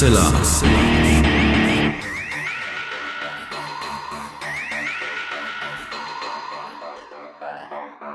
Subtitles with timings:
[0.00, 0.32] Hoaxilla.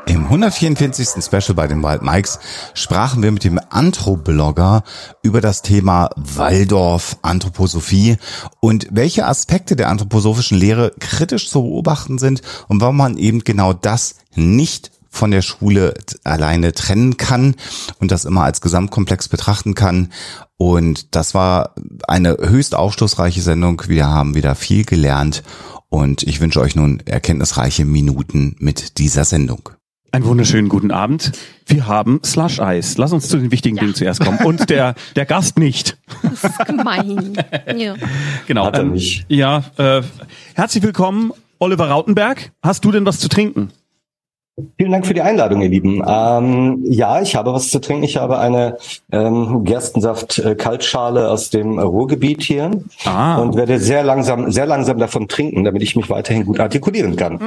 [0.08, 1.24] Im 144.
[1.24, 2.40] Special bei den Wild Mikes
[2.74, 4.84] sprachen wir mit dem Anthroblogger
[5.22, 8.18] über das Thema Waldorf, Anthroposophie
[8.62, 13.74] und welche Aspekte der anthroposophischen Lehre kritisch zu beobachten sind und warum man eben genau
[13.74, 15.94] das nicht von der Schule
[16.24, 17.56] alleine trennen kann
[18.00, 20.12] und das immer als Gesamtkomplex betrachten kann.
[20.58, 21.74] Und das war
[22.08, 23.82] eine höchst aufschlussreiche Sendung.
[23.88, 25.44] Wir haben wieder viel gelernt
[25.90, 29.70] und ich wünsche euch nun erkenntnisreiche Minuten mit dieser Sendung.
[30.12, 31.34] Einen wunderschönen guten Abend.
[31.66, 32.98] Wir haben Slush Eis.
[32.98, 33.82] Lass uns zu den wichtigen ja.
[33.82, 34.40] Dingen zuerst kommen.
[34.46, 35.98] Und der, der Gast nicht.
[36.24, 37.34] Das ist gemein.
[37.76, 37.96] ja.
[38.48, 38.66] Genau.
[38.66, 40.04] Hat er ähm, ja, äh,
[40.54, 42.54] herzlich willkommen, Oliver Rautenberg.
[42.62, 43.72] Hast du denn was zu trinken?
[44.78, 46.02] Vielen Dank für die Einladung, ihr Lieben.
[46.08, 48.04] Ähm, ja, ich habe was zu trinken.
[48.04, 48.78] Ich habe eine
[49.12, 52.72] ähm, Gerstensaft-Kaltschale aus dem Ruhrgebiet hier
[53.04, 53.36] ah.
[53.36, 57.38] und werde sehr langsam, sehr langsam davon trinken, damit ich mich weiterhin gut artikulieren kann.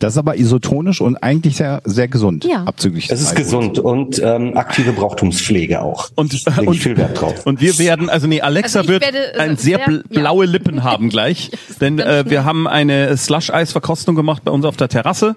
[0.00, 2.44] Das ist aber isotonisch und eigentlich sehr, sehr gesund.
[2.44, 2.64] Ja.
[2.64, 3.08] Abzüglich.
[3.10, 6.10] Es ist gesund und ähm, aktive Brauchtumspflege auch.
[6.14, 7.46] Und, Lege und, viel Wert drauf.
[7.46, 10.50] und wir werden, also nee, Alexa also wird werde, ein sehr, sehr blaue ja.
[10.50, 15.36] Lippen haben gleich, denn äh, wir haben eine Slush-Eis-Verkostung gemacht bei uns auf der Terrasse.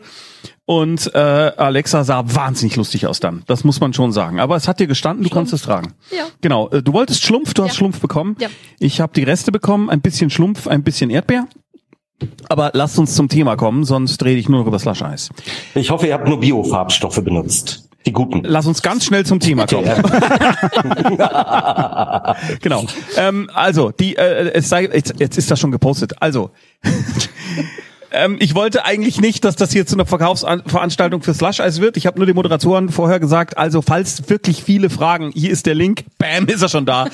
[0.65, 3.43] Und äh, Alexa sah wahnsinnig lustig aus dann.
[3.47, 4.39] Das muss man schon sagen.
[4.39, 5.51] Aber es hat dir gestanden, du Schlumpf.
[5.51, 5.93] konntest es tragen.
[6.11, 6.25] Ja.
[6.41, 6.69] Genau.
[6.69, 7.67] Äh, du wolltest Schlumpf, du ja.
[7.67, 8.35] hast Schlumpf bekommen.
[8.39, 8.49] Ja.
[8.79, 11.47] Ich habe die Reste bekommen, ein bisschen Schlumpf, ein bisschen Erdbeer.
[12.49, 15.29] Aber lasst uns zum Thema kommen, sonst drehe ich nur noch über Slush Eis.
[15.73, 17.89] Ich hoffe, ihr habt nur Biofarbstoffe benutzt.
[18.05, 18.43] Die guten.
[18.43, 19.85] Lass uns ganz schnell zum Thema kommen.
[22.61, 22.85] genau.
[23.17, 26.21] Ähm, also, die, äh, es sei, jetzt, jetzt ist das schon gepostet.
[26.21, 26.51] Also,
[28.15, 31.97] ähm, ich wollte eigentlich nicht, dass das hier zu einer Verkaufsveranstaltung für Slush Eis wird.
[31.97, 35.75] Ich habe nur den Moderatoren vorher gesagt, also falls wirklich viele fragen, hier ist der
[35.75, 37.07] Link, bam, ist er schon da.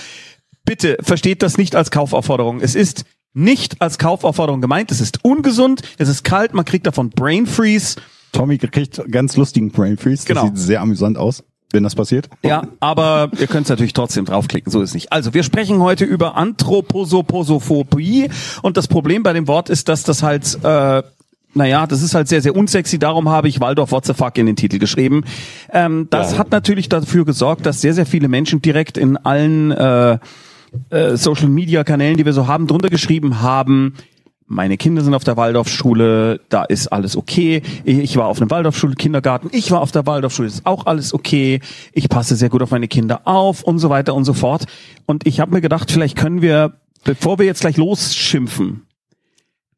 [0.65, 2.61] Bitte versteht das nicht als Kaufaufforderung.
[2.61, 4.91] Es ist nicht als Kaufaufforderung gemeint.
[4.91, 7.99] Es ist ungesund, es ist kalt, man kriegt davon Brain Freeze.
[8.31, 10.17] Tommy kriegt ganz lustigen Brain Freeze.
[10.17, 10.45] Das genau.
[10.45, 12.29] sieht sehr amüsant aus wenn das passiert.
[12.43, 15.11] Ja, aber ihr könnt natürlich trotzdem draufklicken, so ist nicht.
[15.11, 18.29] Also, wir sprechen heute über Anthroposoposophobie
[18.61, 21.03] und das Problem bei dem Wort ist, dass das halt äh,
[21.53, 22.97] naja, das ist halt sehr, sehr unsexy.
[22.97, 25.25] Darum habe ich Waldorf What the Fuck in den Titel geschrieben.
[25.71, 26.37] Ähm, das ja.
[26.37, 30.17] hat natürlich dafür gesorgt, dass sehr, sehr viele Menschen direkt in allen äh,
[30.89, 33.95] äh, Social Media Kanälen, die wir so haben, drunter geschrieben haben,
[34.51, 37.61] meine Kinder sind auf der Waldorfschule, da ist alles okay.
[37.85, 41.61] Ich war auf einem Waldorfschule, Kindergarten, ich war auf der Waldorfschule, ist auch alles okay.
[41.93, 44.65] Ich passe sehr gut auf meine Kinder auf und so weiter und so fort.
[45.05, 46.73] Und ich habe mir gedacht, vielleicht können wir,
[47.05, 48.81] bevor wir jetzt gleich losschimpfen,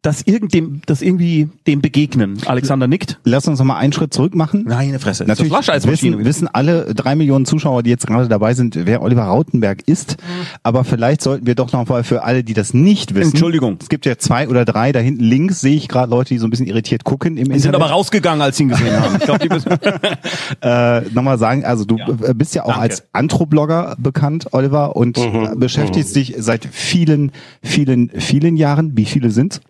[0.03, 2.37] dass irgendem, dass irgendwie dem begegnen.
[2.45, 3.19] Alexander nickt.
[3.23, 4.65] Lass uns noch mal einen Schritt zurück machen.
[4.67, 5.23] Nein, eine Fresse.
[5.23, 9.87] Natürlich wissen, wissen alle drei Millionen Zuschauer, die jetzt gerade dabei sind, wer Oliver Rautenberg
[9.87, 10.17] ist.
[10.61, 13.31] Aber vielleicht sollten wir doch noch mal für alle, die das nicht wissen.
[13.31, 13.77] Entschuldigung.
[13.81, 14.91] Es gibt ja zwei oder drei.
[14.91, 17.41] Da hinten links sehe ich gerade Leute, die so ein bisschen irritiert gucken im die
[17.41, 17.61] Internet.
[17.61, 19.15] sind aber rausgegangen, als sie ihn gesehen haben.
[19.15, 19.71] Ich glaub, die müssen
[20.61, 22.33] äh, nochmal sagen, also du ja.
[22.33, 22.81] bist ja auch Danke.
[22.81, 25.57] als Anthroblogger bekannt, Oliver, und mhm.
[25.57, 26.19] beschäftigst mhm.
[26.19, 27.31] dich seit vielen,
[27.61, 28.97] vielen, vielen Jahren.
[28.97, 29.61] Wie viele sind's?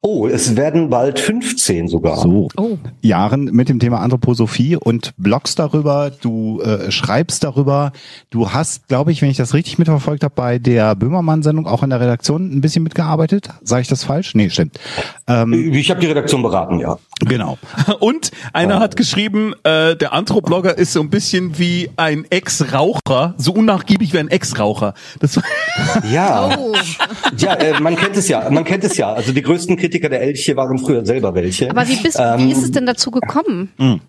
[0.00, 2.18] Oh, es werden bald 15 sogar.
[2.18, 2.78] So, oh.
[3.02, 7.90] Jahren mit dem Thema Anthroposophie und bloggst darüber, du äh, schreibst darüber.
[8.30, 11.90] Du hast, glaube ich, wenn ich das richtig mitverfolgt habe, bei der Böhmermann-Sendung auch in
[11.90, 13.48] der Redaktion ein bisschen mitgearbeitet.
[13.62, 14.36] Sage ich das falsch?
[14.36, 14.78] Nee, stimmt.
[15.26, 16.98] Ähm, ich habe die Redaktion beraten, ja.
[17.20, 17.58] Genau.
[18.00, 18.80] Und einer ja.
[18.80, 24.18] hat geschrieben, äh, der Anthroblogger ist so ein bisschen wie ein Ex-Raucher, so unnachgiebig wie
[24.18, 24.94] ein Ex-Raucher.
[26.10, 26.74] Ja, oh.
[27.36, 29.12] ja, äh, man kennt es ja, man kennt es ja.
[29.12, 31.70] Also die größten Kritiker der Elche waren früher selber welche.
[31.70, 33.70] Aber wie, bist, ähm, wie ist es denn dazu gekommen?
[33.76, 34.00] Mh.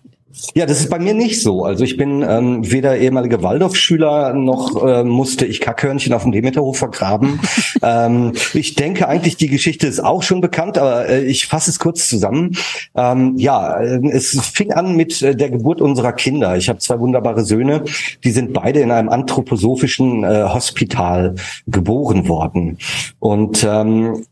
[0.54, 1.64] Ja, das ist bei mir nicht so.
[1.64, 6.78] Also ich bin ähm, weder ehemaliger Waldorfschüler noch äh, musste ich Kackhörnchen auf dem Demeterhof
[6.78, 7.40] vergraben.
[7.82, 11.80] ähm, ich denke eigentlich, die Geschichte ist auch schon bekannt, aber äh, ich fasse es
[11.80, 12.56] kurz zusammen.
[12.94, 16.56] Ähm, ja, äh, es fing an mit äh, der Geburt unserer Kinder.
[16.56, 17.82] Ich habe zwei wunderbare Söhne,
[18.22, 21.34] die sind beide in einem anthroposophischen äh, Hospital
[21.66, 22.78] geboren worden.
[23.18, 24.24] Und ähm,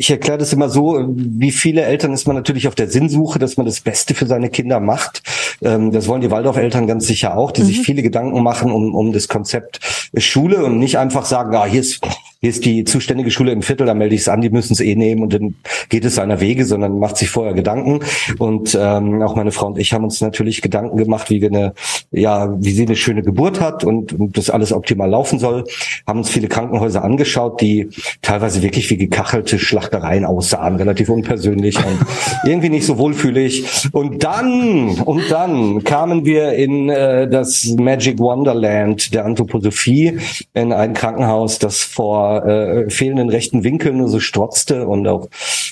[0.00, 3.56] ich erkläre das immer so, wie viele Eltern ist man natürlich auf der Sinnsuche, dass
[3.56, 5.22] man das Beste für seine Kinder macht.
[5.60, 7.66] Ähm, das wollen die Waldorf-Eltern ganz sicher auch, die mhm.
[7.66, 9.80] sich viele Gedanken machen um, um das Konzept
[10.16, 12.00] Schule und nicht einfach sagen, ah, hier ist
[12.40, 14.80] hier ist die zuständige Schule im Viertel, da melde ich es an, die müssen es
[14.80, 15.56] eh nehmen und dann
[15.88, 17.98] geht es seiner Wege, sondern macht sich vorher Gedanken.
[18.38, 21.72] Und ähm, auch meine Frau und ich haben uns natürlich Gedanken gemacht, wie wir eine,
[22.12, 25.64] ja, wie sie eine schöne Geburt hat und, und das alles optimal laufen soll.
[26.06, 27.88] Haben uns viele Krankenhäuser angeschaut, die
[28.22, 31.98] teilweise wirklich wie gekachelte Schlachtereien aussahen, relativ unpersönlich und
[32.44, 33.88] irgendwie nicht so wohlfühlig.
[33.90, 40.18] Und dann, und dann kamen wir in äh, das Magic Wonderland der Anthroposophie
[40.54, 45.28] in ein Krankenhaus, das vor äh, fehlenden rechten Winkeln nur so strotzte und auch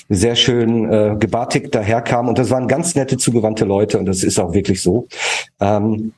[0.09, 2.27] sehr schön äh, gebartigt daherkam.
[2.27, 5.07] Und das waren ganz nette, zugewandte Leute und das ist auch wirklich so.
[5.59, 6.13] Ähm,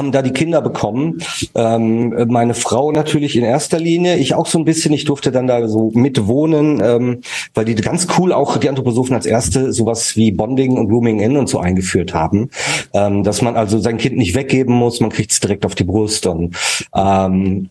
[0.00, 1.18] haben da die Kinder bekommen.
[1.54, 4.94] Ähm, meine Frau natürlich in erster Linie, ich auch so ein bisschen.
[4.94, 7.20] Ich durfte dann da so mitwohnen, ähm,
[7.52, 11.36] weil die ganz cool auch die Anthroposophen als erste sowas wie Bonding und Rooming In
[11.36, 12.48] und so eingeführt haben,
[12.94, 15.84] ähm, dass man also sein Kind nicht weggeben muss, man kriegt es direkt auf die
[15.84, 16.56] Brust und
[16.96, 17.68] ähm,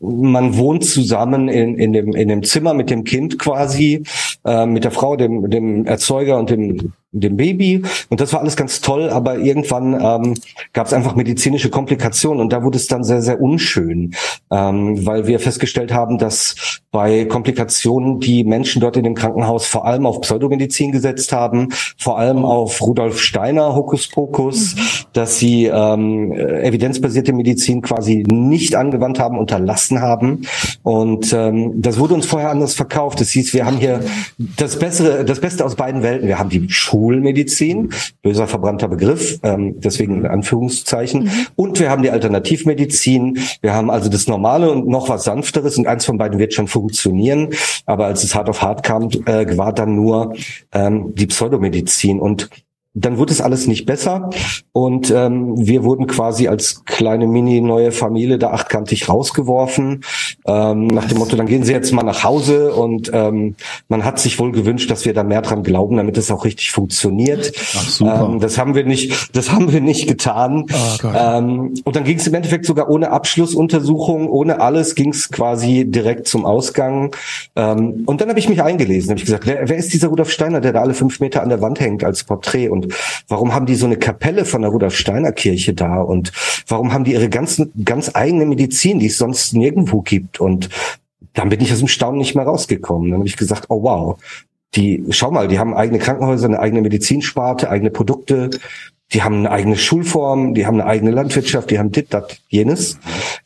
[0.00, 4.02] man wohnt zusammen in, in dem in dem Zimmer mit dem Kind quasi,
[4.46, 8.56] äh, mit der Frau, dem dem Erzeuger und dem dem Baby und das war alles
[8.56, 10.34] ganz toll, aber irgendwann ähm,
[10.72, 14.14] gab es einfach medizinische Komplikationen und da wurde es dann sehr, sehr unschön,
[14.50, 19.84] ähm, weil wir festgestellt haben, dass bei Komplikationen die Menschen dort in dem Krankenhaus vor
[19.84, 21.68] allem auf Pseudomedizin gesetzt haben,
[21.98, 24.80] vor allem auf Rudolf Steiner Hokuspokus, mhm.
[25.12, 30.42] dass sie ähm, evidenzbasierte Medizin quasi nicht angewandt haben, unterlassen haben
[30.82, 33.20] und ähm, das wurde uns vorher anders verkauft.
[33.20, 34.00] Das hieß, wir haben hier
[34.38, 36.28] das Bessere, das Beste aus beiden Welten.
[36.28, 36.70] Wir haben die
[37.06, 37.90] Schulmedizin,
[38.22, 41.24] böser verbrannter Begriff, ähm, deswegen in Anführungszeichen.
[41.24, 41.30] Mhm.
[41.54, 43.38] Und wir haben die Alternativmedizin.
[43.60, 46.66] Wir haben also das Normale und noch was Sanfteres und eins von beiden wird schon
[46.66, 47.50] funktionieren.
[47.86, 50.34] Aber als es hart auf hart kam, äh, war dann nur
[50.72, 52.50] ähm, die Pseudomedizin und
[52.98, 54.30] dann wurde es alles nicht besser.
[54.72, 60.02] Und ähm, wir wurden quasi als kleine mini neue Familie da achtkantig rausgeworfen.
[60.46, 62.74] Ähm, nach dem Motto dann gehen Sie jetzt mal nach Hause.
[62.74, 63.54] Und ähm,
[63.88, 66.70] man hat sich wohl gewünscht dass wir da mehr dran glauben damit es auch richtig
[66.70, 67.52] funktioniert.
[67.76, 68.28] Ach, super.
[68.30, 70.66] Ähm, das haben wir nicht das haben wir nicht getan.
[70.72, 75.30] Oh ähm, und dann ging es im Endeffekt sogar ohne Abschlussuntersuchung ohne alles ging es
[75.30, 77.14] quasi direkt zum Ausgang.
[77.56, 80.30] Ähm, und dann habe ich mich eingelesen habe ich gesagt wer, wer ist dieser Rudolf
[80.30, 82.70] Steiner der da alle fünf Meter an der Wand hängt als Porträt?
[82.70, 82.85] Und
[83.28, 86.00] warum haben die so eine Kapelle von der Rudolf Steiner Kirche da?
[86.00, 86.32] Und
[86.68, 90.40] warum haben die ihre ganzen, ganz eigene Medizin, die es sonst nirgendwo gibt?
[90.40, 90.68] Und
[91.34, 93.10] dann bin ich aus dem Staunen nicht mehr rausgekommen.
[93.10, 94.18] Dann habe ich gesagt, oh wow,
[94.74, 98.50] die, schau mal, die haben eigene Krankenhäuser, eine eigene Medizinsparte, eigene Produkte,
[99.12, 102.98] die haben eine eigene Schulform, die haben eine eigene Landwirtschaft, die haben dit, dat, jenes.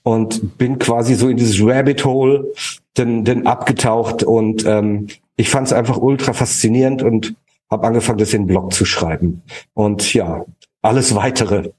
[0.02, 2.52] Und bin quasi so in dieses Rabbit Hole
[2.96, 4.22] denn, denn abgetaucht.
[4.22, 7.34] Und ähm, ich fand es einfach ultra faszinierend und
[7.70, 9.42] habe angefangen, das in den Blog zu schreiben.
[9.74, 10.44] Und ja,
[10.82, 11.70] alles weitere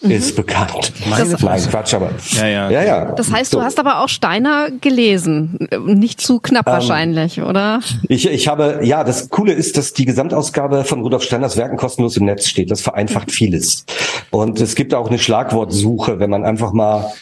[0.00, 0.10] mhm.
[0.10, 0.92] ist bekannt.
[1.08, 2.10] Meine Nein, Quatsch, aber.
[2.32, 2.70] Ja, ja.
[2.70, 3.12] ja, ja.
[3.12, 3.58] Das heißt, so.
[3.58, 5.68] du hast aber auch Steiner gelesen.
[5.86, 7.80] Nicht zu knapp ähm, wahrscheinlich, oder?
[8.08, 12.16] Ich, ich habe, ja, das Coole ist, dass die Gesamtausgabe von Rudolf Steiners Werken kostenlos
[12.16, 12.70] im Netz steht.
[12.70, 13.32] Das vereinfacht mhm.
[13.32, 13.84] vieles.
[14.30, 17.12] Und es gibt auch eine Schlagwortsuche, wenn man einfach mal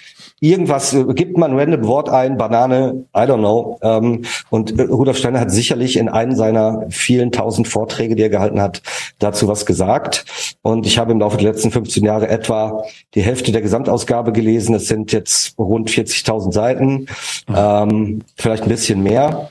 [0.40, 3.78] irgendwas, äh, gibt man ein random Wort ein, Banane, I don't know.
[3.82, 8.28] Ähm, und äh, Rudolf Steiner hat sicherlich in einem seiner vielen tausend Vorträge, die er
[8.28, 8.82] gehalten hat,
[9.18, 10.24] dazu was gesagt.
[10.62, 14.74] Und ich habe im Laufe der letzten 15 Jahre etwa die Hälfte der Gesamtausgabe gelesen.
[14.74, 17.06] Es sind jetzt rund 40.000 Seiten,
[17.54, 19.50] ähm, vielleicht ein bisschen mehr.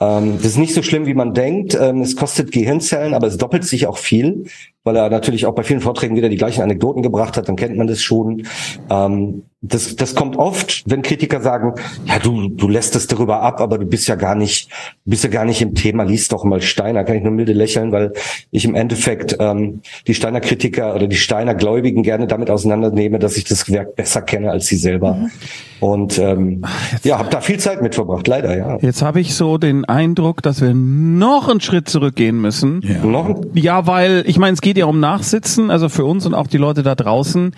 [0.00, 1.76] Ähm, das ist nicht so schlimm, wie man denkt.
[1.80, 4.46] Ähm, es kostet Gehirnzellen, aber es doppelt sich auch viel,
[4.88, 7.46] weil er natürlich auch bei vielen Vorträgen wieder die gleichen Anekdoten gebracht hat.
[7.46, 8.46] Dann kennt man das schon.
[8.88, 11.74] Ähm, das, das kommt oft, wenn Kritiker sagen,
[12.06, 14.70] ja, du, du lässt es darüber ab, aber du bist ja gar nicht,
[15.04, 17.90] bist ja gar nicht im Thema, liest doch mal Steiner, kann ich nur milde lächeln,
[17.90, 18.12] weil
[18.52, 23.36] ich im Endeffekt ähm, die Steiner Kritiker oder die Steiner Gläubigen gerne damit auseinandernehme, dass
[23.36, 25.14] ich das Werk besser kenne als sie selber.
[25.14, 25.30] Mhm.
[25.80, 28.78] Und ähm, jetzt, ja, habe da viel Zeit mit verbracht, leider, ja.
[28.80, 32.80] Jetzt habe ich so den Eindruck, dass wir noch einen Schritt zurückgehen müssen.
[32.82, 33.40] Ja, noch?
[33.54, 36.58] ja weil, ich meine, es geht ja um Nachsitzen, also für uns und auch die
[36.58, 37.54] Leute da draußen.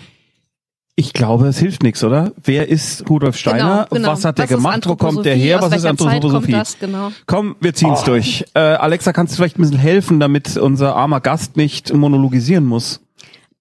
[0.95, 2.31] Ich glaube, es hilft nichts, oder?
[2.43, 3.87] Wer ist Rudolf Steiner?
[3.89, 4.07] Genau, genau.
[4.09, 4.87] Was hat der gemacht?
[4.87, 5.61] Wo kommt der her?
[5.61, 6.51] Was ist Anthroposophie?
[6.51, 7.11] Das, genau.
[7.25, 8.07] Komm, wir ziehen's oh.
[8.07, 8.45] durch.
[8.53, 12.99] Äh, Alexa, kannst du vielleicht ein bisschen helfen, damit unser armer Gast nicht monologisieren muss?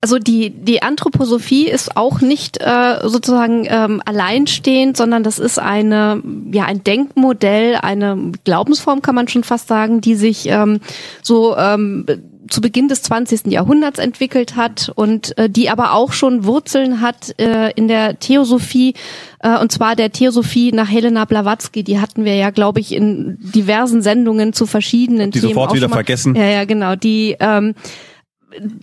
[0.03, 6.23] Also die die Anthroposophie ist auch nicht äh, sozusagen ähm, alleinstehend, sondern das ist eine
[6.53, 10.81] ja ein Denkmodell, eine Glaubensform kann man schon fast sagen, die sich ähm,
[11.23, 12.07] so ähm,
[12.51, 13.47] zu Beginn des 20.
[13.47, 18.95] Jahrhunderts entwickelt hat und äh, die aber auch schon Wurzeln hat äh, in der Theosophie
[19.41, 21.83] äh, und zwar der Theosophie nach Helena Blavatsky.
[21.83, 25.49] Die hatten wir ja, glaube ich, in diversen Sendungen zu verschiedenen die Themen.
[25.51, 26.35] Die sofort wieder mal, vergessen.
[26.35, 26.97] Ja, ja, genau.
[26.97, 27.75] Die ähm,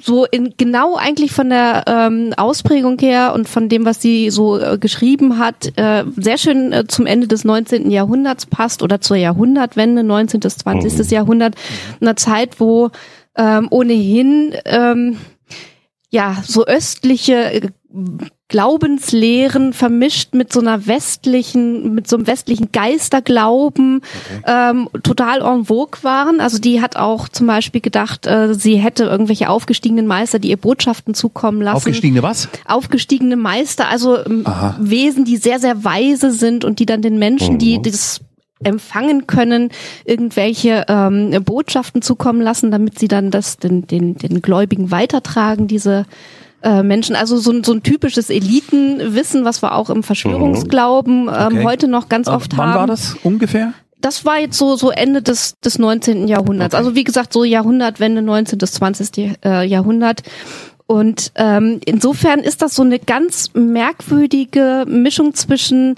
[0.02, 4.60] so in genau eigentlich von der ähm, Ausprägung her und von dem, was sie so
[4.60, 7.92] äh, geschrieben hat, äh, sehr schön äh, zum Ende des 19.
[7.92, 10.40] Jahrhunderts passt oder zur Jahrhundertwende, 19.
[10.40, 10.94] bis 20.
[10.94, 11.04] Mhm.
[11.10, 11.56] Jahrhundert,
[12.00, 12.92] einer Zeit, wo
[13.38, 15.18] ähm, ohnehin ähm,
[16.10, 17.62] ja so östliche äh,
[18.50, 24.72] Glaubenslehren vermischt mit so einer westlichen, mit so einem westlichen Geisterglauben okay.
[24.72, 26.40] ähm, total en vogue waren.
[26.40, 30.58] Also die hat auch zum Beispiel gedacht, äh, sie hätte irgendwelche aufgestiegenen Meister, die ihr
[30.58, 31.78] Botschaften zukommen lassen.
[31.78, 32.48] Aufgestiegene was?
[32.66, 34.46] Aufgestiegene Meister, also ähm,
[34.80, 37.94] Wesen, die sehr, sehr weise sind und die dann den Menschen, die, die mhm.
[37.94, 38.22] das
[38.64, 39.70] empfangen können,
[40.06, 46.06] irgendwelche ähm, Botschaften zukommen lassen, damit sie dann das den, den, den Gläubigen weitertragen, diese
[46.64, 47.16] äh, Menschen.
[47.16, 51.30] Also so, so ein typisches Elitenwissen, was wir auch im Verschwörungsglauben mhm.
[51.30, 51.64] ähm, okay.
[51.64, 52.74] heute noch ganz oft wann haben.
[52.74, 53.74] Wann war das ungefähr?
[54.02, 56.28] Das war jetzt so, so Ende des, des 19.
[56.28, 56.74] Jahrhunderts.
[56.74, 56.84] Okay.
[56.84, 58.58] Also wie gesagt, so Jahrhundertwende 19.
[58.60, 59.38] bis 20.
[59.44, 60.22] Äh, Jahrhundert.
[60.88, 65.96] Und ähm, insofern ist das so eine ganz merkwürdige Mischung zwischen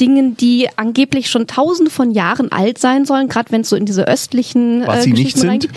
[0.00, 3.86] Dingen, die angeblich schon tausende von Jahren alt sein sollen, gerade wenn es so in
[3.86, 5.70] diese östlichen äh, Geschichten reingeht.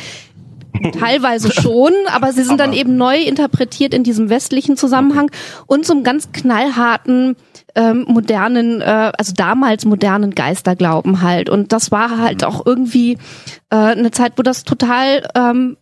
[1.00, 5.64] Teilweise schon, aber sie sind aber dann eben neu interpretiert in diesem westlichen Zusammenhang okay.
[5.66, 7.36] und zum ganz knallharten
[7.76, 11.50] ähm, modernen, äh, also damals modernen Geisterglauben halt.
[11.50, 12.48] Und das war halt mhm.
[12.48, 13.18] auch irgendwie
[13.70, 15.78] äh, eine Zeit, wo das total ähm,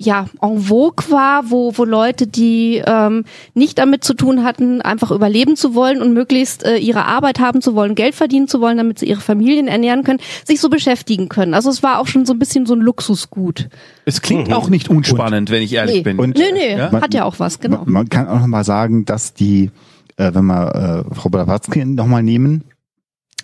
[0.00, 3.24] ja, en vogue war, wo, wo Leute, die ähm,
[3.54, 7.60] nicht damit zu tun hatten, einfach überleben zu wollen und möglichst äh, ihre Arbeit haben
[7.60, 11.28] zu wollen, Geld verdienen zu wollen, damit sie ihre Familien ernähren können, sich so beschäftigen
[11.28, 11.52] können.
[11.52, 13.68] Also es war auch schon so ein bisschen so ein Luxusgut.
[14.04, 14.54] Es klingt mhm.
[14.54, 16.02] auch nicht unspannend, und, wenn ich ehrlich nee.
[16.02, 16.18] bin.
[16.20, 16.92] Und, nö, nö, ja?
[16.92, 17.78] hat ja auch was, genau.
[17.78, 19.72] Man, man kann auch nochmal sagen, dass die,
[20.16, 22.62] äh, wenn wir äh, Frau Blavatsky nochmal nehmen,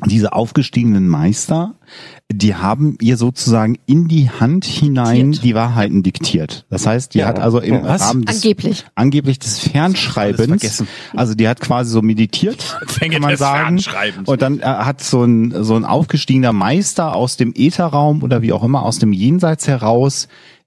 [0.07, 1.75] diese aufgestiegenen Meister,
[2.31, 5.45] die haben ihr sozusagen in die Hand hinein diktiert.
[5.45, 6.67] die Wahrheiten diktiert.
[6.69, 8.03] Das heißt, die ja, hat also im was?
[8.03, 8.85] Rahmen des, angeblich.
[8.97, 10.83] angeblich des Fernschreibens,
[11.15, 13.81] also die hat quasi so meditiert, kann man sagen.
[14.27, 18.53] Und dann äh, hat so ein so ein aufgestiegener Meister aus dem Ätherraum oder wie
[18.53, 20.27] auch immer aus dem Jenseits heraus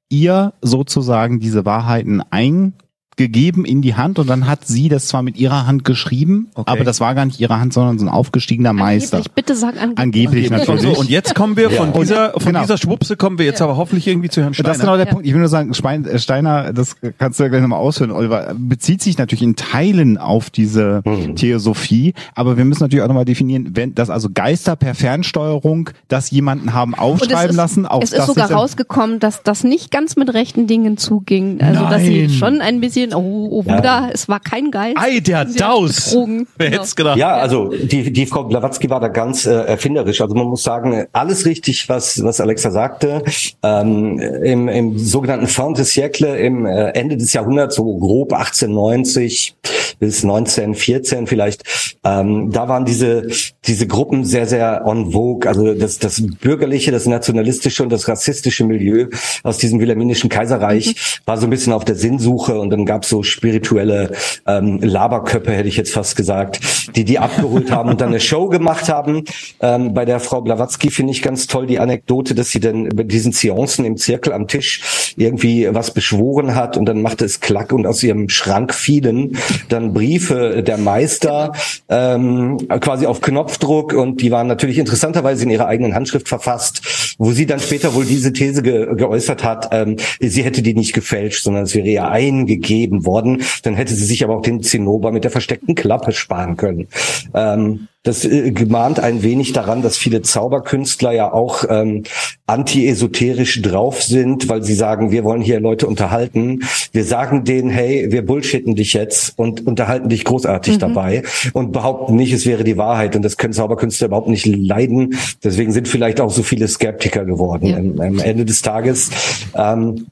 [0.09, 2.73] ihr sozusagen diese Wahrheiten ein
[3.17, 6.71] gegeben in die Hand und dann hat sie das zwar mit ihrer Hand geschrieben, okay.
[6.71, 9.17] aber das war gar nicht ihre Hand, sondern so ein aufgestiegener Meister.
[9.17, 9.99] Angeblich, bitte sag angeblich.
[9.99, 10.81] Angeblich, natürlich.
[10.83, 11.99] So, und jetzt kommen wir von ja.
[11.99, 12.61] dieser, von genau.
[12.61, 13.65] dieser Schwupse kommen wir jetzt ja.
[13.65, 14.69] aber hoffentlich irgendwie zu Herrn Steiner.
[14.69, 15.11] Das ist genau der ja.
[15.11, 15.25] Punkt.
[15.25, 19.01] Ich will nur sagen, äh, Steiner, das kannst du ja gleich nochmal ausführen, Oliver, bezieht
[19.01, 21.35] sich natürlich in Teilen auf diese mhm.
[21.35, 26.29] Theosophie, aber wir müssen natürlich auch nochmal definieren, wenn das also Geister per Fernsteuerung das
[26.29, 27.87] jemanden haben aufschreiben ist, lassen.
[27.87, 31.61] Auch es ist sogar rausgekommen, dass das nicht ganz mit rechten Dingen zuging.
[31.61, 31.91] Also Nein.
[31.91, 34.09] dass sie schon ein bisschen bisschen, oh, oh Wunder, ja.
[34.13, 34.97] es war kein Geist.
[34.97, 36.15] Ei, der Daus.
[36.57, 37.17] Wer hätte gedacht?
[37.17, 40.21] Ja, also die, die Frau Blavatsky war da ganz äh, erfinderisch.
[40.21, 43.23] Also man muss sagen, alles richtig, was, was Alexa sagte.
[43.63, 49.55] Ähm, im, Im sogenannten Fin de siècle, im äh, Ende des Jahrhunderts, so grob 1890
[49.99, 51.63] bis 1914 vielleicht,
[52.03, 53.27] ähm, da waren diese,
[53.65, 55.47] diese Gruppen sehr, sehr on vogue.
[55.47, 59.07] Also das, das bürgerliche, das nationalistische und das rassistische Milieu
[59.43, 61.21] aus diesem wilhelminischen Kaiserreich mhm.
[61.25, 64.11] war so ein bisschen auf der Sinnsuche und dann gab es so spirituelle
[64.45, 66.59] ähm, Laberköppe, hätte ich jetzt fast gesagt,
[66.95, 69.23] die die abgeholt haben und dann eine Show gemacht haben.
[69.61, 73.03] Ähm, bei der Frau Blavatsky finde ich ganz toll die Anekdote, dass sie dann bei
[73.03, 77.73] diesen Seancen im Zirkel am Tisch irgendwie was beschworen hat und dann machte es Klack
[77.73, 79.37] und aus ihrem Schrank fielen
[79.69, 81.51] dann Briefe der Meister
[81.89, 87.31] ähm, quasi auf Knopfdruck und die waren natürlich interessanterweise in ihrer eigenen Handschrift verfasst, wo
[87.31, 91.43] sie dann später wohl diese These ge geäußert hat, ähm, sie hätte die nicht gefälscht,
[91.43, 93.43] sondern es wäre ihr eingegeben worden.
[93.63, 96.87] Dann hätte sie sich aber auch den Zinnober mit der versteckten Klappe sparen können.
[97.33, 102.03] Ähm, das äh, gemahnt ein wenig daran, dass viele Zauberkünstler ja auch ähm,
[102.45, 106.61] anti-esoterisch drauf sind, weil sie sagen, wir wollen hier Leute unterhalten.
[106.93, 110.79] Wir sagen denen, hey, wir bullshitten dich jetzt und unterhalten dich großartig mhm.
[110.79, 113.15] dabei und behaupten nicht, es wäre die Wahrheit.
[113.17, 115.17] Und das können Zauberkünstler überhaupt nicht leiden.
[115.43, 117.77] Deswegen sind vielleicht auch so viele Skeptiker geworden ja.
[117.77, 119.09] am, am Ende des Tages.
[119.53, 120.07] Ähm,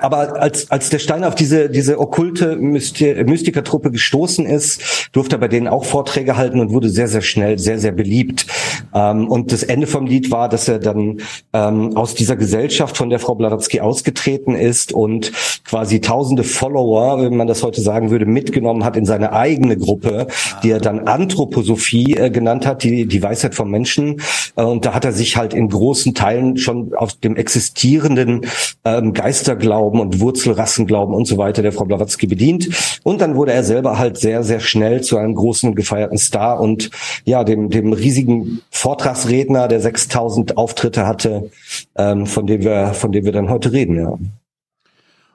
[0.00, 5.38] aber als, als der Stein auf diese, diese okkulte Mysti Mystikertruppe gestoßen ist, durfte er
[5.40, 8.46] bei denen auch Vorträge halten und wurde sehr, sehr schnell sehr, sehr beliebt.
[8.94, 11.20] Ähm, und das Ende vom Lied war, dass er dann
[11.52, 15.32] ähm, aus dieser Gesellschaft von der Frau Blavatsky ausgetreten ist und
[15.64, 20.26] quasi tausende Follower, wenn man das heute sagen würde, mitgenommen hat in seine eigene Gruppe,
[20.62, 24.20] die er dann Anthroposophie äh, genannt hat, die, die Weisheit vom Menschen.
[24.56, 28.46] Äh, und da hat er sich halt in großen Teilen schon auf dem existierenden
[28.84, 32.68] ähm, Geisterglauben Glauben und Wurzelrassenglauben und so weiter der Frau Blavatsky bedient.
[33.04, 36.90] Und dann wurde er selber halt sehr, sehr schnell zu einem großen gefeierten Star und
[37.24, 41.50] ja, dem, dem riesigen Vortragsredner, der 6000 Auftritte hatte,
[41.96, 44.18] ähm, von dem wir, von dem wir dann heute reden, ja.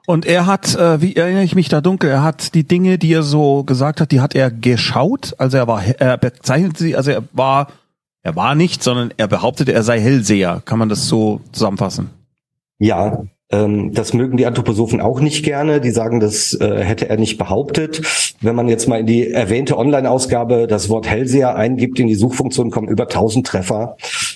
[0.09, 3.11] Und er hat, äh, wie erinnere ich mich da dunkel, er hat die Dinge, die
[3.11, 5.35] er so gesagt hat, die hat er geschaut.
[5.37, 7.67] Also er war, er bezeichnet sie, also er war,
[8.21, 10.61] er war nicht, sondern er behauptete, er sei Hellseher.
[10.63, 12.09] Kann man das so zusammenfassen?
[12.79, 15.79] Ja, das mögen die Anthroposophen auch nicht gerne.
[15.79, 18.01] Die sagen, das äh, hätte er nicht behauptet.
[18.41, 22.71] Wenn man jetzt mal in die erwähnte Online-Ausgabe das Wort Hellseher eingibt, in die Suchfunktion
[22.71, 23.95] kommen über 1000 Treffer.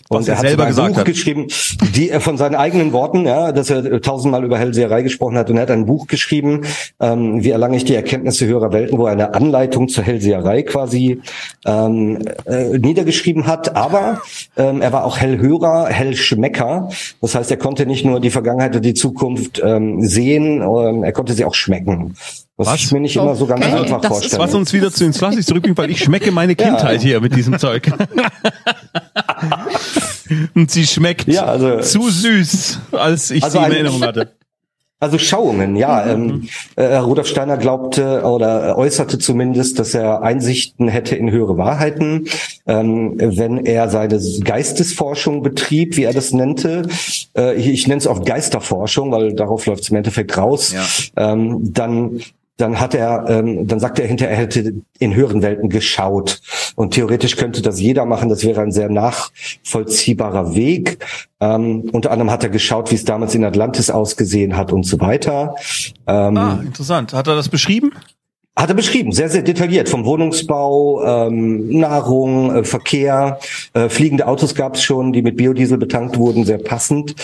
[0.09, 1.05] Was Und er er hat selber gesagt Buch hat.
[1.05, 1.47] geschrieben,
[1.95, 5.49] die er von seinen eigenen Worten, ja, dass er tausendmal über Hellseherei gesprochen hat.
[5.49, 6.61] Und er hat ein Buch geschrieben,
[6.99, 11.21] ähm, wie erlange ich die Erkenntnisse höherer Welten, wo er eine Anleitung zur Hellseherei quasi
[11.65, 13.75] ähm, äh, niedergeschrieben hat.
[13.75, 14.21] Aber
[14.57, 16.89] ähm, er war auch Hellhörer, Hellschmecker.
[17.21, 21.11] Das heißt, er konnte nicht nur die Vergangenheit und die Zukunft ähm, sehen, ähm, er
[21.11, 22.15] konnte sie auch schmecken.
[22.57, 22.75] Was, Was?
[22.81, 24.43] ich mir nicht immer so ganz Okay, einfach das vorstelle.
[24.43, 27.57] Was uns wieder zu den Classics zurückbringt, weil ich schmecke meine Kindheit hier mit diesem
[27.57, 27.91] Zeug.
[30.55, 34.31] Und sie schmeckt Ja, also- zu süß, als ich Also sie in Erinnerung hatte.
[35.01, 36.05] Also Schauungen, ja.
[36.05, 42.27] Ähm, äh, Rudolf Steiner glaubte oder äußerte zumindest, dass er Einsichten hätte in höhere Wahrheiten,
[42.67, 46.83] ähm, wenn er seine Geistesforschung betrieb, wie er das nannte.
[47.35, 50.71] Äh, ich ich nenne es oft Geisterforschung, weil darauf läuft es im Endeffekt raus.
[51.17, 52.21] Ähm, dann
[52.61, 56.41] dann hat er, ähm, dann sagte er hinterher, er hätte in höheren Welten geschaut.
[56.75, 58.29] Und theoretisch könnte das jeder machen.
[58.29, 61.05] Das wäre ein sehr nachvollziehbarer Weg.
[61.39, 64.99] Ähm, unter anderem hat er geschaut, wie es damals in Atlantis ausgesehen hat und so
[64.99, 65.55] weiter.
[66.07, 67.13] Ähm, Ah, interessant.
[67.13, 67.91] Hat er das beschrieben?
[68.53, 69.87] Hat er beschrieben, sehr, sehr detailliert.
[69.87, 73.39] Vom Wohnungsbau, ähm, Nahrung, äh, Verkehr,
[73.73, 77.15] äh, fliegende Autos gab es schon, die mit Biodiesel betankt wurden, sehr passend.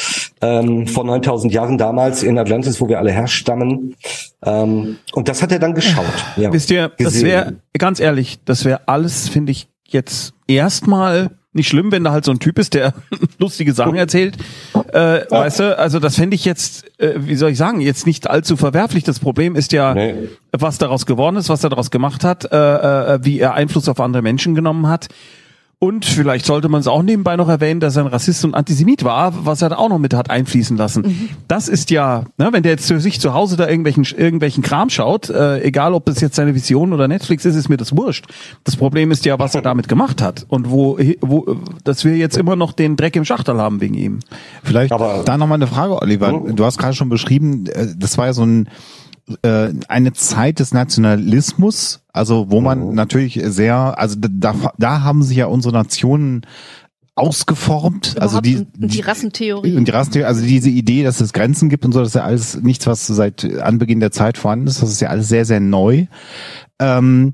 [0.41, 3.96] Ähm, vor 9000 Jahren damals in Atlantis, wo wir alle herstammen.
[4.46, 6.05] Ähm, und das hat er dann geschaut.
[6.38, 7.27] Ja, Wisst ihr, das gesehen.
[7.27, 12.24] wäre, ganz ehrlich, das wäre alles, finde ich, jetzt erstmal nicht schlimm, wenn da halt
[12.24, 12.94] so ein Typ ist, der
[13.40, 14.38] lustige Sachen erzählt.
[14.94, 18.30] Äh, Weißt du, also das fände ich jetzt, äh, wie soll ich sagen, jetzt nicht
[18.30, 19.04] allzu verwerflich.
[19.04, 20.16] Das Problem ist ja, Nee.
[20.54, 22.56] was daraus geworden ist, was er daraus gemacht hat, äh,
[23.16, 25.08] äh, wie er Einfluss auf andere Menschen genommen hat.
[25.79, 29.03] Und vielleicht sollte man es auch nebenbei noch erwähnen, dass er ein Rassist und Antisemit
[29.03, 31.29] war, was er da auch noch mit hat einfließen lassen.
[31.48, 34.89] Das ist ja, ne, wenn der jetzt für sich zu Hause da irgendwelchen, irgendwelchen Kram
[34.89, 38.25] schaut, äh, egal ob es jetzt seine Vision oder Netflix ist, ist mir das wurscht.
[38.63, 42.37] Das Problem ist ja, was er damit gemacht hat und wo, wo, dass wir jetzt
[42.37, 44.20] immer noch den Dreck im Schachtel haben wegen ihm.
[44.63, 46.42] Vielleicht Aber- da nochmal eine Frage, Oliver.
[46.55, 48.68] Du hast gerade schon beschrieben, äh, das war ja so ein
[49.42, 55.37] äh, eine Zeit des Nationalismus, also wo man natürlich sehr, also da, da haben sich
[55.37, 56.46] ja unsere Nationen
[57.16, 59.75] ausgeformt, also Überhaupt die, und- und die Rassentheorie.
[59.75, 62.24] und die Rassentheorie, also diese Idee, dass es Grenzen gibt und so, das ist ja
[62.24, 64.83] alles nichts, was seit Anbeginn der Zeit vorhanden ist.
[64.83, 66.05] Das ist ja alles sehr, sehr neu.
[66.79, 67.33] Ähm,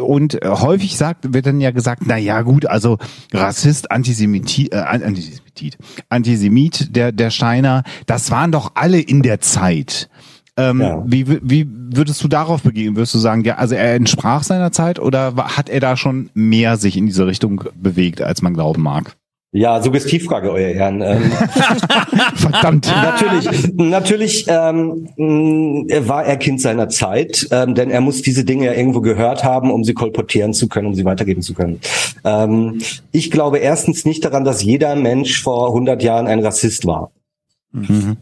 [0.00, 2.98] und häufig sagt, wird dann ja gesagt, na ja, gut, also
[3.32, 5.76] Rassist, Antisemiti, äh, Antisemit,
[6.08, 10.08] Antisemit, der, der Steiner, das waren doch alle in der Zeit.
[10.58, 11.02] Ähm, Ja.
[11.06, 12.96] wie, wie würdest du darauf begehen?
[12.96, 16.76] Würdest du sagen, ja, also er entsprach seiner Zeit oder hat er da schon mehr
[16.76, 19.16] sich in diese Richtung bewegt, als man glauben mag?
[19.52, 21.00] Ja, Suggestivfrage, euer Ehren.
[21.00, 21.30] Ähm,
[22.34, 22.92] Verdammt.
[23.02, 28.72] Natürlich, natürlich ähm, war er Kind seiner Zeit, ähm, denn er muss diese Dinge ja
[28.74, 31.80] irgendwo gehört haben, um sie kolportieren zu können, um sie weitergeben zu können.
[32.24, 37.10] Ähm, ich glaube erstens nicht daran, dass jeder Mensch vor 100 Jahren ein Rassist war.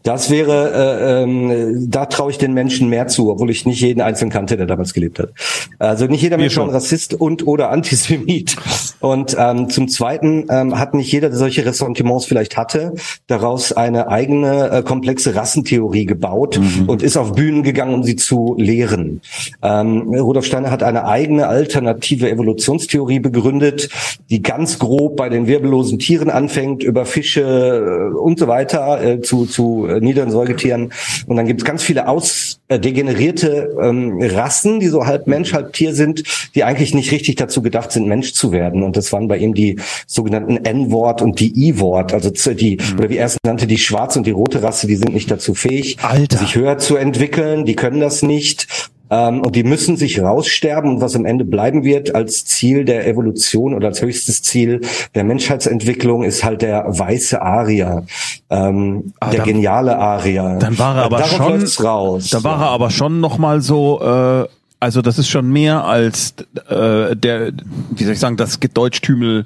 [0.03, 4.01] Das wäre, äh, ähm, da traue ich den Menschen mehr zu, obwohl ich nicht jeden
[4.01, 5.31] einzelnen kannte, der damals gelebt hat.
[5.79, 6.75] Also nicht jeder Mensch war ein schon.
[6.75, 8.57] Rassist und oder Antisemit.
[9.01, 12.95] Und ähm, zum Zweiten ähm, hat nicht jeder, der solche Ressentiments vielleicht hatte,
[13.27, 18.55] daraus eine eigene äh, komplexe Rassentheorie gebaut und ist auf Bühnen gegangen, um sie zu
[18.59, 19.21] lehren.
[19.63, 23.89] Ähm, Rudolf Steiner hat eine eigene alternative Evolutionstheorie begründet,
[24.31, 29.21] die ganz grob bei den wirbellosen Tieren anfängt, über Fische äh, und so weiter äh,
[29.21, 30.93] zu, zu äh, niederen Säugetieren.
[31.27, 35.95] Und dann gibt es ganz viele ausdegenerierte ähm, Rassen, die so halb Mensch, halb Tier
[35.95, 36.23] sind,
[36.55, 38.83] die eigentlich nicht richtig dazu gedacht sind, Mensch zu werden.
[38.83, 43.17] Und das waren bei ihm die sogenannten N-Wort und die I-Wort, also die, oder wie
[43.17, 46.39] er es nannte, die schwarze und die rote Rasse, die sind nicht dazu fähig, Alter.
[46.39, 48.91] sich höher zu entwickeln, die können das nicht.
[49.11, 50.95] Ähm, und die müssen sich raussterben.
[50.95, 54.81] Und was am Ende bleiben wird als Ziel der Evolution oder als höchstes Ziel
[55.15, 58.05] der Menschheitsentwicklung ist halt der weiße Arier,
[58.51, 60.57] ähm, Ah, der dann- geniale Arier.
[60.59, 61.37] Dann war er aber Darauf
[61.71, 62.31] schon, raus.
[62.31, 64.49] da war er aber schon noch mal so, äh,
[64.81, 66.35] also das ist schon mehr als
[66.69, 67.53] äh, der,
[67.91, 69.45] wie soll ich sagen, das Deutschtümel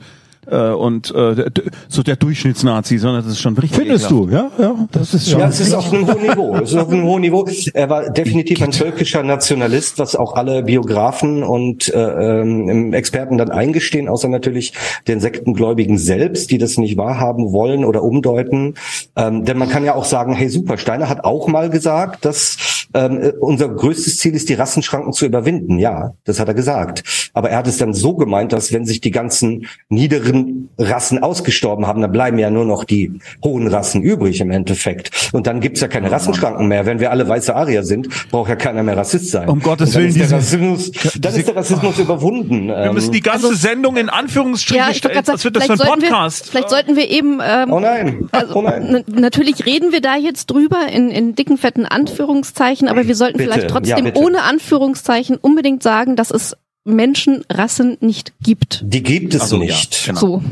[0.51, 1.51] äh, und äh,
[1.89, 3.79] so der Durchschnittsnazi, sondern das ist schon richtig.
[3.79, 4.31] Findest ekelhaft.
[4.31, 4.51] du, ja?
[4.59, 5.41] Ja, das ist schon.
[5.41, 6.57] Ja, es ist auf einem hohen Niveau.
[6.57, 7.47] Es ist auf einem hohen Niveau.
[7.75, 13.51] Er war definitiv ein völkischer Nationalist, was auch alle Biografen und äh, ähm, Experten dann
[13.51, 14.73] eingestehen, außer natürlich
[15.07, 18.75] den Sektengläubigen selbst, die das nicht wahrhaben wollen oder umdeuten.
[19.17, 22.57] Ähm, denn man kann ja auch sagen, hey, super, Steiner hat auch mal gesagt, dass
[22.95, 25.79] ähm, unser größtes Ziel ist, die Rassenschranken zu überwinden.
[25.79, 27.31] Ja, das hat er gesagt.
[27.35, 30.38] Aber er hat es dann so gemeint, dass wenn sich die ganzen niederen
[30.79, 35.31] Rassen ausgestorben haben, dann bleiben ja nur noch die hohen Rassen übrig im Endeffekt.
[35.33, 36.87] Und dann gibt's ja keine Rassenschranken mehr.
[36.87, 39.49] Wenn wir alle weiße Arier sind, braucht ja keiner mehr Rassist sein.
[39.49, 40.09] Um Gottes Willen.
[40.09, 42.03] Ist Rassismus, dann ist der Rassismus oh.
[42.03, 42.69] überwunden.
[42.69, 45.23] Wir müssen die ganze also, Sendung in Anführungsstrichen ja, stellen.
[45.27, 46.47] Was wird das für ein Podcast?
[46.47, 47.41] Wir, vielleicht sollten wir eben...
[47.43, 48.29] Ähm, oh nein.
[48.33, 49.05] Also, oh nein.
[49.07, 53.53] Natürlich reden wir da jetzt drüber in, in dicken, fetten Anführungszeichen, aber wir sollten bitte.
[53.53, 56.57] vielleicht trotzdem ja, ohne Anführungszeichen unbedingt sagen, dass es
[56.89, 58.83] Menschenrassen nicht gibt.
[58.85, 60.07] Die gibt es also, nicht.
[60.07, 60.21] Ja, genau.
[60.21, 60.43] So.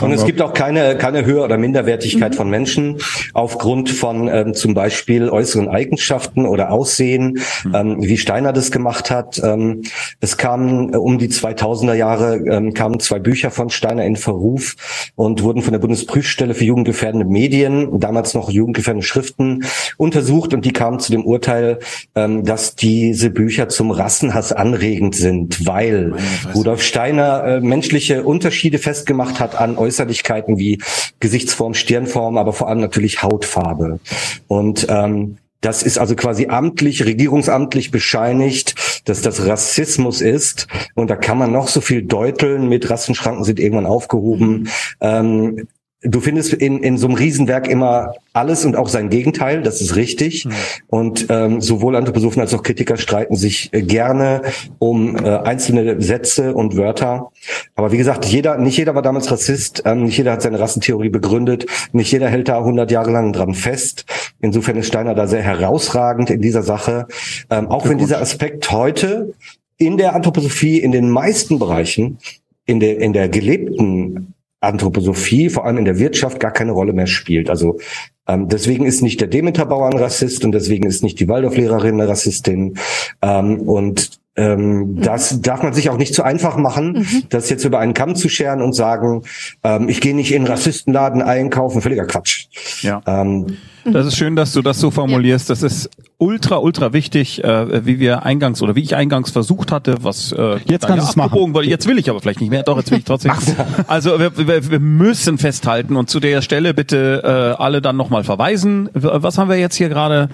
[0.00, 2.36] Und es gibt auch keine, keine Höhe- oder Minderwertigkeit mhm.
[2.36, 2.98] von Menschen
[3.32, 7.74] aufgrund von ähm, zum Beispiel äußeren Eigenschaften oder Aussehen, mhm.
[7.74, 9.40] ähm, wie Steiner das gemacht hat.
[9.42, 9.82] Ähm,
[10.20, 14.76] es kamen äh, um die 2000er Jahre ähm, kamen zwei Bücher von Steiner in Verruf
[15.14, 19.64] und wurden von der Bundesprüfstelle für jugendgefährdende Medien, damals noch jugendgefährdende Schriften,
[19.96, 21.78] untersucht und die kamen zu dem Urteil,
[22.14, 28.78] ähm, dass diese Bücher zum Rassenhass anregend sind, weil weil Rudolf Steiner äh, menschliche Unterschiede
[28.78, 30.80] festgemacht hat an Äußerlichkeiten wie
[31.20, 34.00] Gesichtsform, Stirnform, aber vor allem natürlich Hautfarbe.
[34.48, 40.68] Und ähm, das ist also quasi amtlich, regierungsamtlich bescheinigt, dass das Rassismus ist.
[40.94, 44.68] Und da kann man noch so viel deuteln mit Rassenschranken sind irgendwann aufgehoben.
[45.00, 45.66] Ähm,
[46.08, 49.96] du findest in, in so einem Riesenwerk immer alles und auch sein Gegenteil, das ist
[49.96, 50.44] richtig.
[50.44, 50.52] Mhm.
[50.88, 54.42] Und ähm, sowohl Anthroposophen als auch Kritiker streiten sich äh, gerne
[54.78, 57.30] um äh, einzelne Sätze und Wörter.
[57.74, 61.08] Aber wie gesagt, jeder, nicht jeder war damals Rassist, ähm, nicht jeder hat seine Rassentheorie
[61.08, 64.04] begründet, nicht jeder hält da 100 Jahre lang dran fest.
[64.40, 67.06] Insofern ist Steiner da sehr herausragend in dieser Sache.
[67.50, 69.34] Ähm, auch wenn dieser Aspekt heute
[69.78, 72.18] in der Anthroposophie in den meisten Bereichen
[72.66, 77.06] in der, in der gelebten Anthroposophie, vor allem in der Wirtschaft, gar keine Rolle mehr
[77.06, 77.50] spielt.
[77.50, 77.78] Also
[78.26, 82.08] ähm, deswegen ist nicht der Demeterbauer ein Rassist und deswegen ist nicht die Waldorflehrerin eine
[82.08, 82.78] Rassistin.
[83.22, 85.00] Ähm, und ähm, mhm.
[85.02, 87.22] das darf man sich auch nicht zu einfach machen, mhm.
[87.30, 89.22] das jetzt über einen Kamm zu scheren und sagen,
[89.64, 92.46] ähm, ich gehe nicht in Rassistenladen einkaufen, völliger Quatsch.
[92.82, 93.00] Ja.
[93.06, 93.56] Ähm,
[93.92, 95.48] das ist schön, dass du das so formulierst.
[95.48, 99.96] Das ist ultra, ultra wichtig, äh, wie wir eingangs oder wie ich eingangs versucht hatte,
[100.00, 101.54] was äh, jetzt kannst ja, machen.
[101.54, 101.68] Wurde.
[101.68, 102.62] Jetzt will ich aber vielleicht nicht mehr.
[102.62, 103.32] Doch, jetzt will ich trotzdem.
[103.86, 107.22] also wir, wir, wir müssen festhalten und zu der Stelle bitte
[107.58, 108.88] äh, alle dann nochmal verweisen.
[108.92, 110.28] Was haben wir jetzt hier gerade?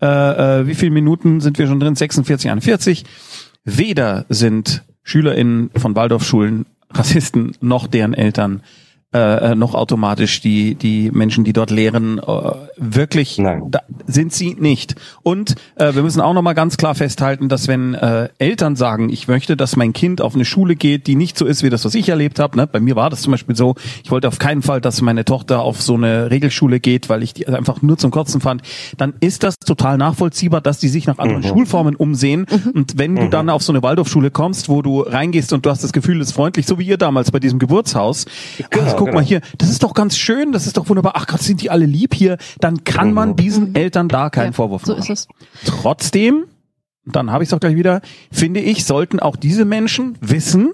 [0.00, 1.94] Äh, äh, wie viele Minuten sind wir schon drin?
[1.94, 3.04] 46, 41.
[3.64, 8.62] Weder sind SchülerInnen von Waldorfschulen Rassisten noch deren Eltern
[9.14, 12.22] äh, äh, noch automatisch die die Menschen, die dort lehren, äh,
[12.78, 14.94] wirklich da, sind sie nicht.
[15.22, 19.10] Und äh, wir müssen auch noch mal ganz klar festhalten, dass wenn äh, Eltern sagen,
[19.10, 21.84] ich möchte, dass mein Kind auf eine Schule geht, die nicht so ist wie das,
[21.84, 22.56] was ich erlebt habe.
[22.56, 22.66] Ne?
[22.66, 23.74] Bei mir war das zum Beispiel so.
[24.02, 27.34] Ich wollte auf keinen Fall, dass meine Tochter auf so eine Regelschule geht, weil ich
[27.34, 28.62] die einfach nur zum Kotzen fand.
[28.96, 31.48] Dann ist das total nachvollziehbar, dass die sich nach anderen mhm.
[31.48, 32.46] Schulformen umsehen.
[32.50, 32.70] Mhm.
[32.70, 33.30] Und wenn du mhm.
[33.30, 36.28] dann auf so eine Waldorfschule kommst, wo du reingehst und du hast das Gefühl, es
[36.28, 38.24] ist freundlich, so wie ihr damals bei diesem Geburtshaus.
[38.70, 39.20] Genau guck genau.
[39.20, 41.14] mal hier, das ist doch ganz schön, das ist doch wunderbar.
[41.16, 42.38] Ach Gott, sind die alle lieb hier?
[42.60, 43.36] Dann kann man mhm.
[43.36, 43.74] diesen mhm.
[43.74, 45.02] Eltern da keinen ja, Vorwurf machen.
[45.02, 45.28] So ist es.
[45.66, 46.44] Trotzdem,
[47.04, 50.72] dann habe ich es auch gleich wieder, finde ich, sollten auch diese Menschen wissen,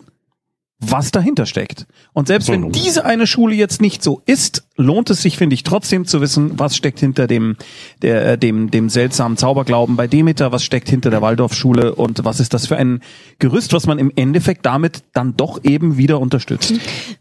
[0.79, 1.87] was dahinter steckt.
[2.12, 5.64] Und selbst wenn diese eine Schule jetzt nicht so ist, lohnt es sich, finde ich,
[5.64, 7.57] trotzdem zu wissen, was steckt hinter dem,
[8.01, 12.38] der, äh, dem, dem seltsamen Zauberglauben bei Demeter, was steckt hinter der Waldorfschule und was
[12.38, 13.03] ist das für ein
[13.41, 16.75] Gerüst, was man im Endeffekt damit dann doch eben wieder unterstützt.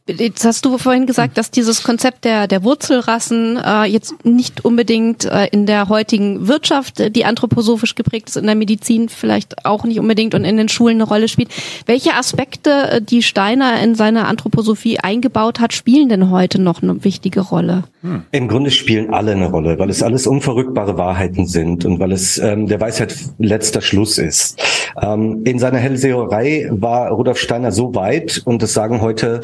[0.08, 5.26] Jetzt hast du vorhin gesagt, dass dieses Konzept der, der Wurzelrassen äh, jetzt nicht unbedingt
[5.26, 9.84] äh, in der heutigen Wirtschaft, äh, die anthroposophisch geprägt ist, in der Medizin vielleicht auch
[9.84, 11.50] nicht unbedingt und in den Schulen eine Rolle spielt.
[11.88, 17.04] Welche Aspekte, äh, die Steiner in seine Anthroposophie eingebaut hat, spielen denn heute noch eine
[17.04, 17.84] wichtige Rolle?
[18.02, 18.24] Hm.
[18.32, 22.38] Im Grunde spielen alle eine Rolle, weil es alles unverrückbare Wahrheiten sind und weil es
[22.38, 24.62] ähm, der Weisheit letzter Schluss ist.
[25.02, 29.42] Ähm, in seiner Hellseherei war Rudolf Steiner so weit, und das sagen heute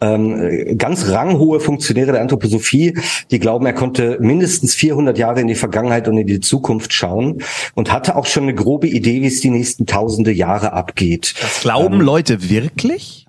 [0.00, 2.98] ähm, ganz ranghohe Funktionäre der Anthroposophie,
[3.30, 7.42] die glauben, er konnte mindestens 400 Jahre in die Vergangenheit und in die Zukunft schauen
[7.74, 11.34] und hatte auch schon eine grobe Idee, wie es die nächsten tausende Jahre abgeht.
[11.40, 13.25] Das glauben ähm, Leute wirklich?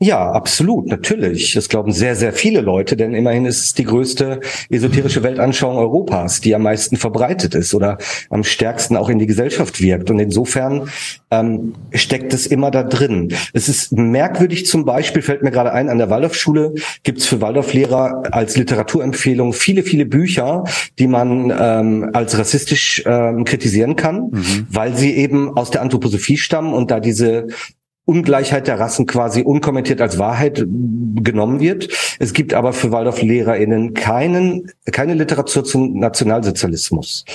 [0.00, 1.54] Ja, absolut, natürlich.
[1.54, 4.38] Das glauben sehr, sehr viele Leute, denn immerhin ist es die größte
[4.70, 7.98] esoterische Weltanschauung Europas, die am meisten verbreitet ist oder
[8.30, 10.08] am stärksten auch in die Gesellschaft wirkt.
[10.12, 10.88] Und insofern
[11.32, 13.34] ähm, steckt es immer da drin.
[13.52, 17.40] Es ist merkwürdig zum Beispiel, fällt mir gerade ein, an der Waldorfschule gibt es für
[17.40, 20.62] Waldorflehrer als Literaturempfehlung viele, viele Bücher,
[21.00, 24.66] die man ähm, als rassistisch ähm, kritisieren kann, mhm.
[24.70, 27.48] weil sie eben aus der Anthroposophie stammen und da diese
[28.08, 31.88] Ungleichheit der Rassen quasi unkommentiert als Wahrheit genommen wird.
[32.18, 37.26] Es gibt aber für Waldorf-LehrerInnen keinen, keine Literatur zum Nationalsozialismus.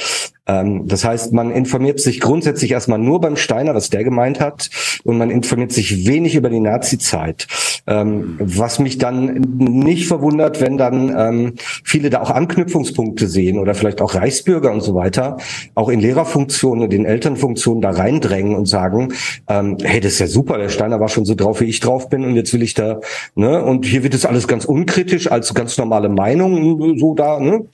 [0.48, 4.72] Ähm, das heißt, man informiert sich grundsätzlich erstmal nur beim Steiner, was der gemeint hat,
[5.04, 7.48] und man informiert sich wenig über die Nazi-Zeit.
[7.86, 13.76] Ähm, was mich dann nicht verwundert, wenn dann ähm, viele da auch Anknüpfungspunkte sehen oder
[13.76, 15.38] vielleicht auch Reichsbürger und so weiter,
[15.76, 19.14] auch in Lehrerfunktionen und in Elternfunktionen da reindrängen und sagen,
[19.50, 22.08] ähm, hey, das ist ja super, der Steiner war schon so drauf, wie ich drauf
[22.08, 23.02] bin und jetzt will ich da,
[23.36, 27.66] ne, und hier wird es alles ganz unkritisch als ganz normale Meinung so da, ne,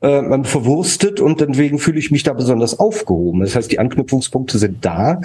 [0.00, 3.40] äh, verwurstet und deswegen fühle ich mich da besonders aufgehoben.
[3.40, 5.20] Das heißt, die Anknüpfungspunkte sind da.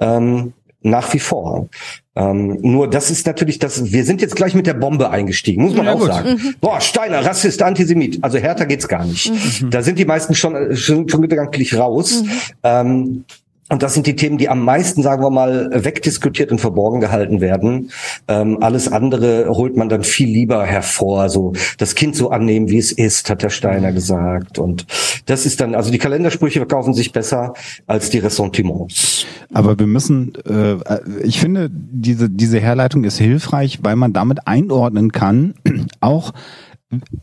[0.00, 1.68] Ähm, nach wie vor.
[2.14, 5.74] Ähm, nur das ist natürlich das, wir sind jetzt gleich mit der Bombe eingestiegen, muss
[5.74, 6.08] man ja, auch gut.
[6.08, 6.30] sagen.
[6.30, 6.54] Mhm.
[6.60, 8.18] Boah, Steiner, Rassist, Antisemit.
[8.22, 9.30] Also härter geht's gar nicht.
[9.30, 9.70] Mhm.
[9.70, 12.22] Da sind die meisten schon, schon, schon gedanklich raus.
[12.22, 12.30] Mhm.
[12.62, 13.24] Ähm,
[13.70, 17.40] und das sind die Themen, die am meisten, sagen wir mal, wegdiskutiert und verborgen gehalten
[17.40, 17.90] werden.
[18.26, 21.28] Ähm, alles andere holt man dann viel lieber hervor.
[21.28, 24.58] So das Kind so annehmen, wie es ist, hat der Steiner gesagt.
[24.58, 24.86] Und
[25.26, 27.52] das ist dann, also die Kalendersprüche verkaufen sich besser
[27.86, 29.26] als die Ressentiments.
[29.52, 30.76] Aber wir müssen, äh,
[31.22, 35.54] ich finde, diese, diese Herleitung ist hilfreich, weil man damit einordnen kann,
[36.00, 36.32] auch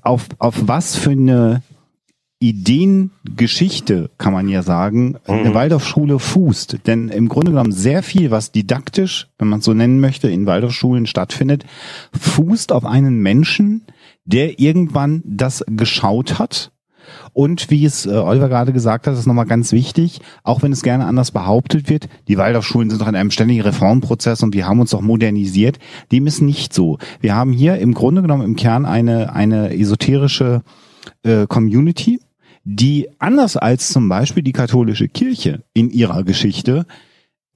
[0.03, 1.63] auf, auf was für eine
[2.49, 5.33] Ideengeschichte, kann man ja sagen, mhm.
[5.33, 6.79] eine Waldorfschule fußt.
[6.85, 10.45] Denn im Grunde genommen sehr viel, was didaktisch, wenn man es so nennen möchte, in
[10.45, 11.65] Waldorfschulen stattfindet,
[12.13, 13.85] fußt auf einen Menschen,
[14.25, 16.71] der irgendwann das geschaut hat.
[17.33, 20.83] Und wie es äh, Oliver gerade gesagt hat, ist nochmal ganz wichtig, auch wenn es
[20.83, 24.79] gerne anders behauptet wird, die Waldorfschulen sind doch in einem ständigen Reformprozess und wir haben
[24.79, 25.77] uns doch modernisiert.
[26.11, 26.97] Dem ist nicht so.
[27.21, 30.63] Wir haben hier im Grunde genommen im Kern eine, eine esoterische
[31.23, 32.19] äh, Community,
[32.65, 36.85] die anders als zum Beispiel die katholische Kirche in ihrer Geschichte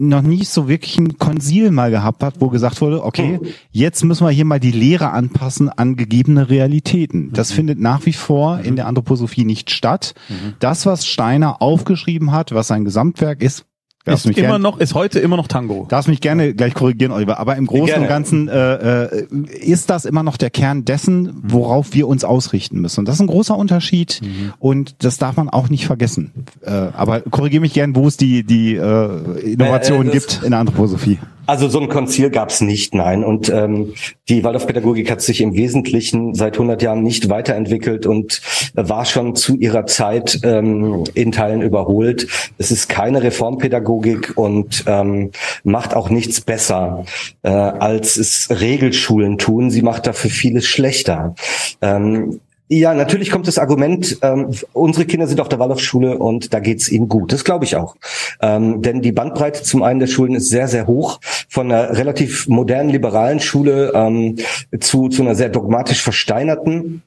[0.01, 3.39] noch nicht so wirklich ein Konzil mal gehabt hat, wo gesagt wurde, okay,
[3.71, 7.33] jetzt müssen wir hier mal die Lehre anpassen an gegebene Realitäten.
[7.33, 7.55] Das mhm.
[7.55, 10.15] findet nach wie vor in der Anthroposophie nicht statt.
[10.29, 10.53] Mhm.
[10.59, 13.65] Das, was Steiner aufgeschrieben hat, was sein Gesamtwerk ist,
[14.05, 15.85] ist immer gern, noch, ist heute immer noch Tango.
[15.89, 17.39] Darfst mich gerne gleich korrigieren, Oliver.
[17.39, 18.03] Aber im Großen gerne.
[18.03, 19.25] und Ganzen äh, äh,
[19.59, 23.01] ist das immer noch der Kern dessen, worauf wir uns ausrichten müssen.
[23.01, 24.53] Und das ist ein großer Unterschied mhm.
[24.59, 26.31] und das darf man auch nicht vergessen.
[26.61, 30.59] Äh, aber korrigiere mich gern, wo es die die äh, Innovation äh, gibt in der
[30.59, 31.19] Anthroposophie.
[31.45, 33.23] Also so ein Konzil gab es nicht, nein.
[33.23, 33.93] Und ähm,
[34.27, 38.41] die Waldorfpädagogik hat sich im Wesentlichen seit 100 Jahren nicht weiterentwickelt und
[38.75, 42.27] war schon zu ihrer Zeit ähm, in Teilen überholt.
[42.57, 45.31] Es ist keine Reformpädagogik und ähm,
[45.63, 47.05] macht auch nichts besser,
[47.41, 49.71] äh, als es Regelschulen tun.
[49.71, 51.35] Sie macht dafür vieles schlechter.
[51.81, 52.39] Ähm,
[52.71, 56.87] ja, natürlich kommt das Argument, ähm, unsere Kinder sind auf der Waldorfschule und da geht's
[56.87, 57.33] ihnen gut.
[57.33, 57.95] Das glaube ich auch.
[58.41, 61.19] Ähm, denn die Bandbreite zum einen der Schulen ist sehr, sehr hoch.
[61.49, 64.35] Von einer relativ modernen, liberalen Schule ähm,
[64.79, 67.01] zu, zu einer sehr dogmatisch versteinerten.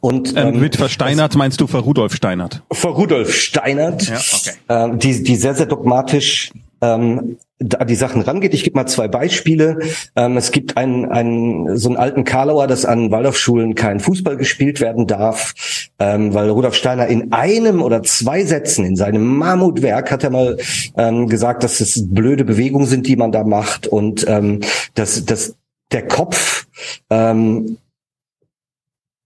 [0.00, 2.62] Und ähm, ähm mit versteinert meinst du ver Rudolf Steinert?
[2.70, 4.56] Ver Rudolf Steinert, ja, okay.
[4.68, 7.38] ähm, die, die sehr, sehr dogmatisch ähm,
[7.78, 8.54] an die Sachen rangeht.
[8.54, 9.80] Ich gebe mal zwei Beispiele.
[10.14, 14.80] Ähm, es gibt einen, einen so einen alten Karlauer, dass an Waldorfschulen kein Fußball gespielt
[14.80, 15.54] werden darf,
[15.98, 20.56] ähm, weil Rudolf Steiner in einem oder zwei Sätzen in seinem Mammutwerk hat er mal
[20.96, 24.60] ähm, gesagt, dass es blöde Bewegungen sind, die man da macht und ähm,
[24.94, 25.54] dass, dass
[25.90, 26.66] der Kopf
[27.10, 27.78] ähm,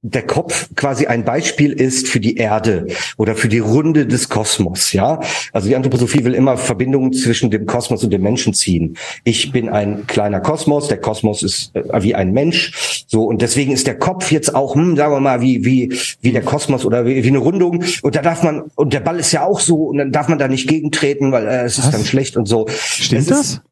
[0.05, 2.88] der Kopf quasi ein Beispiel ist für die Erde
[3.19, 5.21] oder für die Runde des Kosmos, ja.
[5.53, 8.97] Also die Anthroposophie will immer Verbindungen zwischen dem Kosmos und dem Menschen ziehen.
[9.23, 13.71] Ich bin ein kleiner Kosmos, der Kosmos ist äh, wie ein Mensch, so und deswegen
[13.71, 17.07] ist der Kopf jetzt auch, hm, sagen wir mal, wie wie wie der Kosmos oder
[17.07, 19.85] wie, wie eine Rundung und da darf man und der Ball ist ja auch so
[19.85, 21.93] und dann darf man da nicht gegentreten, weil äh, es ist Was?
[21.93, 22.67] dann schlecht und so.
[22.69, 23.62] Stimmt das?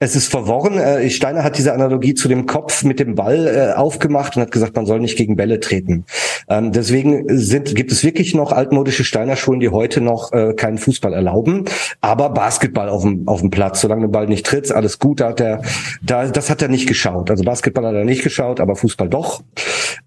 [0.00, 0.78] Es ist verworren.
[0.78, 4.52] Äh, Steiner hat diese Analogie zu dem Kopf mit dem Ball äh, aufgemacht und hat
[4.52, 6.04] gesagt, man soll nicht gegen Bälle treten.
[6.48, 11.12] Ähm, deswegen sind, gibt es wirklich noch altmodische Steiner-Schulen, die heute noch äh, keinen Fußball
[11.12, 11.64] erlauben,
[12.00, 13.80] aber Basketball auf dem, auf dem Platz.
[13.80, 15.18] Solange der Ball nicht tritt, alles gut.
[15.18, 15.62] Da hat er,
[16.00, 17.28] da, das hat er nicht geschaut.
[17.28, 19.42] Also Basketball hat er nicht geschaut, aber Fußball doch.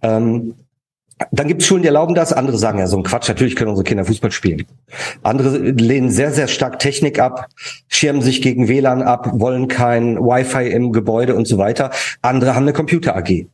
[0.02, 0.54] Ähm,
[1.32, 3.70] dann gibt es Schulen, die erlauben das, andere sagen ja so ein Quatsch, natürlich können
[3.70, 4.66] unsere Kinder Fußball spielen.
[5.24, 7.48] Andere lehnen sehr, sehr stark Technik ab,
[7.88, 11.92] schirmen sich gegen WLAN ab, wollen kein Wi-Fi im Gebäude und so weiter.
[12.22, 13.46] Andere haben eine Computer AG.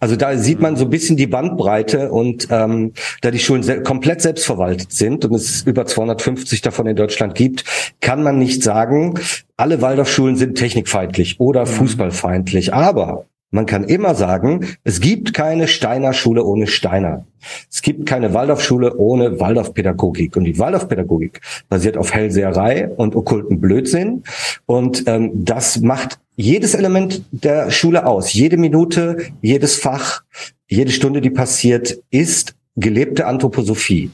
[0.00, 3.82] Also da sieht man so ein bisschen die Bandbreite und ähm, da die Schulen se
[3.82, 7.64] komplett selbstverwaltet sind und es über 250 davon in Deutschland gibt,
[8.00, 9.14] kann man nicht sagen,
[9.56, 11.66] alle Waldorfschulen sind technikfeindlich oder mhm.
[11.66, 12.74] fußballfeindlich.
[12.74, 17.24] Aber man kann immer sagen, es gibt keine Steiner Schule ohne Steiner.
[17.70, 20.36] Es gibt keine Waldorfschule ohne Waldorfpädagogik.
[20.36, 24.22] Und die Waldorfpädagogik basiert auf Hellseherei und okkulten Blödsinn.
[24.66, 28.32] Und ähm, das macht jedes Element der Schule aus.
[28.32, 30.22] Jede Minute, jedes Fach,
[30.68, 34.10] jede Stunde, die passiert, ist gelebte Anthroposophie.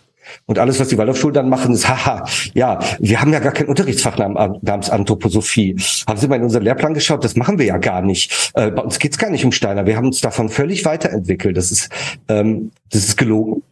[0.46, 3.66] Und alles, was die Waldorfschulen dann machen, ist, haha, ja, wir haben ja gar kein
[3.66, 5.76] Unterrichtsfach namens Anthroposophie.
[6.06, 7.24] Haben Sie mal in unseren Lehrplan geschaut?
[7.24, 8.52] Das machen wir ja gar nicht.
[8.54, 9.86] Äh, bei uns geht's gar nicht um Steiner.
[9.86, 11.56] Wir haben uns davon völlig weiterentwickelt.
[11.56, 11.90] Das ist,
[12.28, 13.62] ähm, das ist gelogen.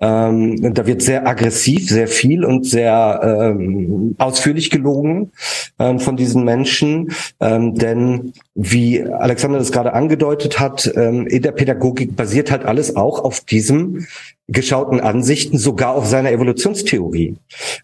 [0.00, 5.32] Ähm, da wird sehr aggressiv, sehr viel und sehr ähm, ausführlich gelogen
[5.78, 7.12] ähm, von diesen Menschen.
[7.40, 12.96] Ähm, denn wie Alexander das gerade angedeutet hat, ähm, in der Pädagogik basiert halt alles
[12.96, 14.06] auch auf diesem
[14.48, 17.36] geschauten Ansichten, sogar auf seiner Evolutionstheorie.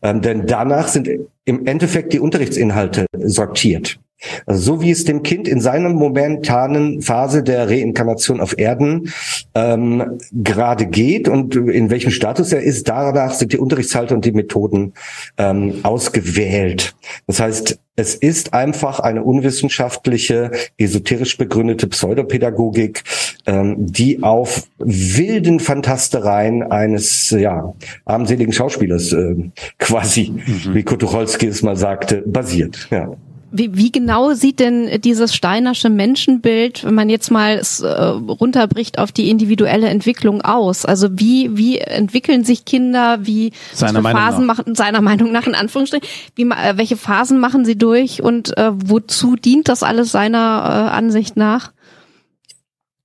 [0.03, 1.09] Ähm, denn danach sind
[1.45, 3.99] im Endeffekt die Unterrichtsinhalte sortiert.
[4.47, 9.13] Also so wie es dem Kind in seiner momentanen Phase der Reinkarnation auf Erden
[9.55, 14.33] ähm, gerade geht und in welchem Status er ist, danach sind die Unterrichtshalter und die
[14.33, 14.93] Methoden
[15.39, 16.95] ähm, ausgewählt.
[17.27, 23.05] Das heißt, es ist einfach eine unwissenschaftliche, esoterisch begründete Pseudopädagogik,
[23.47, 27.75] ähm, die auf wilden Fantastereien eines ja
[28.07, 30.75] armseligen Schauspielers äh, quasi, mhm.
[30.75, 32.89] wie Kutucholski es mal sagte, basiert.
[32.91, 33.11] Ja.
[33.53, 38.99] Wie, wie genau sieht denn dieses steinersche Menschenbild, wenn man jetzt mal es, äh, runterbricht
[38.99, 40.85] auf die individuelle Entwicklung aus?
[40.85, 44.57] Also wie, wie entwickeln sich Kinder, wie seiner Meinung Phasen nach.
[44.59, 48.71] machen, seiner Meinung nach in Anführungsstrichen, wie, äh, welche Phasen machen sie durch und äh,
[48.73, 51.73] wozu dient das alles seiner äh, Ansicht nach?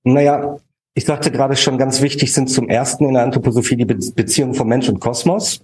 [0.04, 0.58] Naja,
[0.94, 4.54] ich sagte gerade schon, ganz wichtig sind zum ersten in der Anthroposophie die Be Beziehung
[4.54, 5.60] von Mensch und Kosmos.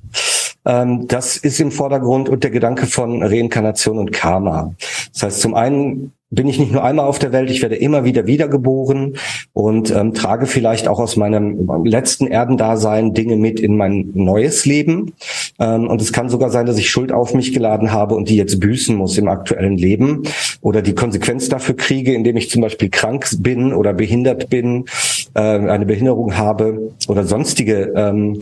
[0.64, 4.74] Ähm, das ist im Vordergrund und der Gedanke von Reinkarnation und Karma.
[5.12, 8.04] Das heißt, zum einen bin ich nicht nur einmal auf der Welt, ich werde immer
[8.04, 9.16] wieder wiedergeboren
[9.52, 15.12] und ähm, trage vielleicht auch aus meinem letzten Erdendasein Dinge mit in mein neues Leben.
[15.58, 18.36] Ähm, und es kann sogar sein, dass ich Schuld auf mich geladen habe und die
[18.36, 20.22] jetzt büßen muss im aktuellen Leben
[20.62, 24.86] oder die Konsequenz dafür kriege, indem ich zum Beispiel krank bin oder behindert bin,
[25.34, 28.40] äh, eine Behinderung habe oder sonstige ähm,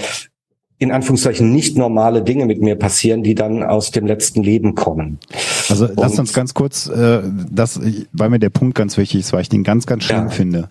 [0.80, 5.18] in Anführungszeichen nicht normale Dinge mit mir passieren, die dann aus dem letzten Leben kommen.
[5.68, 7.78] Also und lass uns ganz kurz, äh, das,
[8.12, 10.28] weil mir der Punkt ganz wichtig ist, weil ich den ganz, ganz schlimm ja.
[10.30, 10.68] finde.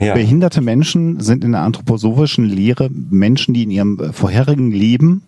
[0.00, 0.14] Ja.
[0.14, 5.22] Behinderte Menschen sind in der anthroposophischen Lehre Menschen, die in ihrem vorherigen Leben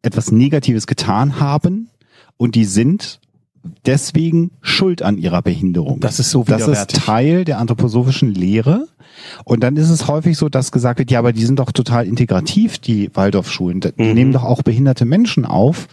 [0.00, 1.90] etwas Negatives getan haben
[2.38, 3.20] und die sind
[3.86, 6.00] deswegen schuld an ihrer Behinderung.
[6.00, 8.86] Das ist so Das ist Teil der anthroposophischen Lehre.
[9.44, 12.06] Und dann ist es häufig so, dass gesagt wird, ja, aber die sind doch total
[12.06, 13.80] integrativ, die Waldorfschulen.
[13.80, 14.14] Die mhm.
[14.14, 15.88] nehmen doch auch behinderte Menschen auf.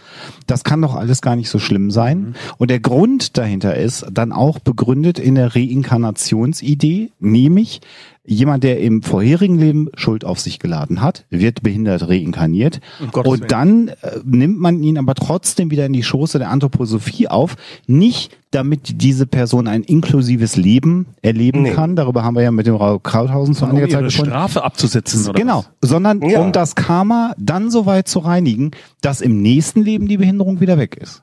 [0.46, 2.20] Das kann doch alles gar nicht so schlimm sein.
[2.20, 2.34] Mhm.
[2.58, 7.80] Und der Grund dahinter ist dann auch begründet in der Reinkarnationsidee, nämlich
[8.24, 12.80] jemand, der im vorherigen Leben Schuld auf sich geladen hat, wird behindert reinkarniert.
[13.12, 17.56] und dann äh, nimmt man ihn aber trotzdem wieder in die Schoße der Anthroposophie auf.
[17.86, 21.72] Nicht, damit diese Person ein inklusives Leben erleben nee.
[21.72, 21.96] kann.
[21.96, 24.28] Darüber haben wir ja mit dem Raul Krauthausen vor einiger Zeit gesprochen.
[24.28, 25.28] Strafe abzusetzen.
[25.28, 25.64] Oder genau.
[25.80, 25.90] Was?
[25.90, 26.40] Sondern ja.
[26.40, 30.78] um das Karma dann so weit zu reinigen, dass im nächsten Leben die Behinderung wieder
[30.78, 31.22] weg ist.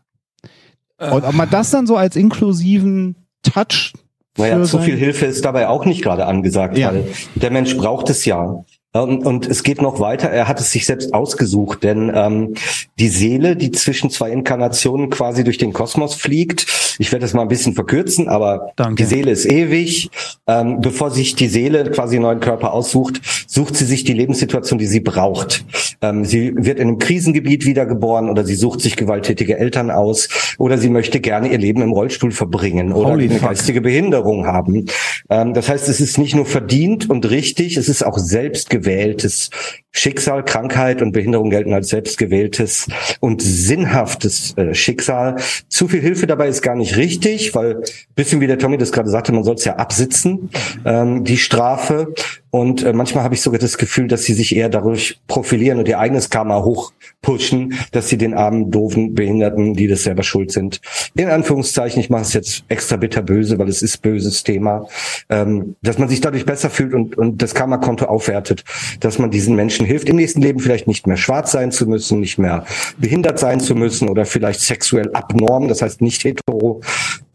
[0.97, 1.11] Äh.
[1.11, 3.93] Und ob man das dann so als inklusiven Touch
[4.37, 6.89] naja, zu viel Hilfe ist dabei auch nicht gerade angesagt, ja.
[6.89, 8.63] weil der Mensch braucht es ja.
[8.93, 12.55] Und, und es geht noch weiter, er hat es sich selbst ausgesucht, denn ähm,
[12.97, 16.65] die Seele, die zwischen zwei Inkarnationen quasi durch den Kosmos fliegt,
[16.97, 19.03] ich werde das mal ein bisschen verkürzen, aber Danke.
[19.03, 20.09] die Seele ist ewig.
[20.47, 24.79] Ähm, bevor sich die Seele quasi einen neuen Körper aussucht, sucht sie sich die Lebenssituation,
[24.79, 25.65] die sie braucht.
[26.01, 30.77] Ähm, sie wird in einem Krisengebiet wiedergeboren oder sie sucht sich gewalttätige Eltern aus oder
[30.77, 33.49] sie möchte gerne ihr Leben im Rollstuhl verbringen oder Holy eine fuck.
[33.49, 34.85] geistige Behinderung haben.
[35.29, 39.49] Ähm, das heißt, es ist nicht nur verdient und richtig, es ist auch selbst selbstgewähltes
[39.97, 40.43] Schicksal.
[40.43, 42.87] Krankheit und Behinderung gelten als selbstgewähltes
[43.19, 45.37] und sinnhaftes äh, Schicksal.
[45.67, 47.81] Zu viel Hilfe dabei ist gar nicht richtig, weil
[48.15, 50.49] bisschen wie der Tommy das gerade sagte, man soll es ja absitzen,
[50.85, 52.13] ähm, die Strafe.
[52.49, 55.87] Und äh, manchmal habe ich sogar das Gefühl, dass sie sich eher dadurch profilieren und
[55.87, 60.79] ihr eigenes Karma hochpushen, dass sie den armen, doofen Behinderten, die das selber schuld sind,
[61.15, 64.87] in Anführungszeichen, ich mache es jetzt extra bitterböse, weil es ist böses Thema,
[65.29, 68.63] ähm, dass man sich dadurch besser fühlt und, und das Karma-Konto aufwertet,
[69.01, 72.19] dass man diesen Menschen hilft, im nächsten Leben vielleicht nicht mehr schwarz sein zu müssen,
[72.19, 72.65] nicht mehr
[72.97, 76.81] behindert sein zu müssen oder vielleicht sexuell abnorm, das heißt nicht hetero,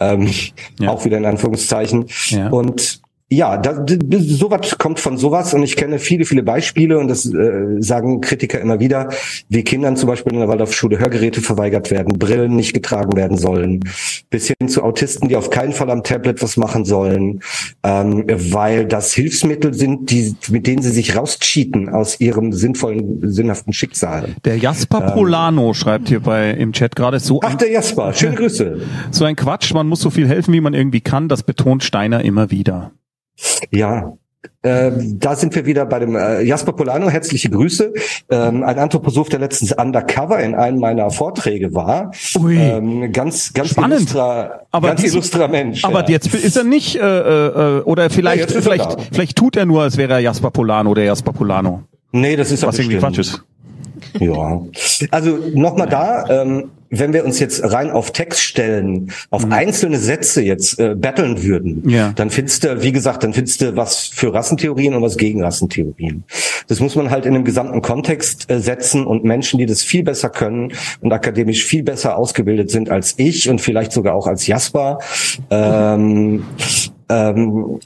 [0.00, 0.30] ähm,
[0.80, 0.88] ja.
[0.88, 2.06] auch wieder in Anführungszeichen.
[2.30, 2.48] Ja.
[2.48, 3.84] Und ja, da,
[4.18, 8.60] sowas kommt von sowas und ich kenne viele, viele Beispiele und das äh, sagen Kritiker
[8.60, 9.08] immer wieder,
[9.48, 13.80] wie Kindern zum Beispiel in der Waldorfschule Hörgeräte verweigert werden, Brillen nicht getragen werden sollen,
[14.28, 17.40] bis hin zu Autisten, die auf keinen Fall am Tablet was machen sollen,
[17.82, 23.72] ähm, weil das Hilfsmittel sind, die, mit denen sie sich rauscheaten aus ihrem sinnvollen, sinnhaften
[23.72, 24.28] Schicksal.
[24.44, 27.40] Der Jasper ähm, Polano schreibt hier bei im Chat gerade so.
[27.42, 28.82] Ach, der Jasper, schöne Grüße.
[29.10, 32.22] So ein Quatsch, man muss so viel helfen, wie man irgendwie kann, das betont Steiner
[32.24, 32.92] immer wieder.
[33.70, 34.14] Ja,
[34.62, 37.10] äh, da sind wir wieder bei dem äh, Jasper Polano.
[37.10, 37.92] Herzliche Grüße.
[38.30, 42.12] Ähm, ein Anthroposoph, der letztens undercover in einem meiner Vorträge war.
[42.38, 42.56] Ui.
[42.56, 44.00] Ähm, ganz, ganz Spannend.
[44.00, 45.84] illustrer, aber ganz illustrer Mensch.
[45.84, 46.10] Aber ja.
[46.10, 49.96] jetzt ist er nicht, äh, äh, oder vielleicht, ja, vielleicht, vielleicht tut er nur, als
[49.96, 51.82] wäre er Jasper Polano oder Jasper Polano.
[52.12, 53.42] Nee, das ist was irgendwie Quatsch ist.
[54.18, 54.62] Ja,
[55.10, 59.52] also nochmal da, ähm, wenn wir uns jetzt rein auf Text stellen, auf mhm.
[59.52, 62.12] einzelne Sätze jetzt äh, battlen würden, ja.
[62.12, 66.24] dann findest du, wie gesagt, dann findest du was für Rassentheorien und was gegen Rassentheorien.
[66.68, 70.02] Das muss man halt in einem gesamten Kontext äh, setzen und Menschen, die das viel
[70.02, 74.46] besser können und akademisch viel besser ausgebildet sind als ich und vielleicht sogar auch als
[74.46, 74.98] Jasper,
[75.50, 76.44] ähm,
[77.08, 77.80] ähm,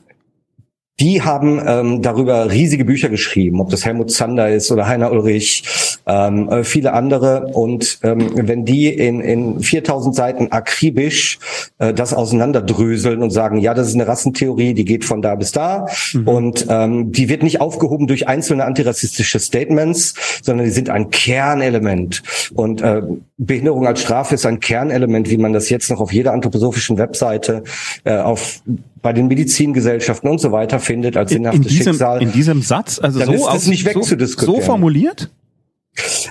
[0.98, 5.64] die haben ähm, darüber riesige Bücher geschrieben, ob das Helmut Zander ist oder Heiner Ulrich,
[6.06, 7.48] ähm, äh, viele andere.
[7.52, 11.38] Und ähm, wenn die in, in 4000 Seiten akribisch
[11.78, 15.52] äh, das auseinanderdröseln und sagen, ja, das ist eine Rassentheorie, die geht von da bis
[15.52, 16.28] da mhm.
[16.28, 22.22] und ähm, die wird nicht aufgehoben durch einzelne antirassistische Statements, sondern die sind ein Kernelement.
[22.54, 23.02] Und äh,
[23.36, 27.64] Behinderung als Strafe ist ein Kernelement, wie man das jetzt noch auf jeder anthroposophischen Webseite
[28.04, 28.62] äh, auf
[29.02, 32.22] bei den Medizingesellschaften und so weiter findet als sinnhaftes in diesem, Schicksal.
[32.22, 34.60] In diesem Satz, also dann so ist das nicht wegzudiskutieren.
[34.60, 35.30] So formuliert?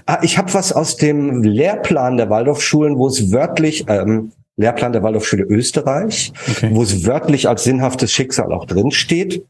[0.05, 5.03] Ah, ich habe was aus dem Lehrplan der Waldorfschulen, wo es wörtlich ähm, Lehrplan der
[5.03, 6.70] Waldorfschule Österreich, okay.
[6.72, 9.45] wo es wörtlich als sinnhaftes Schicksal auch drin steht.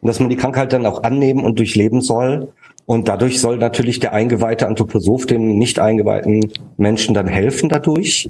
[0.00, 2.52] Und dass man die Krankheit dann auch annehmen und durchleben soll.
[2.84, 8.28] Und dadurch soll natürlich der eingeweihte Anthroposoph den nicht eingeweihten Menschen dann helfen dadurch.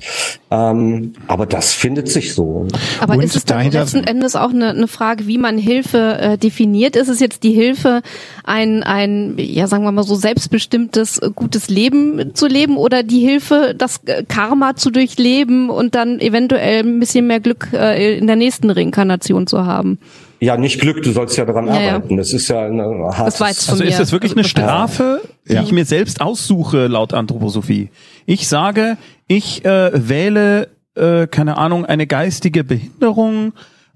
[0.50, 2.66] Ähm, aber das findet sich so.
[3.00, 6.38] Aber Und ist es dann letzten Endes auch eine, eine Frage, wie man Hilfe äh,
[6.38, 6.96] definiert?
[6.96, 8.02] Ist es jetzt die Hilfe,
[8.44, 13.74] ein, ein, ja sagen wir mal so, selbstbestimmtes, gutes Leben zu leben oder die Hilfe,
[13.76, 18.68] das Karma zu durchleben und dann eventuell ein bisschen mehr Glück äh, in der nächsten
[18.68, 19.98] Reinkarnation zu haben?
[20.42, 22.16] Ja, nicht Glück, du sollst ja daran ja, arbeiten.
[22.16, 23.44] Das ist ja eine harte.
[23.44, 25.62] Also ist das wirklich eine Strafe, die ja.
[25.62, 27.90] ich mir selbst aussuche, laut Anthroposophie?
[28.26, 33.52] Ich sage, ich äh, wähle, äh, keine Ahnung, eine geistige Behinderung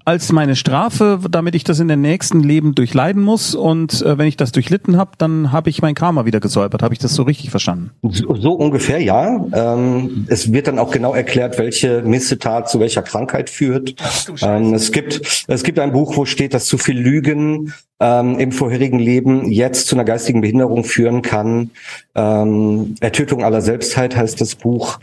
[0.07, 3.53] als meine Strafe, damit ich das in den nächsten Leben durchleiden muss.
[3.53, 6.81] Und äh, wenn ich das durchlitten habe, dann habe ich mein Karma wieder gesäubert.
[6.81, 7.91] Habe ich das so richtig verstanden?
[8.03, 9.45] So, so ungefähr, ja.
[9.51, 13.95] Ähm, es wird dann auch genau erklärt, welche Missetat zu welcher Krankheit führt.
[14.41, 18.53] Ähm, es gibt es gibt ein Buch, wo steht, dass zu viel Lügen ähm, im
[18.53, 21.71] vorherigen Leben jetzt zu einer geistigen Behinderung führen kann.
[22.15, 24.99] Ähm, Ertötung aller Selbstheit heißt das Buch.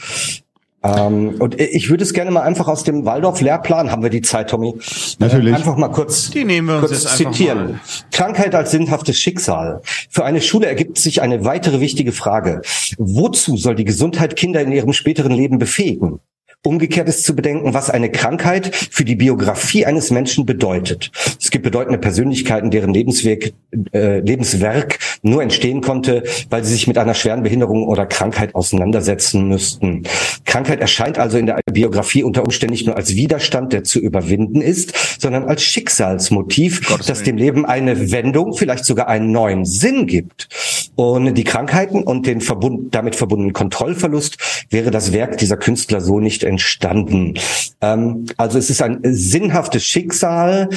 [0.85, 4.51] Ähm, und ich würde es gerne mal einfach aus dem Waldorf-Lehrplan, haben wir die Zeit,
[4.51, 4.75] Tommy?
[5.19, 5.53] Natürlich.
[5.53, 7.73] Äh, einfach mal kurz, die nehmen wir uns kurz jetzt zitieren.
[7.73, 7.81] Mal.
[8.13, 9.81] Krankheit als sinnhaftes Schicksal.
[10.11, 12.61] Für eine Schule ergibt sich eine weitere wichtige Frage.
[12.99, 16.21] Wozu soll die Gesundheit Kinder in ihrem späteren Leben befähigen?
[16.67, 21.11] Umgekehrt ist zu bedenken, was eine Krankheit für die Biografie eines Menschen bedeutet.
[21.39, 23.53] Es gibt bedeutende Persönlichkeiten, deren Lebensweg,
[23.93, 29.47] äh, Lebenswerk nur entstehen konnte, weil sie sich mit einer schweren Behinderung oder Krankheit auseinandersetzen
[29.47, 30.05] müssten.
[30.47, 34.63] Krankheit erscheint also in der Biografie unter Umständen nicht nur als Widerstand, der zu überwinden
[34.63, 40.07] ist, sondern als Schicksalsmotiv, Gottes das dem Leben eine Wendung, vielleicht sogar einen neuen Sinn
[40.07, 40.49] gibt.
[40.97, 44.39] Ohne die Krankheiten und den verbund damit verbundenen Kontrollverlust
[44.71, 47.35] wäre das Werk dieser Künstler so nicht entstanden.
[47.81, 50.71] Ähm, also es ist ein sinnhaftes Schicksal.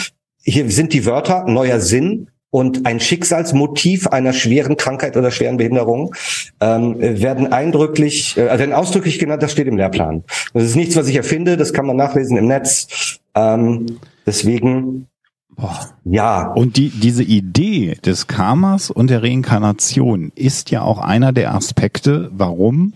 [0.44, 6.16] Hier sind die Wörter neuer Sinn, und ein Schicksalsmotiv einer schweren Krankheit oder schweren Behinderung
[6.62, 10.24] ähm, werden eindrücklich, äh, also ausdrücklich genannt, das steht im Lehrplan.
[10.54, 13.20] Das ist nichts, was ich erfinde, das kann man nachlesen im Netz.
[13.36, 15.08] Ähm, deswegen
[15.56, 15.90] Boah.
[16.06, 16.52] Ja.
[16.52, 22.30] Und die, diese Idee des Karmas und der Reinkarnation ist ja auch einer der Aspekte,
[22.32, 22.94] warum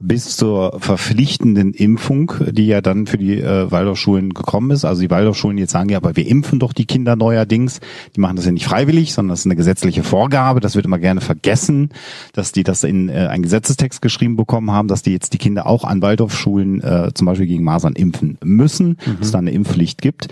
[0.00, 4.84] bis zur verpflichtenden Impfung, die ja dann für die äh, Waldorfschulen gekommen ist.
[4.84, 7.80] Also die Waldorfschulen jetzt sagen ja, aber wir impfen doch die Kinder neuerdings.
[8.14, 10.60] Die machen das ja nicht freiwillig, sondern das ist eine gesetzliche Vorgabe.
[10.60, 11.90] Das wird immer gerne vergessen,
[12.32, 15.66] dass die das in äh, einen Gesetzestext geschrieben bekommen haben, dass die jetzt die Kinder
[15.66, 19.16] auch an Waldorfschulen äh, zum Beispiel gegen Masern impfen müssen, mhm.
[19.18, 20.28] dass es da eine Impfpflicht gibt.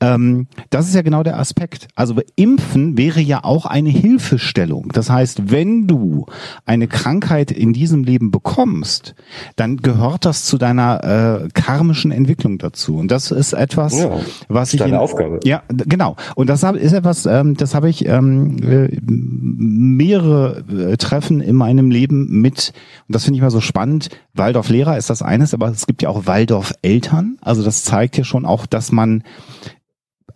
[0.00, 1.88] Ähm, das ist ja genau der Aspekt.
[1.94, 4.90] Also impfen wäre ja auch eine Hilfestellung.
[4.92, 6.26] Das heißt, wenn du
[6.66, 9.05] eine Krankheit in diesem Leben bekommst,
[9.56, 12.96] dann gehört das zu deiner äh, karmischen Entwicklung dazu.
[12.96, 14.80] Und das ist etwas, ja, was ich.
[14.80, 15.40] Deine in, Aufgabe.
[15.44, 16.16] Ja, genau.
[16.34, 21.90] Und das ist etwas, ähm, das habe ich ähm, äh, mehrere äh, Treffen in meinem
[21.90, 22.72] Leben mit,
[23.08, 26.08] und das finde ich mal so spannend, Waldorf-Lehrer ist das eines, aber es gibt ja
[26.08, 27.38] auch Waldorf-Eltern.
[27.40, 29.22] Also das zeigt ja schon auch, dass man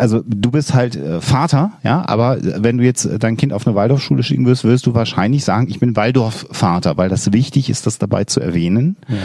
[0.00, 3.76] also du bist halt äh, Vater, ja, aber wenn du jetzt dein Kind auf eine
[3.76, 7.98] Waldorfschule schicken wirst, wirst du wahrscheinlich sagen, ich bin Waldorf-Vater, weil das wichtig ist, das
[7.98, 8.96] dabei zu erwähnen.
[9.08, 9.16] Ja.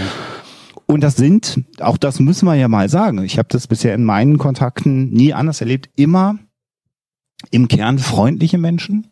[0.86, 4.04] Und das sind, auch das müssen wir ja mal sagen, ich habe das bisher in
[4.04, 6.38] meinen Kontakten nie anders erlebt, immer
[7.52, 9.08] im Kern freundliche Menschen,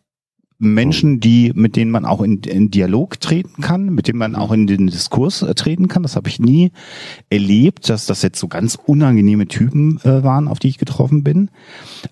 [0.58, 4.52] Menschen, die, mit denen man auch in, in Dialog treten kann, mit denen man auch
[4.52, 6.02] in den Diskurs äh, treten kann.
[6.02, 6.72] Das habe ich nie
[7.28, 11.50] erlebt, dass das jetzt so ganz unangenehme Typen äh, waren, auf die ich getroffen bin.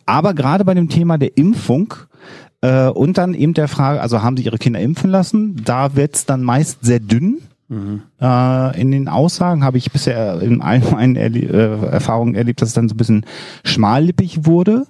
[0.07, 1.95] Aber gerade bei dem Thema der Impfung
[2.63, 6.27] äh, und dann eben der Frage, also haben sie ihre Kinder impfen lassen, da wird's
[6.27, 7.43] dann meist sehr dünn.
[7.69, 8.03] Mhm.
[8.21, 12.71] Äh, in den Aussagen habe ich bisher in allen meinen Erle äh, Erfahrungen erlebt, dass
[12.71, 13.27] es dann so ein bisschen
[13.65, 14.87] schmallippig wurde.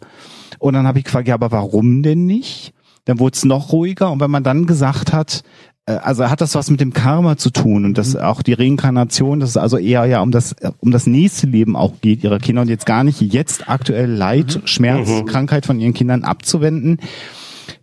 [0.59, 2.73] Und dann habe ich gefragt, ja, aber warum denn nicht?
[3.05, 5.43] Dann wurde es noch ruhiger und wenn man dann gesagt hat,
[5.87, 8.21] äh, also hat das was mit dem Karma zu tun und das mhm.
[8.21, 12.01] auch die Reinkarnation, dass es also eher ja um das um das nächste Leben auch
[12.01, 14.67] geht ihrer Kinder und jetzt gar nicht jetzt aktuell Leid, mhm.
[14.67, 15.27] Schmerz, mhm.
[15.27, 16.99] Krankheit von ihren Kindern abzuwenden.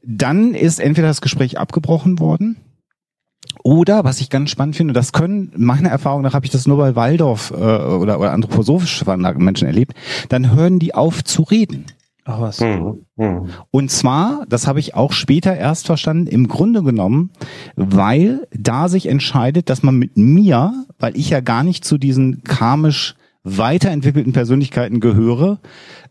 [0.04, 2.58] Dann ist entweder das Gespräch abgebrochen worden
[3.64, 6.78] oder, was ich ganz spannend finde, das können, meiner Erfahrung nach habe ich das nur
[6.78, 9.94] bei Waldorf äh, oder, oder anthroposophisch veranlagten Menschen erlebt,
[10.30, 11.86] dann hören die auf zu reden.
[12.30, 12.60] Ach was.
[12.60, 13.06] Mhm.
[13.18, 13.50] Mhm.
[13.72, 17.32] Und zwar, das habe ich auch später erst verstanden, im Grunde genommen,
[17.76, 22.44] weil da sich entscheidet, dass man mit mir, weil ich ja gar nicht zu diesen
[22.44, 25.60] karmisch weiterentwickelten Persönlichkeiten gehöre,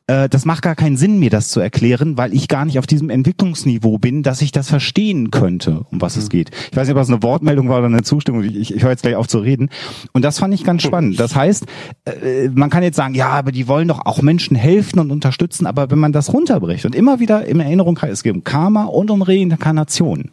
[0.08, 2.86] äh, das macht gar keinen Sinn, mir das zu erklären, weil ich gar nicht auf
[2.86, 6.22] diesem Entwicklungsniveau bin, dass ich das verstehen könnte, um was mhm.
[6.22, 6.50] es geht.
[6.70, 8.42] Ich weiß nicht, ob das eine Wortmeldung war oder eine Zustimmung.
[8.42, 9.68] Ich, ich höre jetzt gleich auf zu reden.
[10.12, 11.20] Und das fand ich ganz spannend.
[11.20, 11.66] Das heißt,
[12.06, 15.66] äh, man kann jetzt sagen, ja, aber die wollen doch auch Menschen helfen und unterstützen.
[15.66, 18.84] Aber wenn man das runterbricht und immer wieder in Erinnerung hat, es geht um Karma
[18.84, 20.30] und um Reinkarnation.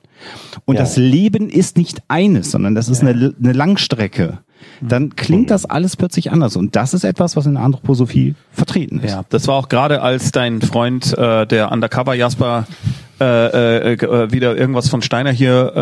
[0.64, 0.82] Und ja.
[0.82, 3.10] das Leben ist nicht eines, sondern das ist ja.
[3.10, 4.40] eine, eine Langstrecke
[4.82, 6.56] dann klingt das alles plötzlich anders.
[6.56, 9.12] Und das ist etwas, was in der Anthroposophie vertreten ist.
[9.12, 12.68] Ja, das war auch gerade, als dein Freund, äh, der Undercover Jasper,
[13.20, 15.74] äh, äh, äh, wieder irgendwas von Steiner hier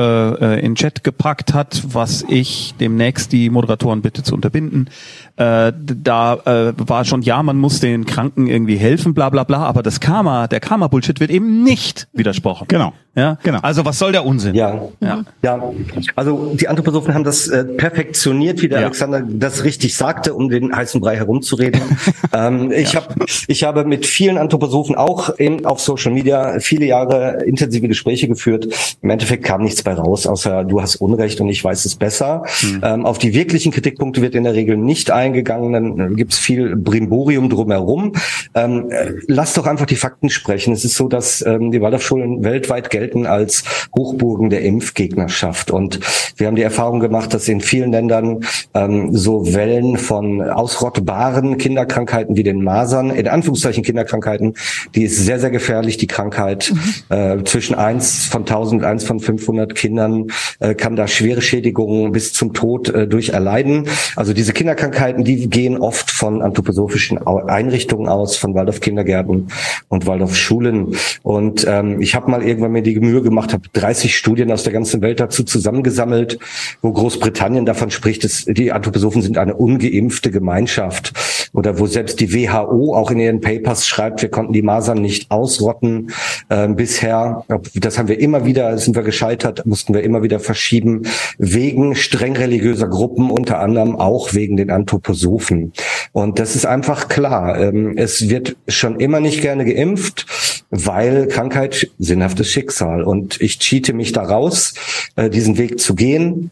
[0.41, 4.89] äh, äh, in Chat gepackt hat, was ich demnächst die Moderatoren bitte zu unterbinden.
[5.35, 9.63] Äh, da äh, war schon, ja, man muss den Kranken irgendwie helfen, bla bla bla,
[9.65, 12.67] aber das Karma, der Karma-Bullshit wird eben nicht widersprochen.
[12.67, 12.93] Genau.
[13.15, 13.59] Ja, genau.
[13.61, 14.55] Also was soll der Unsinn?
[14.55, 15.23] Ja, ja.
[15.43, 15.71] ja.
[16.15, 18.85] Also die Anthroposophen haben das äh, perfektioniert, wie der ja.
[18.85, 21.79] Alexander das richtig sagte, um den heißen Brei herumzureden.
[22.33, 23.01] ähm, ich ja.
[23.01, 28.27] habe ich habe mit vielen Anthroposophen auch in, auf Social Media viele Jahre intensive Gespräche
[28.27, 28.67] geführt.
[29.01, 32.43] Im Endeffekt kam nichts bei raus, außer du hast Unrecht und ich weiß es besser.
[32.61, 32.81] Mhm.
[32.83, 35.73] Ähm, auf die wirklichen Kritikpunkte wird in der Regel nicht eingegangen.
[35.73, 38.13] Dann gibt's viel Brimborium drumherum.
[38.55, 40.73] Ähm, äh, lass doch einfach die Fakten sprechen.
[40.73, 43.63] Es ist so, dass ähm, die Waldorfschulen weltweit gelten als
[43.95, 45.71] Hochburgen der Impfgegnerschaft.
[45.71, 45.99] Und
[46.37, 48.41] wir haben die Erfahrung gemacht, dass in vielen Ländern
[48.73, 54.55] ähm, so Wellen von ausrottbaren Kinderkrankheiten wie den Masern, in Anführungszeichen Kinderkrankheiten,
[54.95, 56.71] die ist sehr, sehr gefährlich, die Krankheit.
[56.73, 57.12] Mhm.
[57.13, 60.27] Äh, zwischen eins von 1000, eins von 500 Kindern
[60.59, 63.87] äh, kann da schwere Schädigungen bis zum Tod äh, durch erleiden.
[64.15, 69.49] Also diese Kinderkrankheiten, die gehen oft von anthroposophischen Einrichtungen aus, von Waldorf-Kindergärten
[69.89, 70.95] und Waldorf-Schulen.
[71.21, 74.73] Und ähm, ich habe mal irgendwann mir die Mühe gemacht, habe 30 Studien aus der
[74.73, 76.39] ganzen Welt dazu zusammengesammelt,
[76.81, 81.13] wo Großbritannien davon spricht, dass die Anthroposophen sind eine ungeimpfte Gemeinschaft
[81.53, 85.29] oder wo selbst die WHO auch in ihren Papers schreibt, wir konnten die Masern nicht
[85.29, 86.11] ausrotten
[86.49, 86.67] äh,
[87.03, 87.43] bisher.
[87.75, 91.03] Das haben wir immer wieder, sind wir gescheitert, mussten wir immer wieder verschieben,
[91.37, 95.73] wegen streng religiöser Gruppen, unter anderem auch wegen den Anthroposophen.
[96.11, 97.59] Und das ist einfach klar.
[97.59, 100.25] Ähm, es wird schon immer nicht gerne geimpft,
[100.69, 104.73] weil Krankheit sinnhaftes Schicksal und ich cheate mich da raus,
[105.15, 106.51] äh, diesen Weg zu gehen.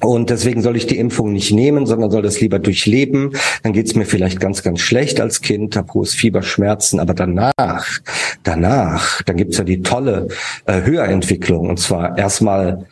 [0.00, 3.32] Und deswegen soll ich die Impfung nicht nehmen, sondern soll das lieber durchleben.
[3.62, 8.00] Dann geht's mir vielleicht ganz, ganz schlecht als Kind, habe hohes Fieber, Schmerzen, aber danach,
[8.42, 10.28] danach, dann gibt's ja die tolle
[10.66, 11.68] äh, Höherentwicklung.
[11.68, 12.86] Und zwar erstmal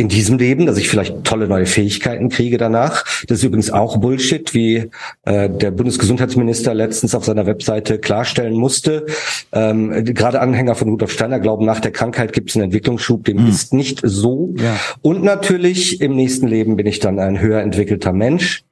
[0.00, 3.04] in diesem Leben, dass ich vielleicht tolle neue Fähigkeiten kriege danach.
[3.28, 4.88] Das ist übrigens auch Bullshit, wie
[5.24, 9.04] äh, der Bundesgesundheitsminister letztens auf seiner Webseite klarstellen musste.
[9.52, 13.26] Ähm, gerade Anhänger von Rudolf Steiner glauben, nach der Krankheit gibt es einen Entwicklungsschub.
[13.26, 13.50] Dem mhm.
[13.50, 14.54] ist nicht so.
[14.56, 14.74] Ja.
[15.02, 18.64] Und natürlich im nächsten Leben bin ich dann ein höher entwickelter Mensch.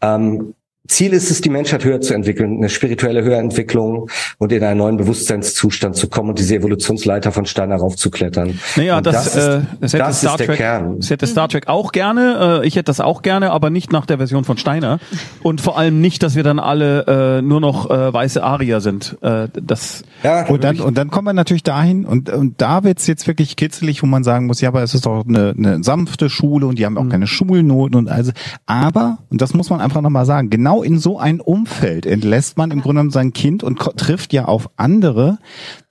[0.00, 0.54] Ähm,
[0.88, 4.08] Ziel ist es, die Menschheit höher zu entwickeln, eine spirituelle Höherentwicklung
[4.38, 8.58] und in einen neuen Bewusstseinszustand zu kommen und diese Evolutionsleiter von Steiner raufzuklettern.
[8.76, 10.96] Naja, das, das, ist, äh, das hätte das Star Trek, Kern.
[10.98, 12.60] Das hätte Star Trek auch gerne.
[12.62, 14.98] Äh, ich hätte das auch gerne, aber nicht nach der Version von Steiner.
[15.42, 19.18] Und vor allem nicht, dass wir dann alle äh, nur noch äh, weiße Arier sind.
[19.20, 23.06] Äh, das ja, und dann und dann kommen wir natürlich dahin und und da wird's
[23.06, 26.30] jetzt wirklich kitzelig, wo man sagen muss, ja, aber es ist doch eine, eine sanfte
[26.30, 27.10] Schule und die haben auch mhm.
[27.10, 28.32] keine Schulnoten und also.
[28.66, 32.56] Aber und das muss man einfach nochmal sagen, genau genau in so ein Umfeld entlässt
[32.56, 35.38] man im Grunde genommen sein Kind und trifft ja auf andere,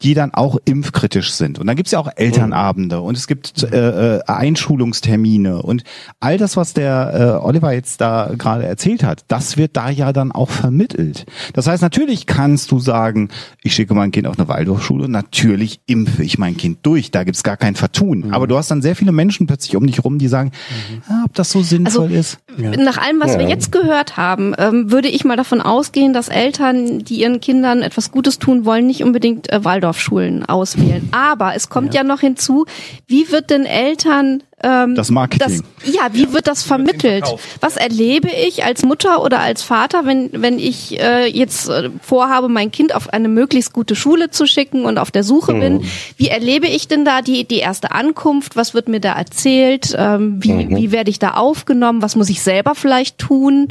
[0.01, 1.59] die dann auch impfkritisch sind.
[1.59, 5.83] Und dann gibt's ja auch Elternabende und es gibt äh, äh, Einschulungstermine und
[6.19, 10.13] all das, was der äh, Oliver jetzt da gerade erzählt hat, das wird da ja
[10.13, 11.25] dann auch vermittelt.
[11.53, 13.29] Das heißt, natürlich kannst du sagen,
[13.63, 17.43] ich schicke mein Kind auf eine Waldorfschule, natürlich impfe ich mein Kind durch, da gibt's
[17.43, 18.27] gar kein Vertun.
[18.27, 18.33] Mhm.
[18.33, 20.51] Aber du hast dann sehr viele Menschen plötzlich um dich rum, die sagen,
[20.91, 21.01] mhm.
[21.07, 22.39] ah, ob das so sinnvoll also, ist.
[22.57, 22.71] Ja.
[22.71, 23.39] Nach allem, was ja.
[23.39, 27.81] wir jetzt gehört haben, ähm, würde ich mal davon ausgehen, dass Eltern, die ihren Kindern
[27.81, 31.09] etwas Gutes tun wollen, nicht unbedingt äh, Waldorfschulen auswählen.
[31.11, 32.01] Aber es kommt ja.
[32.01, 32.65] ja noch hinzu,
[33.07, 35.63] wie wird denn Eltern ähm, das Marketing.
[35.83, 37.25] Das, ja, wie wird das vermittelt?
[37.61, 42.49] Was erlebe ich als Mutter oder als Vater, wenn, wenn ich äh, jetzt äh, vorhabe,
[42.49, 45.59] mein Kind auf eine möglichst gute Schule zu schicken und auf der Suche mhm.
[45.59, 45.83] bin?
[46.17, 48.55] Wie erlebe ich denn da die, die erste Ankunft?
[48.55, 49.95] Was wird mir da erzählt?
[49.95, 50.75] Ähm, wie, mhm.
[50.75, 52.01] wie werde ich da aufgenommen?
[52.01, 53.67] Was muss ich selber vielleicht tun?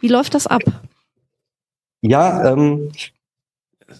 [0.00, 0.62] Wie läuft das ab?
[2.02, 2.90] Ja, ähm,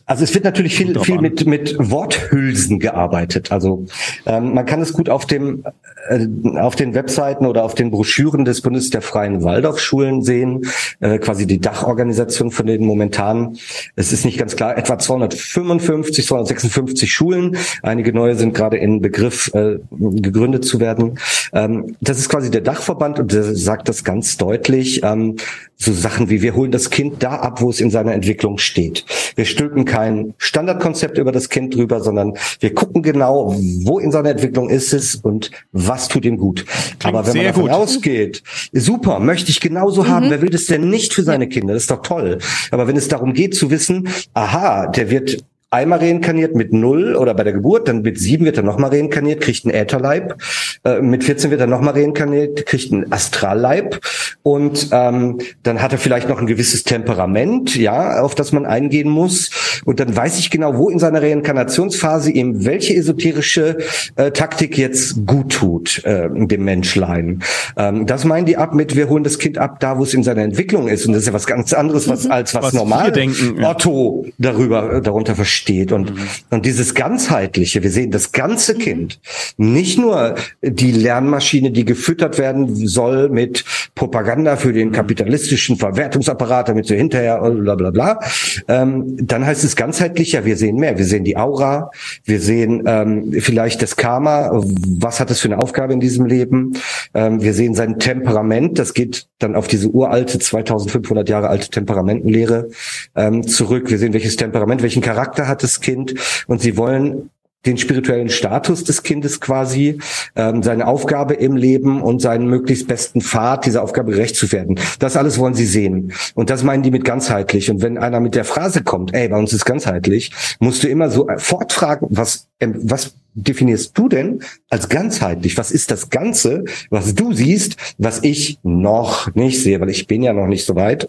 [0.06, 3.52] also es wird natürlich viel, viel mit, mit Worthülsen gearbeitet.
[3.52, 3.86] Also
[4.26, 5.64] ähm, man kann es gut auf dem
[6.08, 6.26] äh,
[6.58, 10.66] auf den Webseiten oder auf den Broschüren des Bundes der Freien Waldorfschulen sehen,
[11.00, 13.56] äh, quasi die Dachorganisation von den momentan.
[13.96, 17.56] Es ist nicht ganz klar, etwa 255, 256 Schulen.
[17.82, 21.18] Einige neue sind gerade in Begriff äh, gegründet zu werden.
[21.52, 25.02] Ähm, das ist quasi der Dachverband und der sagt das ganz deutlich.
[25.02, 25.36] Ähm,
[25.76, 29.04] so Sachen wie wir holen das Kind da ab, wo es in seiner Entwicklung steht.
[29.34, 34.30] Wir stülpen kein Standardkonzept über das Kind drüber, sondern wir gucken genau, wo in seiner
[34.30, 36.64] Entwicklung ist es und was tut ihm gut.
[36.66, 37.72] Klingt Aber wenn man davon gut.
[37.72, 40.08] ausgeht, super, möchte ich genauso mhm.
[40.08, 40.30] haben.
[40.30, 41.74] Wer will das denn nicht für seine Kinder?
[41.74, 42.38] Das ist doch toll.
[42.70, 45.44] Aber wenn es darum geht zu wissen, aha, der wird
[45.74, 49.40] einmal reinkarniert mit null oder bei der Geburt, dann mit sieben wird er nochmal reinkarniert,
[49.40, 50.40] kriegt einen Ätherleib,
[50.84, 54.00] äh, mit 14 wird er nochmal reinkarniert, kriegt einen Astralleib
[54.42, 59.10] und ähm, dann hat er vielleicht noch ein gewisses Temperament, ja, auf das man eingehen
[59.10, 59.50] muss
[59.84, 63.78] und dann weiß ich genau, wo in seiner Reinkarnationsphase ihm welche esoterische
[64.14, 67.42] äh, Taktik jetzt gut tut, äh, dem Menschlein.
[67.76, 70.22] Ähm, das meinen die ab mit, wir holen das Kind ab da, wo es in
[70.22, 72.30] seiner Entwicklung ist und das ist ja was ganz anderes, was mhm.
[72.30, 73.64] als was, was normal denken.
[73.64, 76.28] Otto darüber darunter versteht steht und, mhm.
[76.50, 78.78] und dieses ganzheitliche, wir sehen das ganze mhm.
[78.78, 79.20] Kind,
[79.56, 84.92] nicht nur die Lernmaschine, die gefüttert werden soll mit Propaganda für den mhm.
[84.92, 88.20] kapitalistischen Verwertungsapparat, damit sie hinterher bla bla bla,
[88.68, 91.90] ähm, dann heißt es ganzheitlich, ja, wir sehen mehr, wir sehen die Aura,
[92.24, 96.74] wir sehen ähm, vielleicht das Karma, was hat es für eine Aufgabe in diesem Leben,
[97.14, 102.68] ähm, wir sehen sein Temperament, das geht dann auf diese uralte, 2500 Jahre alte Temperamentenlehre
[103.16, 106.14] ähm, zurück, wir sehen welches Temperament, welchen Charakter hat hat das Kind
[106.46, 107.30] und sie wollen
[107.66, 109.98] den spirituellen Status des Kindes quasi,
[110.36, 114.78] ähm, seine Aufgabe im Leben und seinen möglichst besten Pfad, dieser Aufgabe gerecht zu werden.
[114.98, 116.12] Das alles wollen sie sehen.
[116.34, 117.70] Und das meinen die mit ganzheitlich.
[117.70, 121.08] Und wenn einer mit der Phrase kommt, ey, bei uns ist ganzheitlich, musst du immer
[121.08, 125.58] so fortfragen, was, ähm, was definierst du denn als ganzheitlich?
[125.58, 129.80] Was ist das Ganze, was du siehst, was ich noch nicht sehe?
[129.80, 131.08] Weil ich bin ja noch nicht so weit.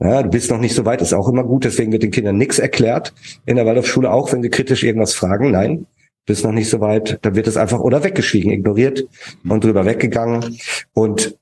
[0.00, 1.64] Ja, du bist noch nicht so weit, ist auch immer gut.
[1.64, 3.14] Deswegen wird den Kindern nichts erklärt
[3.44, 5.50] in der Waldorfschule, auch wenn sie kritisch irgendwas fragen.
[5.50, 5.86] Nein,
[6.26, 7.18] bist noch nicht so weit.
[7.22, 9.06] Da wird es einfach oder weggeschwiegen, ignoriert
[9.48, 10.58] und drüber weggegangen.
[10.92, 11.38] Und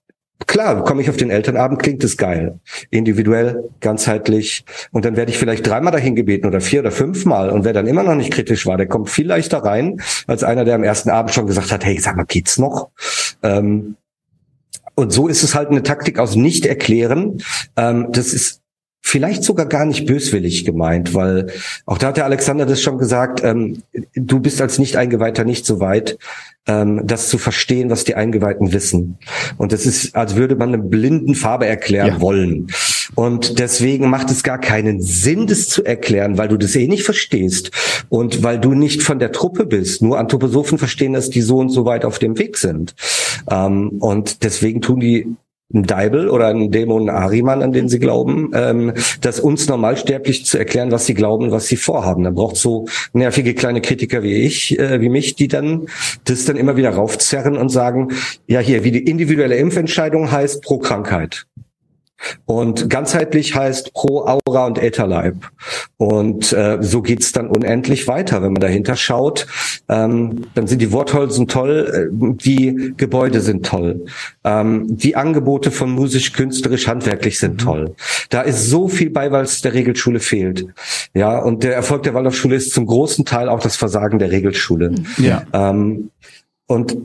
[0.47, 2.59] Klar, komme ich auf den Elternabend, klingt es geil.
[2.91, 4.65] Individuell, ganzheitlich.
[4.91, 7.51] Und dann werde ich vielleicht dreimal dahin gebeten oder vier oder fünfmal.
[7.51, 10.65] Und wer dann immer noch nicht kritisch war, der kommt viel leichter rein, als einer,
[10.65, 12.91] der am ersten Abend schon gesagt hat, hey, sag mal, geht's noch?
[13.43, 13.97] Ähm,
[14.97, 17.43] und so ist es halt eine Taktik aus Nicht-Erklären.
[17.77, 18.61] Ähm, das ist
[19.07, 21.49] vielleicht sogar gar nicht böswillig gemeint, weil
[21.85, 23.83] auch da hat der Alexander das schon gesagt, ähm,
[24.15, 26.19] du bist als Nicht-Eingeweihter nicht so weit,
[26.67, 29.19] ähm, das zu verstehen, was die Eingeweihten wissen.
[29.59, 32.21] Und das ist, als würde man eine blinden Farbe erklären ja.
[32.23, 32.69] wollen.
[33.15, 37.05] Und deswegen macht es gar keinen Sinn, das zu erklären, weil du das eh nicht
[37.05, 37.73] verstehst
[38.09, 40.01] und weil du nicht von der Truppe bist.
[40.01, 42.95] Nur Anthroposophen verstehen, dass die so und so weit auf dem Weg sind.
[43.51, 45.29] Ähm, und deswegen tun die
[45.73, 50.59] ein Deibel oder ein Dämon Ariman, an den sie glauben, ähm, das uns normalsterblich zu
[50.59, 52.25] erklären, was sie glauben, was sie vorhaben.
[52.25, 55.87] Dann braucht so nervige kleine Kritiker wie ich, äh, wie mich, die dann
[56.25, 58.09] das dann immer wieder raufzerren und sagen,
[58.47, 61.47] ja hier, wie die individuelle Impfentscheidung heißt pro Krankheit.
[62.47, 65.37] Und ganzheitlich heißt pro Aura und Ätherleib.
[65.97, 68.43] Und äh, so geht's dann unendlich weiter.
[68.43, 69.47] Wenn man dahinter schaut,
[69.89, 74.05] ähm, dann sind die Wortholzen toll, äh, die Gebäude sind toll,
[74.45, 77.59] ähm, die Angebote von musisch, künstlerisch, handwerklich sind mhm.
[77.59, 77.95] toll.
[78.31, 80.67] Da ist so viel bei, weil es der Regelschule fehlt.
[81.15, 84.95] Ja, und der Erfolg der Waldorfschule ist zum großen Teil auch das Versagen der Regelschule.
[85.19, 85.45] Ja.
[85.53, 86.11] Ähm,
[86.67, 86.97] und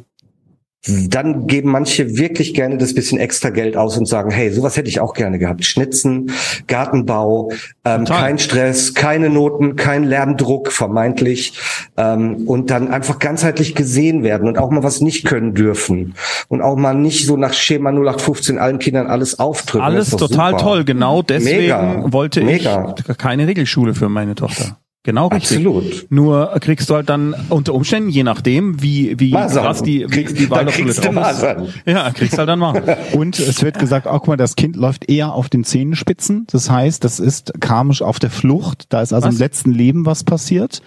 [0.88, 4.88] dann geben manche wirklich gerne das bisschen extra Geld aus und sagen, hey, sowas hätte
[4.88, 5.66] ich auch gerne gehabt.
[5.66, 6.32] Schnitzen,
[6.68, 7.52] Gartenbau,
[7.84, 11.60] ähm, kein Stress, keine Noten, kein Lerndruck vermeintlich
[11.98, 16.16] ähm, und dann einfach ganzheitlich gesehen werden und auch mal was nicht können dürfen
[16.48, 19.86] und auch mal nicht so nach Schema 0815 allen Kindern alles aufdrücken.
[19.86, 20.64] Alles total super.
[20.64, 22.06] toll, genau deswegen Mega.
[22.14, 22.96] wollte Mega.
[22.98, 24.78] ich keine Regelschule für meine Tochter.
[25.04, 25.58] Genau richtig.
[25.58, 26.12] Absolut.
[26.12, 29.64] Nur kriegst du halt dann unter Umständen, je nachdem, wie, wie Masern.
[29.64, 31.66] krass die, wie, die Waldorfschule drauf Masern.
[31.66, 31.74] ist.
[31.86, 32.98] Ja, kriegst halt dann mal.
[33.14, 36.48] Und es wird gesagt, auch guck mal, das Kind läuft eher auf den Zehenspitzen.
[36.52, 38.88] Das heißt, das ist karmisch auf der Flucht.
[38.90, 39.36] Da ist also was?
[39.36, 40.82] im letzten Leben was passiert.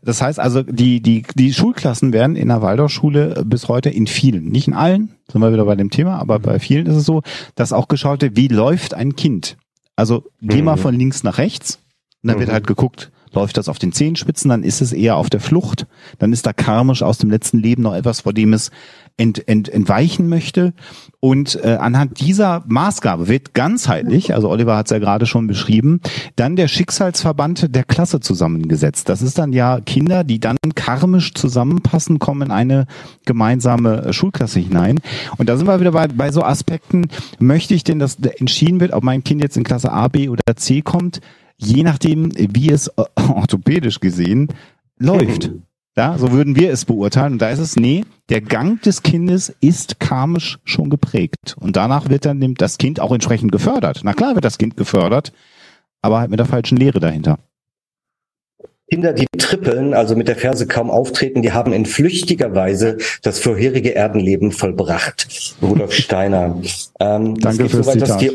[0.00, 4.44] Das heißt also, die, die, die Schulklassen werden in der Waldorfschule bis heute in vielen,
[4.44, 7.22] nicht in allen, sind wir wieder bei dem Thema, aber bei vielen ist es so,
[7.56, 9.56] dass auch geschaut wird, wie läuft ein Kind.
[9.96, 10.66] Also geh mhm.
[10.66, 11.80] mal von links nach rechts.
[12.22, 12.40] Und dann mhm.
[12.40, 15.86] wird halt geguckt, läuft das auf den Zehenspitzen, dann ist es eher auf der Flucht,
[16.18, 18.70] dann ist da karmisch aus dem letzten Leben noch etwas, vor dem es
[19.16, 20.72] ent, ent, entweichen möchte.
[21.20, 26.00] Und äh, anhand dieser Maßgabe wird ganzheitlich, also Oliver hat es ja gerade schon beschrieben,
[26.36, 29.08] dann der Schicksalsverband der Klasse zusammengesetzt.
[29.08, 32.86] Das ist dann ja Kinder, die dann karmisch zusammenpassen, kommen in eine
[33.24, 35.00] gemeinsame Schulklasse hinein.
[35.38, 37.08] Und da sind wir wieder bei, bei so Aspekten,
[37.38, 40.42] möchte ich denn, dass entschieden wird, ob mein Kind jetzt in Klasse A, B oder
[40.56, 41.20] C kommt,
[41.56, 44.48] je nachdem, wie es äh, orthopädisch gesehen
[44.98, 45.50] läuft.
[45.96, 47.34] Ja, so würden wir es beurteilen.
[47.34, 51.56] Und da ist es, nee, der Gang des Kindes ist karmisch schon geprägt.
[51.58, 54.02] Und danach wird dann das Kind auch entsprechend gefördert.
[54.04, 55.32] Na klar wird das Kind gefördert,
[56.02, 57.38] aber halt mit der falschen Lehre dahinter.
[58.88, 63.40] Kinder, die trippeln, also mit der Ferse kaum auftreten, die haben in flüchtiger Weise das
[63.40, 65.56] vorherige Erdenleben vollbracht.
[65.60, 66.60] Rudolf Steiner.
[67.00, 68.30] Ähm, Danke es geht so weit, dass die,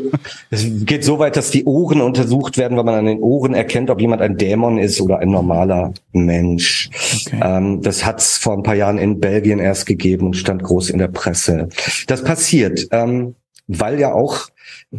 [0.50, 3.88] Es geht so weit, dass die Ohren untersucht werden, weil man an den Ohren erkennt,
[3.88, 6.90] ob jemand ein Dämon ist oder ein normaler Mensch.
[7.26, 7.40] Okay.
[7.42, 10.90] Ähm, das hat es vor ein paar Jahren in Belgien erst gegeben und stand groß
[10.90, 11.70] in der Presse.
[12.08, 13.36] Das passiert, ähm,
[13.80, 14.48] weil ja auch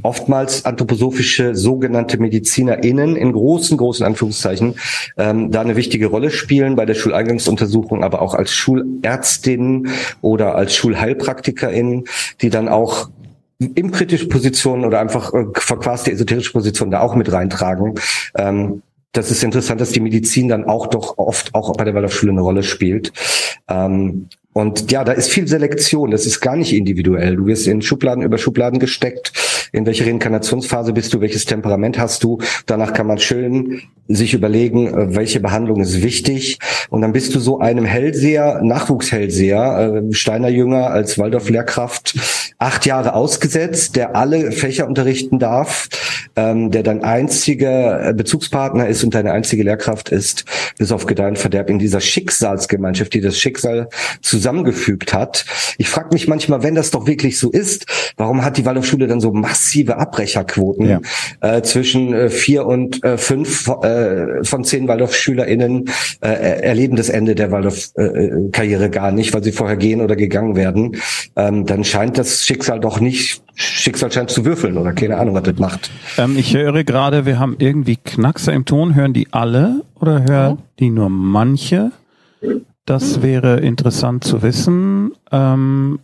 [0.01, 4.75] oftmals anthroposophische sogenannte MedizinerInnen in großen, großen Anführungszeichen
[5.17, 9.89] ähm, da eine wichtige Rolle spielen bei der Schuleingangsuntersuchung, aber auch als Schulärztinnen
[10.21, 12.05] oder als SchulheilpraktikerInnen,
[12.41, 13.09] die dann auch
[13.59, 17.95] im kritischen Positionen oder einfach äh, verquaste esoterische Positionen da auch mit reintragen.
[18.35, 22.31] Ähm, das ist interessant, dass die Medizin dann auch doch oft auch bei der Waldorfschule
[22.31, 23.13] eine Rolle spielt.
[23.69, 26.11] Ähm, und ja, da ist viel Selektion.
[26.11, 27.35] Das ist gar nicht individuell.
[27.35, 29.33] Du wirst in Schubladen über Schubladen gesteckt.
[29.73, 31.19] In welcher Reinkarnationsphase bist du?
[31.19, 32.37] Welches Temperament hast du?
[32.67, 36.59] Danach kann man schön sich überlegen, äh, welche Behandlung ist wichtig.
[36.89, 42.13] Und dann bist du so einem Hellseher, Nachwuchshellseher, äh, Steiner Jünger als Waldorf-Lehrkraft,
[42.59, 45.89] acht Jahre ausgesetzt, der alle Fächer unterrichten darf,
[46.35, 50.45] ähm, der dein einziger äh, Bezugspartner ist und deine einzige Lehrkraft ist,
[50.77, 53.89] bis auf Gedeihen Verderb in dieser Schicksalsgemeinschaft, die das Schicksal
[54.21, 55.45] zusammengefügt hat.
[55.77, 57.85] Ich frage mich manchmal, wenn das doch wirklich so ist,
[58.17, 59.31] warum hat die Waldorfschule dann so
[59.63, 61.01] massive Abbrecherquoten ja.
[61.41, 65.85] äh, zwischen äh, vier und äh, fünf äh, von zehn Waldorf-SchülerInnen
[66.21, 70.97] äh, erleben das Ende der Waldorf-Karriere gar nicht, weil sie vorher gehen oder gegangen werden.
[71.35, 75.43] Ähm, dann scheint das Schicksal doch nicht Schicksal scheint zu würfeln oder keine Ahnung, was
[75.43, 75.91] das macht.
[76.17, 78.95] Ähm, ich höre gerade, wir haben irgendwie Knackser im Ton.
[78.95, 81.91] Hören die alle oder hören die nur manche?
[82.85, 85.11] Das wäre interessant zu wissen.
[85.31, 85.99] Ähm,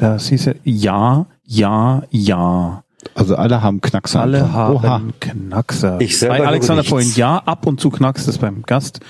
[0.00, 2.84] das hieße ja, ja, ja.
[3.14, 4.20] Also alle haben Knackser.
[4.20, 5.02] Alle haben Oha.
[5.20, 6.00] Knackser.
[6.00, 9.00] Ich selber Bei Alexander vorhin ja, ab und zu knackst es beim Gast.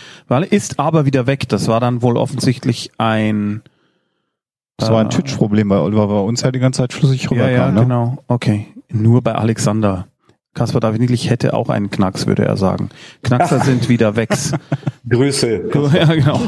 [0.51, 1.49] Ist aber wieder weg.
[1.49, 3.62] Das war dann wohl offensichtlich ein
[4.76, 7.51] das war ein äh, Twitch-Problem, weil Oliver bei uns ja die ganze Zeit flüssig rüberkam.
[7.51, 7.82] Ja, ja, ne?
[7.82, 8.18] genau.
[8.28, 8.66] Okay.
[8.88, 10.07] Nur bei Alexander.
[10.53, 12.89] Kaspar David Niedlich hätte auch einen Knacks, würde er sagen.
[13.23, 14.53] Knackser sind wieder wegs.
[15.09, 15.71] Grüße.
[15.95, 16.41] ja, genau.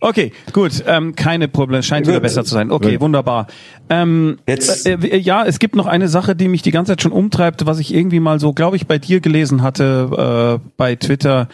[0.00, 0.84] Okay, gut.
[0.86, 1.82] Ähm, keine Probleme.
[1.82, 2.70] Scheint wieder besser zu sein.
[2.70, 3.46] Okay, wunderbar.
[3.88, 7.02] Ähm, Jetzt- äh, äh, ja, es gibt noch eine Sache, die mich die ganze Zeit
[7.02, 10.94] schon umtreibt, was ich irgendwie mal so, glaube ich, bei dir gelesen hatte äh, bei
[10.96, 11.48] Twitter,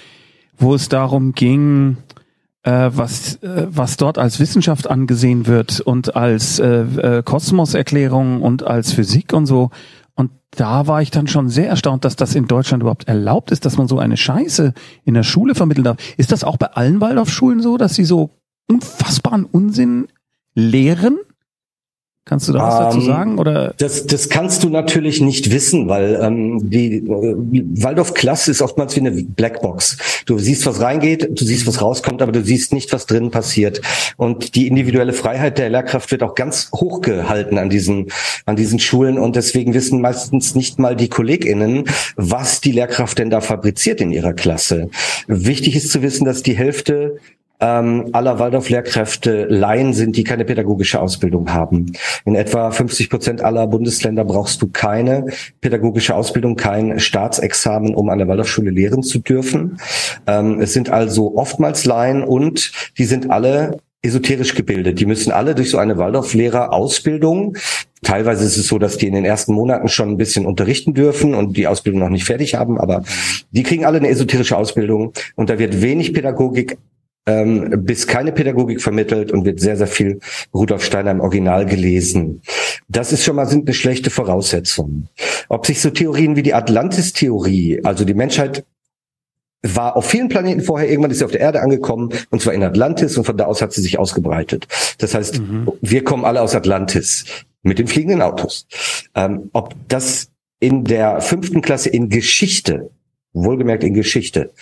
[0.59, 1.99] wo es darum ging,
[2.65, 8.93] äh, was äh, was dort als Wissenschaft angesehen wird und als äh, Kosmoserklärung und als
[8.93, 9.71] Physik und so.
[10.15, 13.65] Und da war ich dann schon sehr erstaunt, dass das in Deutschland überhaupt erlaubt ist,
[13.65, 15.97] dass man so eine Scheiße in der Schule vermitteln darf.
[16.17, 18.31] Ist das auch bei allen Waldorfschulen so, dass sie so
[18.69, 20.09] unfassbaren Unsinn
[20.55, 21.19] lehren?
[22.25, 23.39] Kannst du da was dazu Ähm, sagen?
[23.39, 27.03] Oder Das, das kannst du natürlich nicht wissen, weil ähm, die äh,
[27.83, 30.23] Waldorf-Klasse ist oftmals wie eine Blackbox.
[30.27, 33.81] Du siehst, was reingeht, du siehst, was rauskommt, aber du siehst nicht, was drinnen passiert.
[34.17, 38.13] Und die individuelle Freiheit der Lehrkraft wird auch ganz hoch gehalten an diesen,
[38.47, 39.19] an diesen Schulen.
[39.19, 44.13] Und deswegen wissen meistens nicht mal die KollegInnen, was die Lehrkraft denn da fabriziert in
[44.13, 44.91] ihrer Klasse.
[45.27, 47.17] Wichtig ist zu wissen, dass die Hälfte
[47.63, 51.93] ähm, aller Waldorf-Lehrkräfte Laien sind, die keine pädagogische Ausbildung haben.
[52.25, 55.27] In etwa 50 Prozent aller Bundesländer brauchst du keine
[55.61, 59.79] pädagogische Ausbildung, kein Staatsexamen, um an der Waldorfschule lehren zu dürfen.
[60.27, 64.99] Ähm, es sind also oftmals Laien und die sind alle esoterisch gebildet.
[64.99, 67.57] Die müssen alle durch so eine Waldorflehrerausbildung
[68.03, 71.35] Teilweise ist es so, dass die in den ersten Monaten schon ein bisschen unterrichten dürfen
[71.35, 73.05] und die Ausbildung noch nicht fertig haben, aber
[73.53, 76.79] die kriegen alle eine esoterische Ausbildung und da wird wenig Pädagogik
[77.27, 80.19] ähm, bis keine Pädagogik vermittelt und wird sehr, sehr viel
[80.53, 82.43] Rudolf Steiner im Original gelesen.
[82.89, 85.09] Das ist schon mal sind eine schlechte Voraussetzung.
[85.49, 88.65] Ob sich so Theorien wie die Atlantis-Theorie, also die Menschheit
[89.63, 92.65] war auf vielen Planeten vorher, irgendwann ist sie auf der Erde angekommen, und zwar in
[92.65, 94.67] Atlantis, und von da aus hat sie sich ausgebreitet.
[94.99, 95.41] Das heißt,
[95.81, 97.25] wir kommen alle aus Atlantis
[97.63, 98.67] mit den fliegenden Autos.
[99.15, 102.91] Ähm, ob das in der fünften Klasse in Geschichte,
[103.33, 104.53] wohlgemerkt in Geschichte,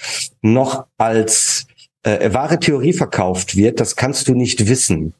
[0.42, 1.66] noch als
[2.02, 5.12] äh, wahre Theorie verkauft wird, das kannst du nicht wissen.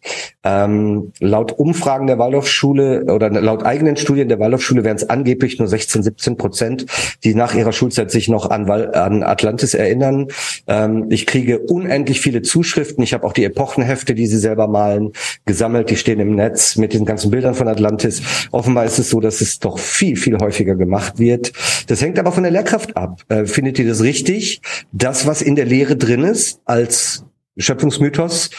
[0.43, 5.69] Ähm, laut Umfragen der Waldorfschule oder laut eigenen Studien der Waldorfschule wären es angeblich nur
[5.69, 6.87] 16, 17 Prozent,
[7.23, 10.29] die nach ihrer Schulzeit sich noch an, an Atlantis erinnern.
[10.67, 13.05] Ähm, ich kriege unendlich viele Zuschriften.
[13.05, 15.13] Ich habe auch die Epochenhefte, die sie selber malen,
[15.45, 15.91] gesammelt.
[15.91, 18.23] Die stehen im Netz mit den ganzen Bildern von Atlantis.
[18.53, 21.53] Offenbar ist es so, dass es doch viel, viel häufiger gemacht wird.
[21.89, 23.21] Das hängt aber von der Lehrkraft ab.
[23.29, 24.63] Äh, findet ihr das richtig?
[24.93, 27.25] Das, was in der Lehre drin ist, als
[27.61, 28.51] Schöpfungsmythos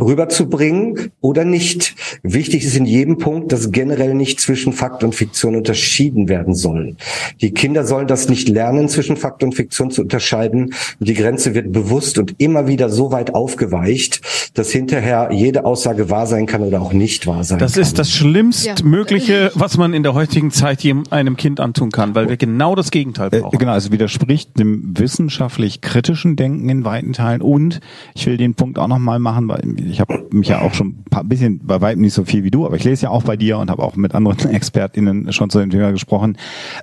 [0.00, 1.94] rüberzubringen oder nicht.
[2.22, 6.96] Wichtig ist in jedem Punkt, dass generell nicht zwischen Fakt und Fiktion unterschieden werden soll.
[7.40, 10.74] Die Kinder sollen das nicht lernen, zwischen Fakt und Fiktion zu unterscheiden.
[10.98, 14.20] Die Grenze wird bewusst und immer wieder so weit aufgeweicht,
[14.54, 17.82] dass hinterher jede Aussage wahr sein kann oder auch nicht wahr sein das kann.
[17.82, 22.28] ist das Schlimmstmögliche, was man in der heutigen Zeit jedem- einem Kind antun kann, weil
[22.28, 23.58] wir genau das Gegenteil Äh, brauchen.
[23.58, 27.80] genau, also widerspricht dem wissenschaftlich kritischen Denken in weiten Teilen und
[28.14, 31.28] ich will den Punkt auch nochmal machen, weil ich habe mich ja auch schon ein
[31.28, 33.58] bisschen bei weitem nicht so viel wie du, aber ich lese ja auch bei dir
[33.58, 36.36] und habe auch mit anderen ExpertInnen schon zu dem Thema gesprochen,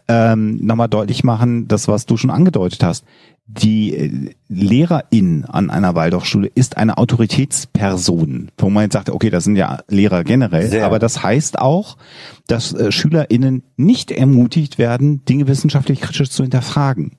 [0.08, 3.06] ähm, nochmal deutlich machen, das, was du schon angedeutet hast.
[3.48, 9.44] Die äh, Lehrerin an einer Waldorfschule ist eine Autoritätsperson, wo man jetzt sagt, okay, das
[9.44, 10.86] sind ja Lehrer generell, Sehr.
[10.86, 11.98] aber das heißt auch,
[12.48, 17.18] dass äh, SchülerInnen nicht ermutigt werden, Dinge wissenschaftlich kritisch zu hinterfragen.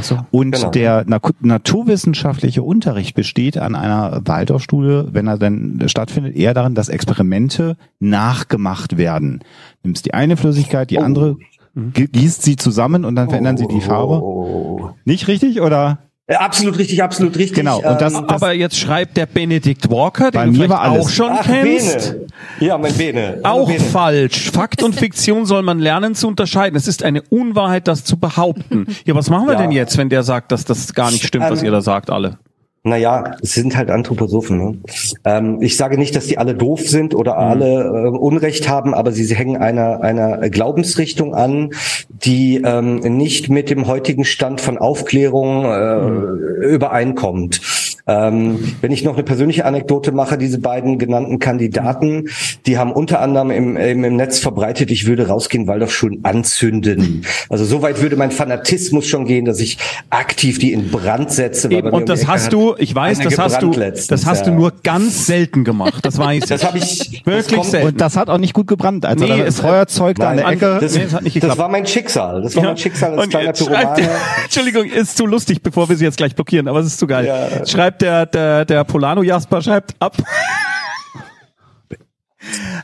[0.00, 0.18] So.
[0.30, 0.70] Und Genau.
[0.70, 6.88] der na naturwissenschaftliche Unterricht besteht an einer Waldorfschule, wenn er denn stattfindet, eher darin, dass
[6.88, 9.40] Experimente nachgemacht werden.
[9.82, 11.02] Nimmst die eine Flüssigkeit, die Oh.
[11.02, 11.36] andere,
[11.76, 14.20] gi- gießt sie zusammen und dann verändern sie die Farbe.
[14.22, 14.90] Oh.
[15.04, 15.98] Nicht richtig, oder?
[16.26, 17.56] Äh, Absolut richtig, absolut richtig.
[17.58, 21.32] Genau, und das- Ähm, Aber jetzt schreibt der Benedikt Walker, den du vielleicht auch schon
[21.32, 22.12] ach, kennst.
[22.12, 22.26] Bene.
[22.60, 23.40] Ja, mein Bene.
[23.42, 23.80] Auch Bene.
[23.80, 24.50] falsch.
[24.50, 26.76] Fakt und Fiktion soll man lernen zu unterscheiden.
[26.76, 28.86] Es ist eine Unwahrheit, das zu behaupten.
[29.04, 29.60] Ja, was machen wir Ja.
[29.60, 32.08] denn jetzt, wenn der sagt, dass das gar nicht stimmt, was Ähm, ihr da sagt,
[32.10, 32.38] alle?
[32.86, 34.58] Naja, es sind halt Anthroposophen.
[34.58, 34.78] Ne?
[35.24, 39.10] Ähm, ich sage nicht, dass die alle doof sind oder alle äh, Unrecht haben, aber
[39.10, 41.70] sie, sie hängen einer, einer Glaubensrichtung an,
[42.10, 47.62] die ähm, nicht mit dem heutigen Stand von Aufklärung äh, übereinkommt.
[48.06, 52.28] Ähm, wenn ich noch eine persönliche Anekdote mache, diese beiden genannten Kandidaten,
[52.66, 57.24] die haben unter anderem im, im, im Netz verbreitet, ich würde rausgehen, Waldorfschulen anzünden.
[57.48, 59.78] Also so weit würde mein Fanatismus schon gehen, dass ich
[60.10, 61.70] aktiv die in Brand setze.
[61.70, 64.50] weil Eben, und das hast du, ich weiß, das hast du, letztens, das hast du
[64.50, 64.56] ja.
[64.56, 66.04] nur ganz selten gemacht.
[66.04, 66.48] Das weiß ich.
[66.50, 67.88] Das habe ich das Wirklich kommt- selten.
[67.88, 69.06] Und das hat auch nicht gut gebrannt.
[69.06, 70.78] Also Nee, da es- ist Feuerzeug da an der Ecke.
[70.78, 72.42] Das, Nee, das hat nicht das war mein Schicksal.
[72.42, 74.08] Das war mein Schicksal als Und kleiner Pyromane.
[74.44, 77.24] Entschuldigung, ist zu lustig, bevor wir sie jetzt gleich blockieren, aber es ist zu geil.
[77.26, 77.66] Ja.
[77.66, 80.16] Schreibt der, der, der Polano Jasper schreibt ab.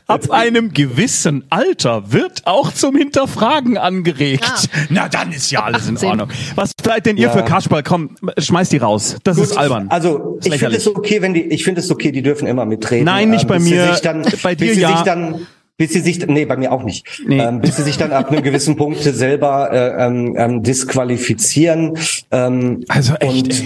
[0.07, 4.43] ab einem gewissen Alter wird auch zum Hinterfragen angeregt.
[4.43, 4.81] Ja.
[4.89, 6.09] Na, dann ist ja alles in Sinn.
[6.09, 6.29] Ordnung.
[6.55, 7.31] Was seid denn ihr Ja.
[7.31, 7.83] für Kasperl?
[7.83, 9.17] Komm, schmeiß die raus.
[9.23, 9.87] Das ist albern.
[9.89, 12.65] Also Ist ich finde es okay, wenn die, ich finde es okay, die dürfen immer
[12.65, 13.05] mitreden.
[13.05, 13.91] Nein, nicht ähm, bei mir.
[13.93, 14.97] Sich dann, Bei dir bis sie ja.
[14.97, 15.47] sich dann,
[15.77, 17.05] bis sie sich, nee, bei mir auch nicht.
[17.27, 17.39] Nee.
[17.39, 21.97] Ähm, bis sie sich dann ab einem gewissen Punkt selber äh, ähm, ähm, disqualifizieren.
[22.31, 23.63] Ähm, Also echt, und.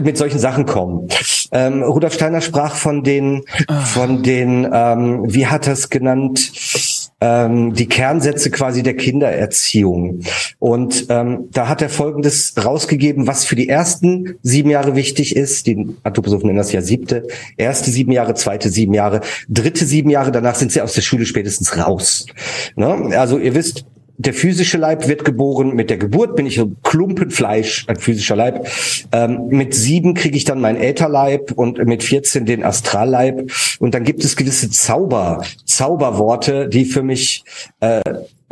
[0.00, 1.08] Mit solchen Sachen kommen.
[1.52, 3.42] Ähm, Rudolf Steiner sprach von den,
[3.84, 6.52] von den, ähm, wie hat er es genannt,
[7.22, 10.20] ähm, die Kernsätze quasi der Kindererziehung.
[10.58, 15.66] Und ähm, da hat er Folgendes rausgegeben, was für die ersten sieben Jahre wichtig ist.
[15.66, 17.28] Die Anthroposophen nennen das ja siebte.
[17.56, 21.24] Erste sieben Jahre, zweite sieben Jahre, dritte sieben Jahre, danach sind sie aus der Schule
[21.24, 22.26] spätestens raus.
[22.74, 23.16] Ne?
[23.16, 23.84] Also ihr wisst,
[24.22, 25.74] der physische Leib wird geboren.
[25.74, 28.68] Mit der Geburt bin ich ein Klumpen Fleisch, ein physischer Leib.
[29.12, 33.50] Ähm, mit sieben kriege ich dann meinen Ätherleib und mit 14 den Astralleib.
[33.78, 37.44] Und dann gibt es gewisse Zauber, Zauberworte, die für mich
[37.80, 38.00] äh,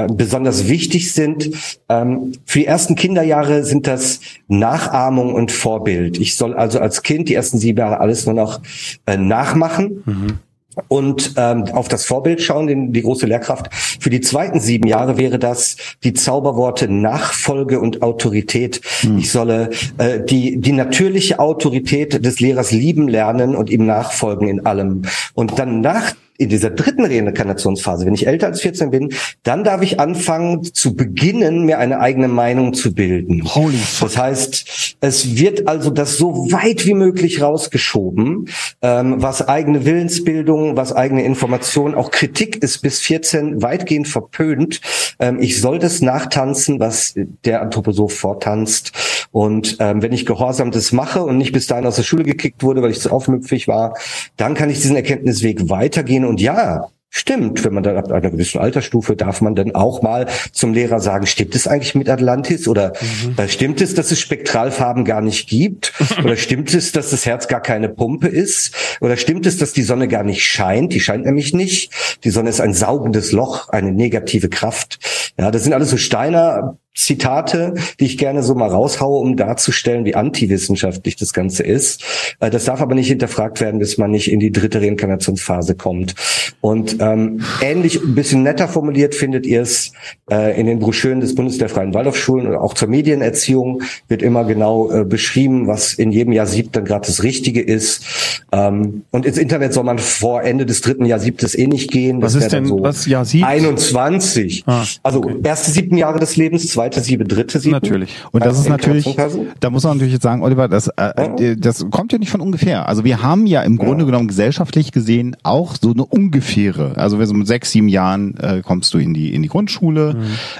[0.09, 1.51] besonders wichtig sind.
[1.89, 6.19] Ähm, für die ersten Kinderjahre sind das Nachahmung und Vorbild.
[6.19, 8.61] Ich soll also als Kind die ersten sieben Jahre alles nur noch
[9.07, 10.41] äh, nachmachen
[10.89, 13.73] und ähm, auf das Vorbild schauen, den, die große Lehrkraft.
[13.75, 18.81] Für die zweiten sieben Jahre wäre das die Zauberworte Nachfolge und Autorität.
[19.19, 24.67] Ich solle äh, die, die natürliche Autorität des Lehrers lieben lernen und ihm nachfolgen in
[24.67, 25.03] allem.
[25.35, 29.13] Und dann nach in dieser dritten Reinkarnationsphase, wenn ich älter als 14 bin,
[29.43, 33.45] dann darf ich anfangen zu beginnen, mir eine eigene Meinung zu bilden.
[33.55, 33.79] Holy.
[34.01, 38.49] Das heißt, es wird also das so weit wie möglich rausgeschoben,
[38.81, 44.81] ähm, was eigene Willensbildung, was eigene Information, auch Kritik ist bis 14 weitgehend verpönt.
[45.19, 47.15] Ähm, ich soll das nachtanzen, was
[47.45, 48.93] der Anthroposoph vortanzt.
[49.31, 52.63] Und ähm, wenn ich gehorsam das mache und nicht bis dahin aus der Schule gekickt
[52.63, 53.95] wurde, weil ich zu aufmüpfig war,
[54.37, 56.30] dann kann ich diesen Erkenntnisweg weitergehen.
[56.31, 60.29] Und ja, Stimmt, wenn man dann ab einer gewissen Altersstufe darf man dann auch mal
[60.53, 62.93] zum Lehrer sagen, stimmt es eigentlich mit Atlantis oder
[63.37, 65.93] äh, stimmt es, dass es Spektralfarben gar nicht gibt
[66.25, 69.83] oder stimmt es, dass das Herz gar keine Pumpe ist oder stimmt es, dass die
[69.83, 70.93] Sonne gar nicht scheint?
[70.93, 71.91] Die scheint nämlich nicht.
[72.23, 75.01] Die Sonne ist ein saugendes Loch, eine negative Kraft.
[75.37, 80.05] Ja, das sind alles so Steiner Zitate, die ich gerne so mal raushaue, um darzustellen,
[80.05, 82.03] wie antiwissenschaftlich das Ganze ist.
[82.41, 86.15] Äh, Das darf aber nicht hinterfragt werden, bis man nicht in die dritte Reinkarnationsphase kommt.
[86.61, 89.93] Und ähm, ähnlich, ein bisschen netter formuliert findet ihr es
[90.31, 94.45] äh, in den Broschüren des Bundes der Freien Waldorfschulen und auch zur Medienerziehung wird immer
[94.45, 98.05] genau äh, beschrieben, was in jedem Jahr siebten dann gerade das Richtige ist.
[98.53, 102.21] Ähm, und ins Internet soll man vor Ende des dritten Jahr siebtes eh nicht gehen.
[102.21, 103.47] Was ist denn- was Jahr siebt?
[103.47, 104.65] 21.
[104.67, 107.77] Ah, also erste siebten Jahre des Lebens, zweite siebe, dritte siebte.
[107.77, 108.17] Natürlich.
[108.33, 109.17] Und das ist natürlich,
[109.61, 112.41] da muss man natürlich jetzt sagen, Oliver, das, äh, äh, das kommt ja nicht von
[112.41, 112.89] ungefähr.
[112.89, 116.97] Also wir haben ja im Grunde genommen gesellschaftlich gesehen auch so eine ungefähre.
[116.97, 120.17] Also wenn so mit sechs, sieben Jahren äh, kommst du in die in die Grundschule,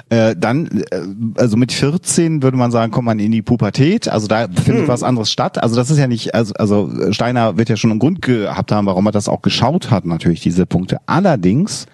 [0.09, 1.01] äh, dann äh,
[1.35, 4.07] also mit 14 würde man sagen, kommt man in die Pubertät.
[4.07, 5.61] Also da findet was anderes statt.
[5.61, 8.85] Also das ist ja nicht, also, also Steiner wird ja schon einen Grund gehabt haben,
[8.85, 10.97] warum er das auch geschaut hat, natürlich diese Punkte.
[11.05, 11.87] Allerdings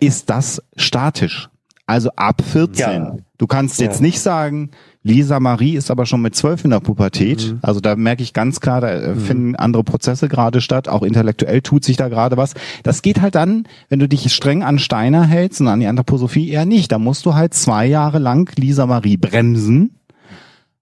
[0.00, 1.48] ist das statisch.
[1.86, 2.78] Also ab 14.
[2.78, 3.16] Ja.
[3.38, 4.02] Du kannst jetzt Ja.
[4.06, 4.70] nicht sagen,
[5.02, 7.52] Lisa Marie ist aber schon mit 12 in der Pubertät.
[7.52, 7.58] Mhm.
[7.62, 10.88] Also da merke ich ganz klar, da äh, finden andere Prozesse gerade statt.
[10.88, 12.54] Auch intellektuell tut sich da gerade was.
[12.82, 16.48] Das geht halt dann, wenn du dich streng an Steiner hältst und an die Anthroposophie
[16.48, 16.90] eher nicht.
[16.92, 19.90] Da musst du halt zwei Jahre lang Lisa Marie bremsen.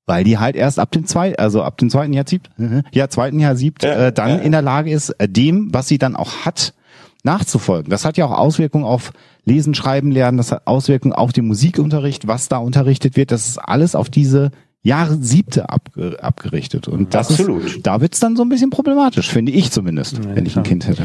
[0.07, 2.51] Weil die halt erst ab dem zweiten, also ab dem zweiten Jahr siebt,
[2.93, 4.37] ja, zweiten Jahr siebt, Ja, äh, dann ja.
[4.37, 6.75] in der Lage ist, äh, dem, was sie dann auch hat,
[7.23, 7.89] nachzufolgen.
[7.91, 9.13] Das hat ja auch Auswirkungen auf
[9.45, 13.31] Lesen, Schreiben, Lernen, das hat Auswirkungen auf den Musikunterricht, was da unterrichtet wird.
[13.31, 14.51] Das ist alles auf diese
[14.83, 16.89] Jahre siebte abge abgerichtet.
[16.89, 17.65] Und das Absolut.
[17.65, 20.87] ist, da wird's dann so ein bisschen problematisch, finde ich zumindest, wenn ich ein Kind
[20.87, 21.05] hätte.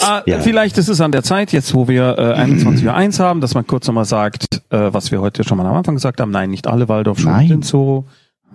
[0.00, 0.40] Ah, Ja.
[0.40, 3.54] Vielleicht ist es an der Zeit, jetzt wo wir äh, 21 Uhr eins haben, dass
[3.54, 6.32] man kurz nochmal sagt, äh, was wir heute schon mal am Anfang gesagt haben.
[6.32, 8.06] Nein, nicht alle Waldorfschulen sind so.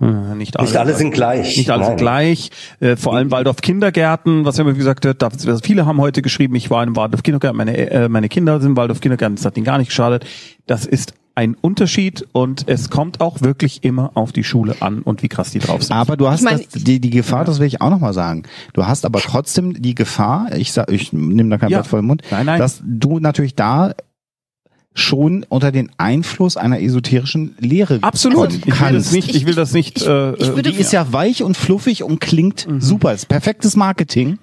[0.01, 1.57] Äh, Nicht alle, Nicht alle sind gleich.
[1.57, 1.97] Nicht alle sind Nein.
[1.97, 2.51] gleich.
[2.79, 5.21] Äh, vor allem Waldorf Kindergärten, was ja immer gesagt wird.
[5.21, 5.29] Da,
[5.63, 8.71] viele haben heute geschrieben, ich war in einem Waldorf Kindergarten, meine, äh, meine Kinder sind
[8.71, 10.25] im Waldorf Kindergarten, das hat ihnen gar nicht geschadet.
[10.67, 15.21] Das ist ein Unterschied und es kommt auch wirklich immer auf die Schule an und
[15.21, 15.95] wie krass die drauf sind.
[15.95, 18.41] Aber du hast Ich mein- das, die, die Gefahr, das will ich auch nochmal sagen.
[18.73, 21.77] Du hast aber trotzdem die Gefahr, ich sag, ich nehme da kein Ja.
[21.79, 22.59] Blatt vor den Mund, Nein, nein.
[22.59, 23.93] dass du natürlich da
[24.97, 28.49] schon unter den Einfluss einer esoterischen Lehre Absolut.
[28.49, 30.91] kommen Ich will das nicht, ich will das nicht, Ich- äh, ich würde- die ist
[30.91, 32.81] ja weich und fluffig und klingt Mhm.
[32.81, 33.13] super.
[33.13, 34.39] Ist perfektes Marketing.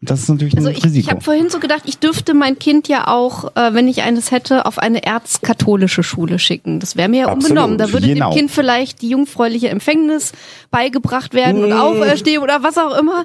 [0.00, 1.00] Das ist natürlich Also ein ich, Risiko.
[1.06, 4.30] ich habe vorhin so gedacht, ich dürfte mein Kind ja auch, äh, wenn ich eines
[4.30, 6.78] hätte, auf eine erzkatholische Schule schicken.
[6.78, 7.48] Das wäre mir ja Absolut.
[7.50, 7.78] unbenommen.
[7.78, 8.30] Da würde Genau.
[8.30, 10.30] dem Kind vielleicht die jungfräuliche Empfängnis
[10.70, 11.80] beigebracht werden und Mm.
[11.80, 13.24] Auferstehung oder was auch immer.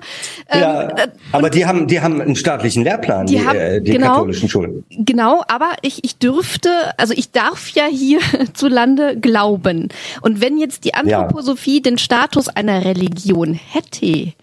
[0.50, 3.80] Ähm, Ja, äh, aber die haben, die haben einen staatlichen Lehrplan, Die die, haben- äh,
[3.80, 4.08] die genau.
[4.14, 4.84] katholischen Schulen.
[4.90, 8.20] Genau, aber ich, ich dürfte, also ich darf ja hier
[8.56, 9.90] zu Lande glauben.
[10.22, 14.34] Und wenn jetzt die Anthroposophie den Status einer Religion hätte,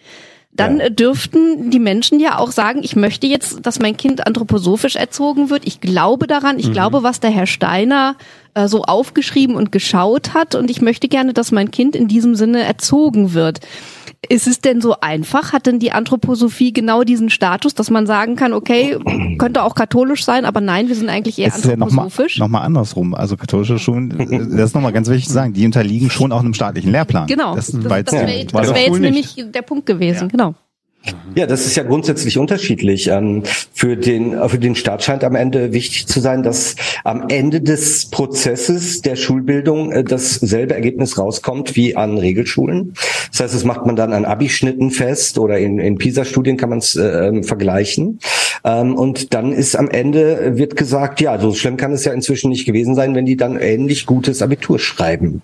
[0.52, 0.86] dann Ja.
[0.86, 5.48] äh, dürften die Menschen ja auch sagen, ich möchte jetzt, dass mein Kind anthroposophisch erzogen
[5.50, 5.66] wird.
[5.66, 8.16] Ich glaube daran, ich glaube, was der Herr Steiner
[8.54, 12.34] äh, so aufgeschrieben und geschaut hat und ich möchte gerne, dass mein Kind in diesem
[12.34, 13.60] Sinne erzogen wird.
[14.28, 15.52] Ist es denn so einfach?
[15.52, 18.98] Hat denn die Anthroposophie genau diesen Status, dass man sagen kann, okay,
[19.38, 22.38] könnte auch katholisch sein, aber nein, wir sind eigentlich eher es ist ja nochmal anthroposophisch?
[22.38, 23.14] noch mal andersrum.
[23.14, 26.40] Also katholische Schulen, äh, das ist nochmal ganz wichtig zu sagen, die unterliegen schon auch
[26.40, 27.28] einem staatlichen Lehrplan.
[27.28, 30.54] Genau, Das, das, das, wäre wär jetzt nämlich der Punkt gewesen, genau.
[31.34, 33.08] Ja, das ist ja grundsätzlich unterschiedlich.
[33.08, 33.42] Ähm,
[33.72, 38.10] für den, für den Staat scheint am Ende wichtig zu sein, dass am Ende des
[38.10, 42.94] Prozesses der Schulbildung äh, dasselbe Ergebnis rauskommt wie an Regelschulen.
[43.30, 46.80] Das heißt, das macht man dann an Abischnitten fest oder in, in PISA-Studien kann man
[46.80, 48.18] es äh, ähm, vergleichen.
[48.64, 52.50] Ähm, und dann ist am Ende wird gesagt, ja, so schlimm kann es ja inzwischen
[52.50, 55.42] nicht gewesen sein, wenn die dann ähnlich gutes Abitur schreiben.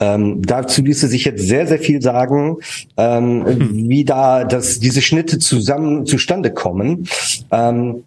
[0.00, 2.58] Ähm, dazu ließe sich jetzt sehr, sehr viel sagen,
[2.96, 7.08] ähm, wie da das, diese Schnitte zusammen zustande kommen.
[7.50, 8.04] Ähm,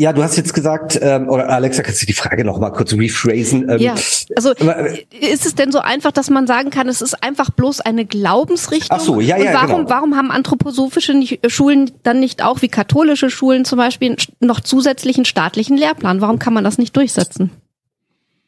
[0.00, 2.92] ja, du hast jetzt gesagt, ähm, oder Alexa, kannst du die Frage noch mal kurz
[2.92, 3.68] rephrasen?
[3.68, 3.96] Ähm, Ja,
[4.36, 7.80] also äh, ist es denn so einfach, dass man sagen kann, es ist einfach bloß
[7.80, 8.96] eine Glaubensrichtung?
[8.96, 9.90] Ach so, ja, Und ja, warum, genau.
[9.90, 14.60] warum haben anthroposophische nicht, äh, Schulen dann nicht auch wie katholische Schulen zum Beispiel noch
[14.60, 16.20] zusätzlichen staatlichen Lehrplan?
[16.20, 17.50] Warum kann man das nicht durchsetzen?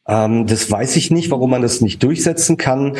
[0.07, 2.95] Ähm, das weiß ich nicht, warum man das nicht durchsetzen kann.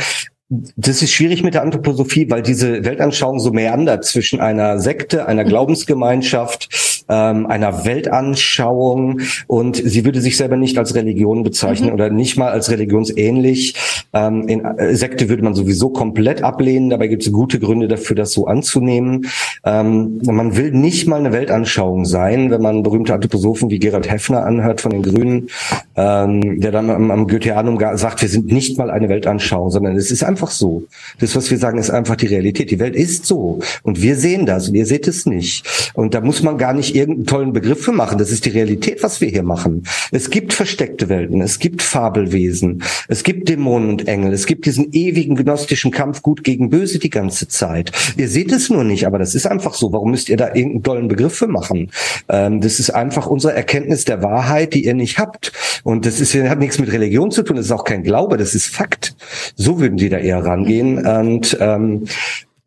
[0.50, 5.46] Das ist schwierig mit der Anthroposophie, weil diese Weltanschauung so meandert zwischen einer Sekte, einer
[5.46, 12.38] Glaubensgemeinschaft, ähm, einer Weltanschauung und sie würde sich selber nicht als Religion bezeichnen oder nicht
[12.38, 13.76] mal als religionsähnlich.
[14.14, 16.90] Ähm, in äh, Sekte würde man sowieso komplett ablehnen.
[16.90, 19.28] Dabei gibt es gute Gründe dafür, das so anzunehmen.
[19.64, 24.46] Ähm, man will nicht mal eine Weltanschauung sein, wenn man berühmte Anthroposophen wie Gerald Heffner
[24.46, 25.50] anhört von den Grünen,
[25.96, 30.12] ähm, der dann am, am Goetheanum sagt, wir sind nicht mal eine Weltanschauung, sondern es
[30.12, 30.84] ist einfach so.
[31.20, 32.72] Das, was wir sagen, ist einfach die Realität.
[32.72, 35.92] Die Welt ist so und wir sehen das und ihr seht es nicht.
[35.94, 38.18] Und da muss man gar nicht irgendeinen tollen Begriff für machen.
[38.18, 39.84] Das ist die Realität, was wir hier machen.
[40.12, 44.92] Es gibt versteckte Welten, es gibt Fabelwesen, es gibt Dämonen und Engel, es gibt diesen
[44.94, 47.92] ewigen gnostischen Kampf gut gegen böse die ganze Zeit.
[48.18, 49.92] Ihr seht es nur nicht, aber das ist einfach so.
[49.94, 51.92] Warum müsst ihr da irgendeinen tollen Begriff für machen?
[52.30, 55.52] Ähm, das ist einfach unsere Erkenntnis der Wahrheit, die ihr nicht habt.
[55.84, 58.56] Und das ist, hat nichts mit Religion zu tun, das ist auch kein Glaube, das
[58.56, 59.16] ist Fakt.
[59.56, 61.06] So würden die da eher rangehen.
[61.06, 62.06] Und ähm,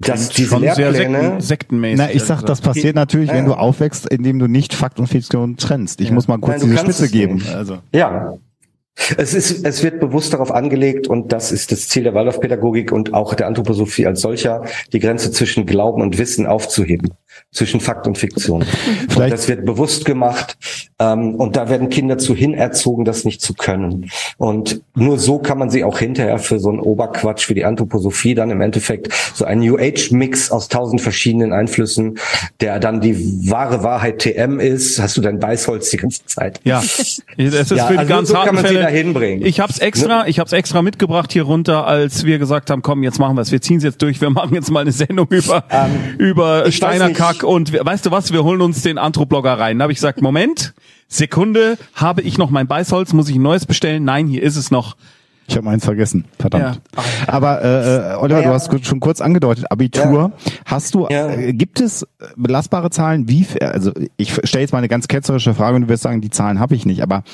[0.01, 1.19] dass diese Schon sehr Lehrpläne.
[1.23, 1.99] sekten, sektenmäßig.
[1.99, 5.57] Na, ich sag, das passiert natürlich, wenn du aufwächst, indem du nicht Fakt und Fiktion
[5.57, 6.01] trennst.
[6.01, 7.35] Ich muss mal kurz Nein, diese Spitze geben.
[7.37, 7.55] nicht.
[7.55, 7.79] Also.
[7.93, 8.35] Ja.
[9.17, 13.13] Es ist, es wird bewusst darauf angelegt und das ist das Ziel der Waldorfpädagogik und
[13.13, 17.13] auch der Anthroposophie als solcher, die Grenze zwischen Glauben und Wissen aufzuheben,
[17.53, 18.63] zwischen Fakt und Fiktion.
[18.63, 20.57] Vielleicht- Und das wird bewusst gemacht
[20.99, 24.11] ähm, und da werden Kinder zu hin erzogen, das nicht zu können.
[24.39, 28.35] Und nur so kann man sie auch hinterher für so einen Oberquatsch wie die Anthroposophie
[28.35, 32.19] dann im Endeffekt so ein New Age Mix aus tausend verschiedenen Einflüssen,
[32.61, 35.01] der dann die wahre Wahrheit TM ist.
[35.01, 36.61] Hast du dein Beißholz die ganze Zeit?
[36.65, 36.99] Ja, es
[37.39, 38.81] ist Ja, für die also ganz so kann man sie Fälle.
[38.83, 39.45] da hinbringen.
[39.47, 43.19] Ich hab's extra, ich hab's extra mitgebracht hier runter, als wir gesagt haben, komm, jetzt
[43.19, 43.53] machen wir es.
[43.53, 44.21] Wir ziehen es jetzt durch.
[44.21, 45.65] Wir machen jetzt mal eine Sendung über
[46.19, 47.17] über Ähm, ich weiß Steiner nicht.
[47.25, 48.33] Kack und weißt du was?
[48.33, 49.79] Wir holen uns den Anthroblogger rein.
[49.79, 50.75] Da habe ich gesagt, Moment,
[51.09, 53.13] Sekunde, habe ich noch mein Beißholz?
[53.15, 54.05] Muss ich ein neues bestellen?
[54.05, 54.97] Nein, hier ist es noch.
[55.47, 56.81] Ich habe meins vergessen, verdammt.
[56.97, 57.03] Ja.
[57.27, 58.49] Aber äh, äh, Oliver, Ja.
[58.49, 60.33] du hast schon kurz angedeutet, Abitur.
[60.65, 61.29] Hast du, Ja.
[61.31, 62.07] äh, gibt es
[62.37, 63.29] belastbare Zahlen?
[63.29, 66.23] Wie, viel- also ich stelle jetzt mal eine ganz ketzerische Frage und du wirst sagen,
[66.23, 67.03] die Zahlen habe ich nicht.
[67.03, 67.25] Aber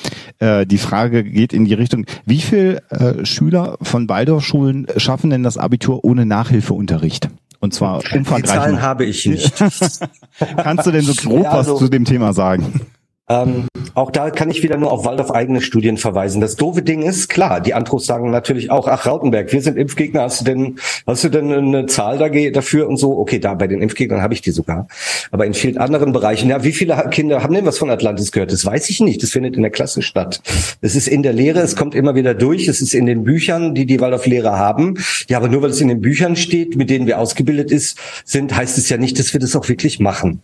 [0.41, 5.45] äh, die Frage geht in die Richtung: Wie viel äh, Schüler von Waldorfschulen schaffen denn
[5.45, 7.29] das Abitur ohne Nachhilfeunterricht?
[7.61, 8.51] Und zwar Die umfangreich.
[8.51, 9.53] Zahlen habe ich nicht.
[10.57, 12.81] Kannst du denn so grob Ja, also- was zu dem Thema sagen?
[13.31, 16.41] Ähm, auch da kann ich wieder nur auf Waldorf eigene Studien verweisen.
[16.41, 20.23] Das doofe Ding ist, klar, die Antros sagen natürlich auch, ach Rautenberg, wir sind Impfgegner,
[20.23, 23.17] hast du denn, hast du denn eine Zahl da dafür und so?
[23.19, 24.89] Okay, da bei den Impfgegnern habe ich die sogar.
[25.31, 28.51] Aber in vielen anderen Bereichen, ja, wie viele Kinder haben denn was von Atlantis gehört?
[28.51, 29.23] Das weiß ich nicht.
[29.23, 30.43] Das findet in der Klasse statt.
[30.81, 33.77] Es ist in der Lehre, es kommt immer wieder durch, es ist in den Büchern,
[33.77, 34.99] die die Waldorf-Lehrer haben.
[35.29, 38.57] Ja, aber nur weil es in den Büchern steht, mit denen wir ausgebildet ist, sind,
[38.57, 40.41] heißt es ja nicht, dass wir das auch wirklich machen.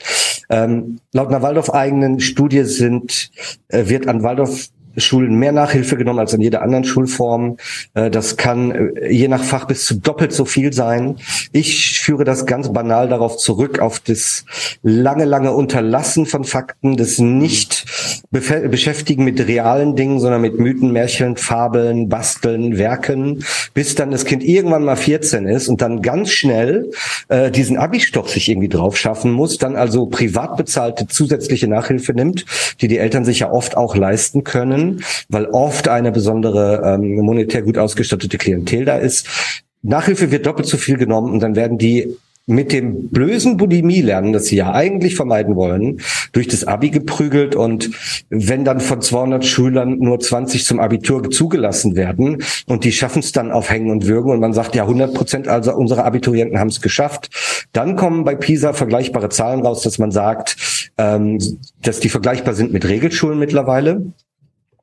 [0.49, 3.31] Ähm, laut einer Waldorf-eigenen Studie sind,
[3.68, 7.57] äh, wird an Waldorf Schulen mehr Nachhilfe genommen als in jeder anderen Schulform.
[7.94, 11.16] Äh, das kann äh, je nach Fach bis zu doppelt so viel sein.
[11.53, 14.44] Ich führe das ganz banal darauf zurück, auf das
[14.82, 17.84] lange, lange Unterlassen von Fakten, das nicht
[18.30, 23.44] beschäftigen mit realen Dingen, sondern mit Mythen, Märchen, Fabeln, Basteln, Werken,
[23.74, 26.90] bis dann das Kind irgendwann mal 14 ist und dann ganz schnell
[27.28, 32.44] äh, diesen Abi-Stoff sich irgendwie drauf schaffen muss, dann also privat bezahlte zusätzliche Nachhilfe nimmt,
[32.80, 34.86] die die Eltern sich ja oft auch leisten können,
[35.28, 39.28] weil oft eine besondere ähm, monetär gut ausgestattete Klientel da ist.
[39.82, 42.16] Nachhilfe wird doppelt so viel genommen und dann werden die
[42.47, 46.01] mit dem bösen Bulimie lernen, das sie ja eigentlich vermeiden wollen,
[46.32, 47.91] durch das Abi geprügelt und
[48.30, 53.32] wenn dann von 200 Schülern nur 20 zum Abitur zugelassen werden und die schaffen es
[53.32, 56.68] dann auf Hängen und Würgen und man sagt ja 100 Prozent also unserer Abiturienten haben
[56.68, 60.57] es geschafft, dann kommen bei PISA vergleichbare Zahlen raus, dass man sagt,
[60.99, 61.38] ähm,
[61.83, 64.13] dass die vergleichbar sind mit Regelschulen mittlerweile.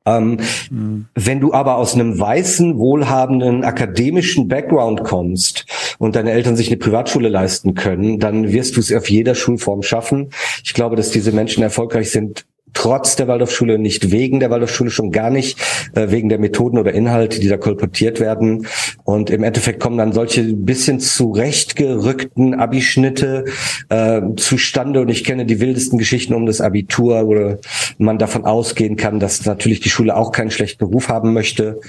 [0.06, 0.38] Ähm,
[0.70, 1.06] mhm.
[1.14, 5.66] Wenn du aber aus einem weißen, wohlhabenden akademischen Background kommst
[5.98, 9.82] und deine Eltern sich eine Privatschule leisten können, dann wirst du es auf jeder Schulform
[9.82, 10.30] schaffen.
[10.62, 12.44] Ich glaube, dass diese Menschen erfolgreich sind,
[12.74, 15.58] trotz der Waldorfschule, nicht wegen der Waldorfschule, schon gar nicht
[15.94, 18.66] äh, wegen der Methoden oder Inhalte, die da kolportiert werden.
[19.04, 23.46] Und im Endeffekt kommen dann solche bisschen zurechtgerückten Abischnitte
[23.88, 25.00] äh, zustande.
[25.00, 27.58] Und ich kenne die wildesten Geschichten um das Abitur, wo
[27.98, 31.80] man davon ausgehen kann, dass natürlich die Schule auch keinen schlechten Beruf haben möchte.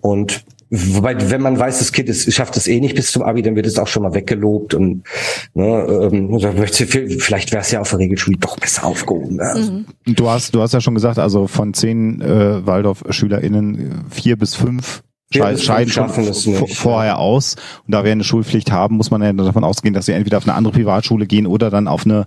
[0.00, 3.42] Und Wobei, wenn man weiß, das Kind ist, schafft es eh nicht bis zum Abi,
[3.42, 5.02] dann wird es auch schon mal weggelobt und
[5.54, 6.38] ne, ähm,
[7.18, 9.36] vielleicht wäre es ja auf der Regelschule doch besser aufgehoben.
[9.36, 9.84] Ne?
[10.06, 10.14] Mhm.
[10.14, 15.02] Du hast, du hast ja schon gesagt, also von zehn äh, Waldorf-SchülerInnen vier bis fünf
[15.30, 17.56] scheiden schon nicht, vorher aus.
[17.86, 20.46] Und da wir eine Schulpflicht haben, muss man ja davon ausgehen, dass sie entweder auf
[20.46, 22.26] eine andere Privatschule gehen oder dann auf eine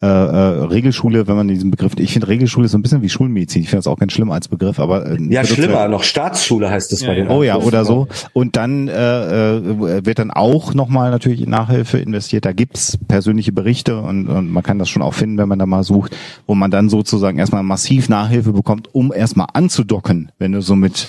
[0.00, 3.62] äh, äh, Regelschule, wenn man diesen Begriff, ich finde Regelschule so ein bisschen wie Schulmedizin.
[3.62, 6.92] Ich finde das auch ganz schlimm als Begriff, aber äh, ja schlimmer, noch Staatsschule heißt
[6.92, 7.28] es ja, bei den.
[7.28, 8.06] Oh ja, oder so.
[8.32, 12.44] Und dann äh, äh, wird dann auch nochmal natürlich in Nachhilfe investiert.
[12.44, 15.66] Da gibt's persönliche Berichte und, und man kann das schon auch finden, wenn man da
[15.66, 16.16] mal sucht,
[16.46, 21.08] wo man dann sozusagen erstmal massiv Nachhilfe bekommt, um erstmal anzudocken, wenn du so mit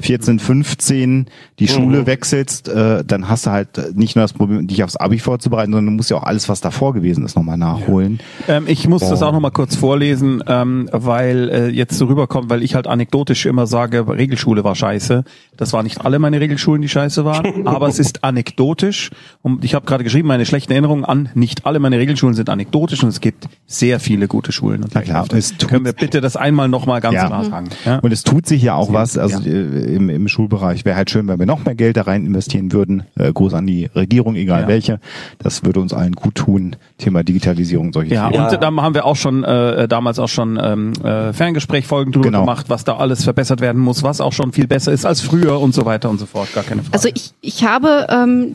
[0.00, 1.26] 14, 15
[1.58, 1.68] die mhm.
[1.68, 5.72] Schule wechselst, äh, dann hast du halt nicht nur das Problem, dich aufs Abi vorzubereiten,
[5.72, 8.20] sondern du musst ja auch alles, was davor gewesen ist, nochmal nachholen.
[8.46, 8.56] Ja.
[8.56, 9.10] Ähm, ich muss oh.
[9.10, 13.46] das auch nochmal kurz vorlesen, ähm, weil äh, jetzt so rüberkommt, weil ich halt anekdotisch
[13.46, 15.24] immer sage, Regelschule war scheiße.
[15.56, 19.10] Das waren nicht alle meine Regelschulen, die scheiße waren, aber es ist anekdotisch.
[19.42, 23.02] Und ich habe gerade geschrieben, meine schlechten Erinnerungen an, nicht alle meine Regelschulen sind anekdotisch
[23.02, 24.84] und es gibt sehr viele gute Schulen.
[24.84, 27.26] Und Na klar, es tut, können wir bitte das einmal nochmal ganz ja.
[27.26, 27.68] klar sagen.
[27.84, 27.98] Ja?
[27.98, 29.87] Und es tut sich ja auch was, also ja.
[29.88, 30.84] Äh, im, im Schulbereich.
[30.84, 33.04] Wäre halt schön, wenn wir noch mehr Geld da rein investieren würden.
[33.18, 34.68] Äh, Gruß an die Regierung, egal ja.
[34.68, 35.00] welche.
[35.38, 36.76] Das würde uns allen gut tun.
[36.98, 38.44] Thema Digitalisierung, solche Ja, Themen.
[38.44, 42.40] und da haben wir auch schon äh, damals auch schon ähm, äh, Ferngesprächfolgen drüber genau.
[42.40, 45.60] gemacht, was da alles verbessert werden muss, was auch schon viel besser ist als früher
[45.60, 46.52] und so weiter und so fort.
[46.54, 46.94] Gar keine Frage.
[46.94, 48.54] Also ich, ich habe ähm,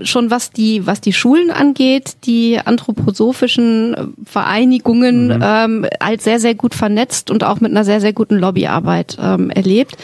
[0.00, 5.42] schon was die was die Schulen angeht, die anthroposophischen Vereinigungen mhm.
[5.42, 9.50] ähm, als sehr sehr gut vernetzt und auch mit einer sehr sehr guten Lobbyarbeit ähm,
[9.50, 9.96] erlebt.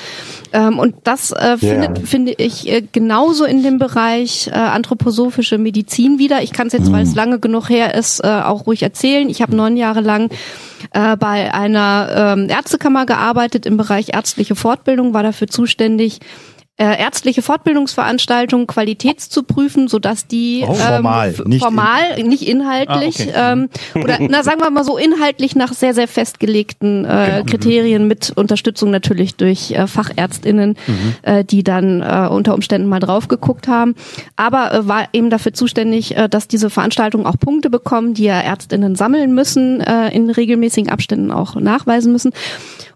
[0.52, 2.06] Ähm, und das äh, findet, yeah.
[2.06, 6.42] finde ich äh, genauso in dem Bereich äh, anthroposophische Medizin wieder.
[6.42, 6.92] Ich kann es jetzt, mhm.
[6.92, 9.30] weil es lange genug her ist, äh, auch ruhig erzählen.
[9.30, 10.30] Ich habe neun Jahre lang
[10.92, 16.20] äh, bei einer ähm, Ärztekammer gearbeitet im Bereich ärztliche Fortbildung, war dafür zuständig,
[16.78, 23.52] äh, ärztliche Fortbildungsveranstaltungen qualitätszuprüfen, sodass die oh, formal, ähm, nicht, formal in nicht inhaltlich, ah,
[23.52, 23.68] okay.
[23.94, 27.44] ähm, oder na sagen wir mal so inhaltlich nach sehr, sehr festgelegten äh, genau.
[27.44, 31.14] Kriterien mit Unterstützung natürlich durch äh, Fachärztinnen, mhm.
[31.22, 33.94] äh, die dann äh, unter Umständen mal drauf geguckt haben.
[34.36, 38.40] Aber äh, war eben dafür zuständig, äh, dass diese Veranstaltungen auch Punkte bekommen, die ja
[38.40, 42.32] Ärztinnen sammeln müssen, äh, in regelmäßigen Abständen auch nachweisen müssen.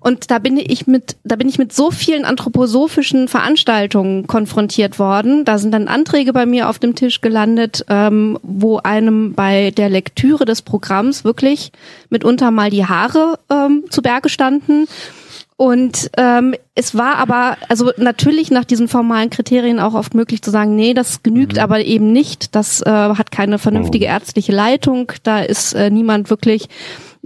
[0.06, 5.44] Und da bin ich mit, da bin ich mit so vielen anthroposophischen Veranstaltungen konfrontiert worden.
[5.44, 9.88] Da sind dann Anträge bei mir auf dem Tisch gelandet, ähm, wo einem bei der
[9.88, 11.72] Lektüre des Programms wirklich
[12.08, 14.86] mitunter mal die Haare ähm, zu Berge standen.
[15.56, 20.52] Und ähm, es war aber, also natürlich nach diesen formalen Kriterien auch oft möglich zu
[20.52, 21.62] sagen, nee, das genügt mhm.
[21.62, 22.54] aber eben nicht.
[22.54, 24.10] Das äh, hat keine vernünftige oh.
[24.10, 25.10] ärztliche Leitung.
[25.24, 26.68] Da ist äh, niemand wirklich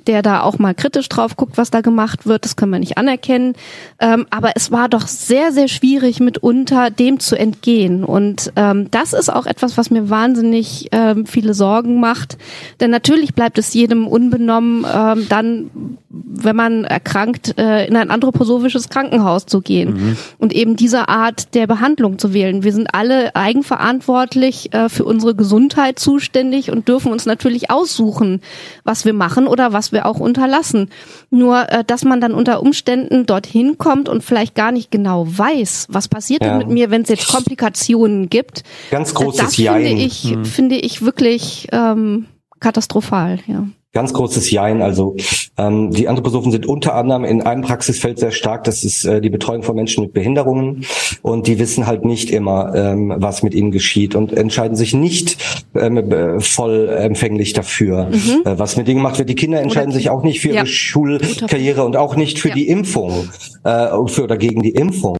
[0.06, 2.44] der da auch mal kritisch drauf guckt, was da gemacht wird.
[2.44, 3.54] Das können wir nicht anerkennen.
[3.98, 8.04] Ähm, aber es war doch sehr, sehr schwierig mitunter dem zu entgehen.
[8.04, 12.38] Und ähm, das ist auch etwas, was mir wahnsinnig ähm, viele Sorgen macht.
[12.80, 15.70] Denn natürlich bleibt es jedem unbenommen, ähm, dann,
[16.08, 20.16] wenn man erkrankt, äh, in ein anthroposophisches Krankenhaus zu gehen mhm.
[20.38, 22.62] und eben diese Art der Behandlung zu wählen.
[22.62, 28.40] Wir sind alle eigenverantwortlich äh, für unsere Gesundheit zuständig und dürfen uns natürlich aussuchen,
[28.84, 30.88] was wir machen oder was was wir auch unterlassen.
[31.30, 35.88] Nur, äh, dass man dann unter Umständen dorthin kommt und vielleicht gar nicht genau weiß,
[35.90, 36.50] was passiert Ja.
[36.50, 38.62] denn mit mir, wenn es jetzt Komplikationen gibt.
[38.90, 42.26] Ganz Äh, großes das finde ich, finde ich wirklich ähm,
[42.60, 43.66] katastrophal, ja.
[43.92, 44.82] Ganz großes Jein.
[44.82, 45.16] Also
[45.58, 48.62] ähm, die Anthroposophen sind unter anderem in einem Praxisfeld sehr stark.
[48.64, 50.84] Das ist äh, die Betreuung von Menschen mit Behinderungen.
[51.22, 55.38] Und die wissen halt nicht immer, ähm, was mit ihnen geschieht und entscheiden sich nicht
[55.74, 58.08] ähm, äh, vollempfänglich dafür,
[58.44, 59.28] äh, was mit ihnen gemacht wird.
[59.28, 60.54] Die Kinder entscheiden sich auch nicht für Mhm.
[60.54, 60.60] Ja.
[60.60, 62.54] ihre Schulkarriere und auch nicht für Ja.
[62.54, 63.28] die Impfung
[63.64, 65.16] äh, für oder gegen die Impfung.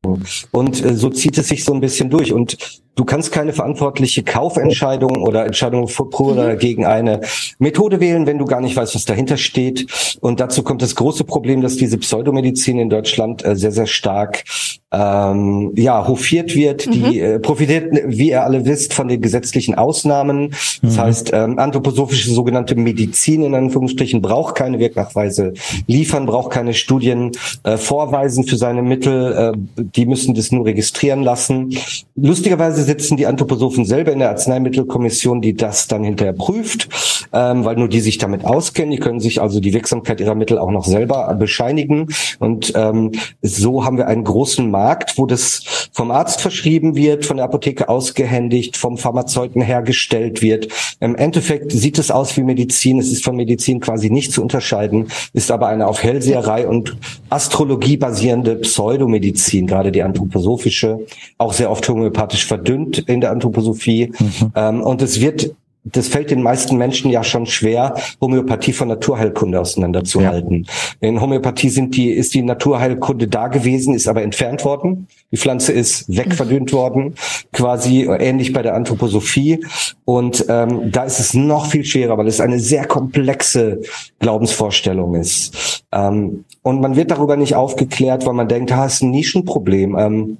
[0.52, 2.32] Und äh, so zieht es sich so ein bisschen durch.
[2.32, 2.56] Und
[2.96, 6.30] du kannst keine verantwortliche Kaufentscheidung oder Entscheidung für pro Mhm.
[6.30, 7.20] oder gegen eine
[7.58, 9.86] Methode wählen, wenn du gar nicht weißt, was dahinter steht.
[10.20, 14.44] Und dazu kommt das große Problem, dass diese Pseudomedizin in Deutschland äh, sehr, sehr stark
[14.92, 16.86] ähm, ja, hofiert wird.
[16.86, 16.92] Mhm.
[16.92, 20.54] Die äh, profitiert, wie ihr alle wisst, von den gesetzlichen Ausnahmen.
[20.82, 25.52] Das heißt, ähm, anthroposophische sogenannte Medizin in Anführungsstrichen braucht keine Wirknachweise
[25.86, 29.54] liefern, braucht keine Studien äh, vorweisen für seine Mittel.
[29.54, 31.76] Äh, die müssen das nur registrieren lassen.
[32.16, 36.88] Lustigerweise sitzen die Anthroposophen selber in der Arzneimittelkommission, die das dann hinterher prüft,
[37.32, 38.90] ähm, weil nur die sich damit auskennen.
[38.90, 42.08] Die können sich also die Wirksamkeit ihrer Mittel auch noch selber bescheinigen.
[42.40, 45.62] Und ähm, so haben wir einen großen Markt, wo das
[45.92, 50.68] vom Arzt verschrieben wird, von der Apotheke ausgehändigt, vom Pharmazeuten hergestellt wird.
[51.00, 52.98] Im Endeffekt sieht es aus wie Medizin.
[52.98, 56.96] Es ist von Medizin quasi nicht zu unterscheiden, ist aber eine auf Hellseherei und
[57.28, 61.00] Astrologie basierende Pseudomedizin, gerade die anthroposophische,
[61.36, 64.12] auch sehr oft homöopathisch verdünnt in der Anthroposophie.
[64.54, 65.54] Ähm, und es wird
[65.84, 70.66] das fällt den meisten Menschen ja schon schwer, Homöopathie von Naturheilkunde auseinanderzuhalten.
[71.00, 75.08] In Homöopathie sind die, ist die Naturheilkunde da gewesen, ist aber entfernt worden.
[75.32, 77.14] Die Pflanze ist wegverdünnt worden,
[77.52, 79.64] quasi ähnlich bei der Anthroposophie.
[80.04, 83.80] Und ähm, da ist es noch viel schwerer, weil es eine sehr komplexe
[84.18, 85.84] Glaubensvorstellung ist.
[85.92, 89.96] Ähm, und man wird darüber nicht aufgeklärt, weil man denkt, ah, ist ein Nischenproblem.
[89.98, 90.38] Ähm,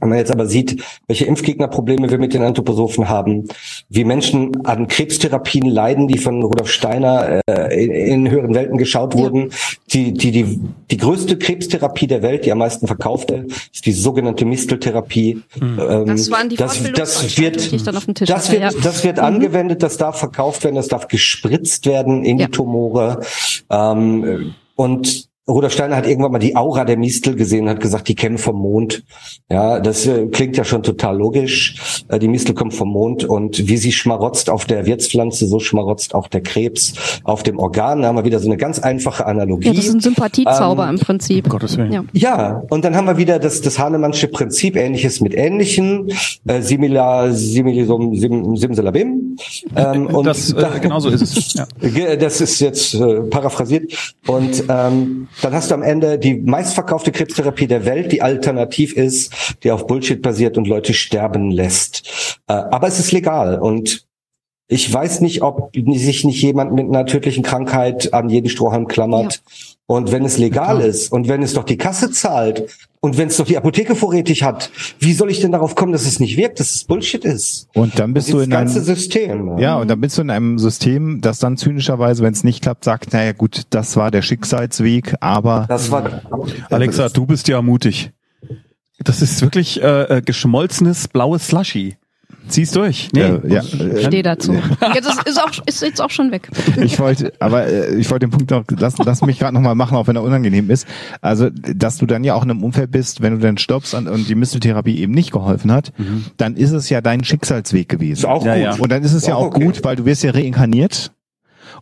[0.00, 3.44] wenn man jetzt aber sieht, welche Impfgegnerprobleme wir mit den Anthroposophen haben,
[3.88, 9.14] wie Menschen an Krebstherapien leiden, die von Rudolf Steiner äh, in, in höheren Welten geschaut
[9.14, 9.20] Ja.
[9.20, 9.50] wurden,
[9.92, 10.60] die, die, die,
[10.90, 15.42] die größte Krebstherapie der Welt, die am meisten verkaufte, ist die sogenannte Misteltherapie.
[15.60, 18.60] Ähm, Das waren die das, das wird, die ich dann auf dem Tisch das hatte,
[18.60, 18.80] wird, ja.
[18.82, 22.46] das wird angewendet, das darf verkauft werden, das darf gespritzt werden in Ja.
[22.46, 23.20] die Tumore.
[23.70, 28.08] Ähm, und Rudolf Steiner hat irgendwann mal die Aura der Mistel gesehen und hat gesagt,
[28.08, 29.04] die kämen vom Mond.
[29.50, 32.02] Ja, das äh, klingt ja schon total logisch.
[32.08, 36.14] Äh, die Mistel kommt vom Mond und wie sie schmarotzt auf der Wirtspflanze, so schmarotzt
[36.14, 36.94] auch der Krebs
[37.24, 38.00] auf dem Organ.
[38.00, 39.66] Da haben wir wieder so eine ganz einfache Analogie.
[39.68, 41.44] Ja, das ist ein Sympathiezauber Ähm, im Prinzip.
[41.44, 41.92] Um Gottes Willen.
[41.92, 42.04] Ja.
[42.14, 46.10] Ja, und dann haben wir wieder das, das Hahnemannsche Prinzip, ähnliches mit ähnlichen,
[46.46, 49.36] äh, simila, similisum, sim, simsalabim.
[49.76, 51.54] Ähm, und das, da- äh, genau so ist es.
[51.82, 52.16] Ja.
[52.16, 53.92] Das ist jetzt äh, paraphrasiert.
[54.26, 59.56] Und ähm, dann hast du am Ende die meistverkaufte Krebstherapie der Welt, die alternativ ist,
[59.62, 62.38] die auf Bullshit basiert und Leute sterben lässt.
[62.48, 64.06] Äh, aber es ist legal und
[64.66, 69.42] ich weiß nicht, ob sich nicht jemand mit einer tödlichen Krankheit an jeden Strohhalm klammert.
[69.86, 72.64] Und wenn es legal ist und wenn es doch die Kasse zahlt
[73.00, 76.06] und wenn es doch die Apotheke vorrätig hat, wie soll ich denn darauf kommen, dass
[76.06, 77.68] es nicht wirkt, dass es Bullshit ist?
[77.74, 79.58] Und dann bist du Dieses in ganze einem, System.
[79.58, 82.84] ja, und dann bist du in einem System, das dann zynischerweise, wenn es nicht klappt,
[82.84, 86.22] sagt, naja gut, das war der Schicksalsweg, aber Das war
[86.70, 88.12] Alexa, du bist ja mutig.
[89.00, 91.96] Das ist wirklich äh, äh, geschmolzenes blaues Slushy.
[92.48, 93.08] Zieh's durch.
[93.12, 93.22] Nee.
[93.22, 94.52] äh, ja, Ich stehe dazu.
[94.52, 96.48] Ja, das ist, auch, ist jetzt auch schon weg.
[96.82, 99.96] ich wollte, aber äh, ich wollte den Punkt noch, lass, lass mich gerade nochmal machen,
[99.96, 100.86] auch wenn er unangenehm ist.
[101.20, 104.08] Also, dass du dann ja auch in einem Umfeld bist, wenn du dann stoppst und,
[104.08, 105.92] und die Misteltherapie eben nicht geholfen hat,
[106.36, 108.20] dann ist es ja dein Schicksalsweg gewesen.
[108.20, 108.62] ist auch Ja, gut.
[108.62, 108.74] ja.
[108.76, 109.64] Und dann ist es ja Auch auch okay.
[109.64, 111.12] gut, weil du wirst ja reinkarniert.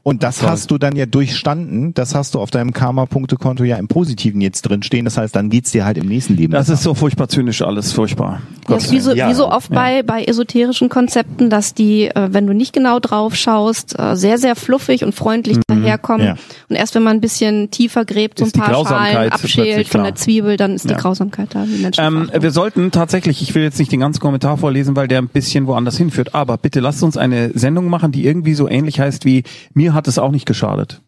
[0.05, 1.95] Und das hast du dann ja durchstanden.
[1.95, 5.05] Das hast du auf deinem Karma-Punktekonto ja im Positiven jetzt drin stehen.
[5.05, 6.53] Das heißt, dann geht's dir halt im nächsten Leben.
[6.53, 6.75] Das besser.
[6.75, 8.43] ist so furchtbar zynisch alles, furchtbar.
[8.67, 9.29] Das ist wie so, Ja.
[9.29, 13.37] wie so oft bei, bei esoterischen Konzepten, dass die, äh, wenn du nicht genau drauf
[13.37, 16.27] schaust, äh, sehr, sehr fluffig und freundlich daherkommen.
[16.27, 16.35] Ja.
[16.69, 20.03] Und erst wenn man ein bisschen tiefer gräbt, so ein paar Grausamkeit Schalen abschält von
[20.03, 20.97] der Zwiebel, dann ist Ja.
[20.97, 21.65] die Grausamkeit da.
[21.65, 25.19] Die Ähm, wir sollten tatsächlich, ich will jetzt nicht den ganzen Kommentar vorlesen, weil der
[25.23, 28.99] ein bisschen woanders hinführt, aber bitte lasst uns eine Sendung machen, die irgendwie so ähnlich
[28.99, 31.03] heißt wie Mir hat es auch nicht geschadet.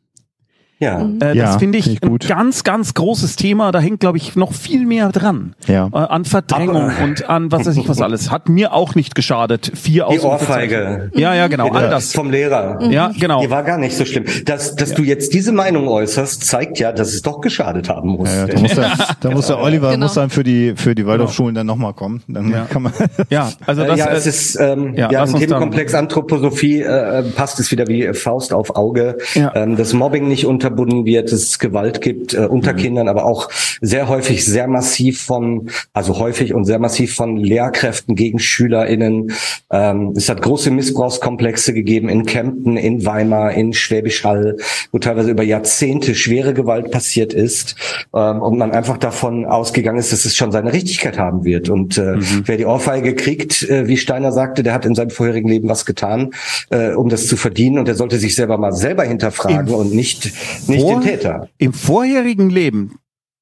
[0.85, 1.09] Ja.
[1.23, 3.73] Äh, Ja, das finde ich finde ich ein ganz, ganz großes Thema.
[3.73, 5.55] Da hängt, glaube ich, noch viel mehr dran.
[5.67, 5.87] Ja.
[5.93, 8.31] Äh, an Verdrängung Aber- und an was weiß ich was alles.
[8.31, 9.73] Hat mir auch nicht geschadet.
[9.75, 10.83] Vier Die Ausrufezeichen.
[10.83, 11.11] Ohrfeige.
[11.15, 11.69] Ja, ja, genau.
[11.71, 12.13] All Ja, das.
[12.13, 12.83] Vom Lehrer.
[12.91, 13.41] Ja, genau.
[13.43, 14.25] Die war gar nicht so schlimm.
[14.45, 18.29] Dass, dass du jetzt diese Meinung äußerst, zeigt ja, dass es doch geschadet haben muss.
[18.35, 20.07] Ja, da muss der, da muss der Oliver Genau.
[20.07, 22.23] muss dann für die für die Waldorfschulen dann nochmal kommen.
[22.29, 22.67] Dann Ja.
[22.69, 22.93] kann man.
[23.31, 27.23] Ja, also Äh, das, ja, äh, es ist ähm, ja, ja, im Themenkomplex Anthroposophie äh,
[27.23, 29.17] passt es wieder wie Faust auf Auge.
[29.35, 29.53] Ja.
[29.55, 32.77] Ähm, das Mobbing nicht verbunden wird, dass es Gewalt gibt äh, unter mhm.
[32.79, 33.49] Kindern, aber auch
[33.81, 39.33] sehr häufig sehr massiv von, also häufig und sehr massiv von Lehrkräften gegen SchülerInnen.
[39.71, 44.57] Ähm, es hat große Missbrauchskomplexe gegeben in Kempten, in Weimar, in Schwäbisch Hall,
[44.91, 47.77] wo teilweise über Jahrzehnte schwere Gewalt passiert ist
[48.15, 51.69] ähm, und man einfach davon ausgegangen ist, dass es schon seine Richtigkeit haben wird.
[51.69, 52.43] Und äh, mhm.
[52.47, 55.87] wer die Ohrfeige kriegt, äh, wie Steiner sagte, der hat in seinem vorherigen Leben was
[55.87, 56.33] getan,
[56.71, 60.33] äh, um das zu verdienen und der sollte sich selber mal selber hinterfragen und nicht,
[60.69, 61.49] nicht Vor den Täter.
[61.59, 62.99] Im vorherigen Leben?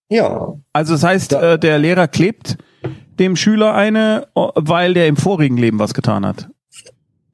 [0.08, 0.54] Ja.
[0.72, 2.58] Also das heißt, da, äh, der Lehrer klebt
[3.18, 6.48] dem Schüler eine, weil der im vorigen Leben was getan hat?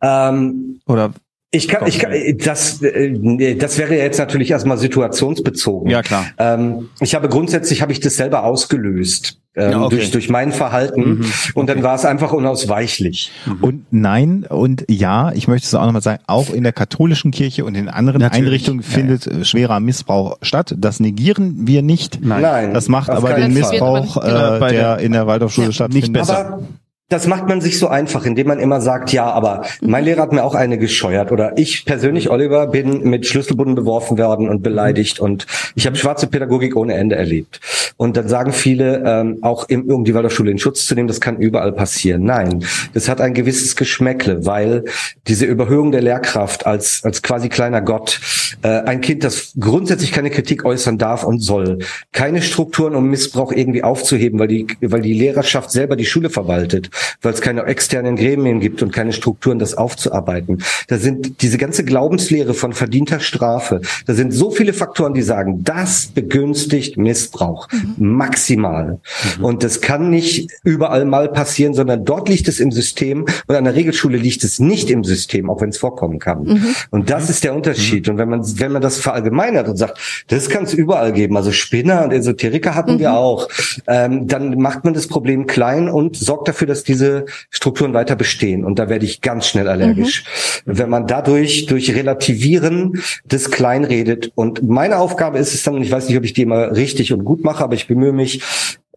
[0.00, 1.12] Ähm, Oder
[1.50, 2.12] ich kann, ich kann,
[2.44, 5.90] das, äh, das wäre jetzt natürlich erstmal situationsbezogen.
[5.90, 6.26] Ja klar.
[6.36, 9.96] Ähm, ich habe grundsätzlich habe ich das selber ausgelöst ähm, ja, okay.
[9.96, 11.24] durch durch mein Verhalten mhm.
[11.54, 11.74] und okay.
[11.74, 13.32] dann war es einfach unausweichlich.
[13.46, 13.64] Mhm.
[13.64, 17.64] Und nein und ja, ich möchte es auch nochmal sagen, auch in der katholischen Kirche
[17.64, 18.46] und in anderen natürlich.
[18.46, 19.44] Einrichtungen findet ja, ja.
[19.44, 20.74] schwerer Missbrauch statt.
[20.76, 22.22] Das negieren wir nicht.
[22.22, 22.74] Nein.
[22.74, 26.46] Das macht aber den Missbrauch, äh, der in der Waldorfschule stattfindet, nicht besser.
[26.46, 26.62] Aber
[27.08, 30.32] das macht man sich so einfach, indem man immer sagt, ja, aber mein Lehrer hat
[30.32, 35.18] mir auch eine gescheuert oder ich persönlich, Oliver, bin mit Schlüsselbunden beworfen worden und beleidigt
[35.18, 37.60] und ich habe schwarze Pädagogik ohne Ende erlebt.
[37.96, 41.20] Und dann sagen viele, ähm, auch im, um die Waldorfschule in Schutz zu nehmen, das
[41.20, 42.24] kann überall passieren.
[42.24, 44.84] Nein, das hat ein gewisses Geschmäckle, weil
[45.26, 48.20] diese Überhöhung der Lehrkraft als, als quasi kleiner Gott,
[48.62, 51.78] äh, ein Kind, das grundsätzlich keine Kritik äußern darf und soll,
[52.12, 56.90] keine Strukturen, um Missbrauch irgendwie aufzuheben, weil die, weil die Lehrerschaft selber die Schule verwaltet
[57.22, 60.62] weil es keine externen Gremien gibt und keine Strukturen, das aufzuarbeiten.
[60.88, 63.80] Da sind diese ganze Glaubenslehre von verdienter Strafe.
[64.06, 67.94] Da sind so viele Faktoren, die sagen, das begünstigt Missbrauch mhm.
[67.98, 69.00] maximal.
[69.38, 69.44] Mhm.
[69.44, 73.64] Und das kann nicht überall mal passieren, sondern dort liegt es im System und an
[73.64, 76.44] der Regelschule liegt es nicht im System, auch wenn es vorkommen kann.
[76.44, 76.74] Mhm.
[76.90, 78.06] Und das ist der Unterschied.
[78.06, 78.12] Mhm.
[78.12, 79.98] Und wenn man, wenn man das verallgemeinert und sagt,
[80.28, 83.16] das kann es überall geben, also Spinner und Esoteriker hatten wir mhm.
[83.16, 83.48] auch,
[83.86, 88.64] ähm, dann macht man das Problem klein und sorgt dafür, dass diese Strukturen weiter bestehen.
[88.64, 90.24] Und da werde ich ganz schnell allergisch.
[90.64, 90.78] Mhm.
[90.78, 94.32] Wenn man dadurch, durch Relativieren das kleinredet.
[94.34, 97.12] Und meine Aufgabe ist es dann, und ich weiß nicht, ob ich die immer richtig
[97.12, 98.42] und gut mache, aber ich bemühe mich,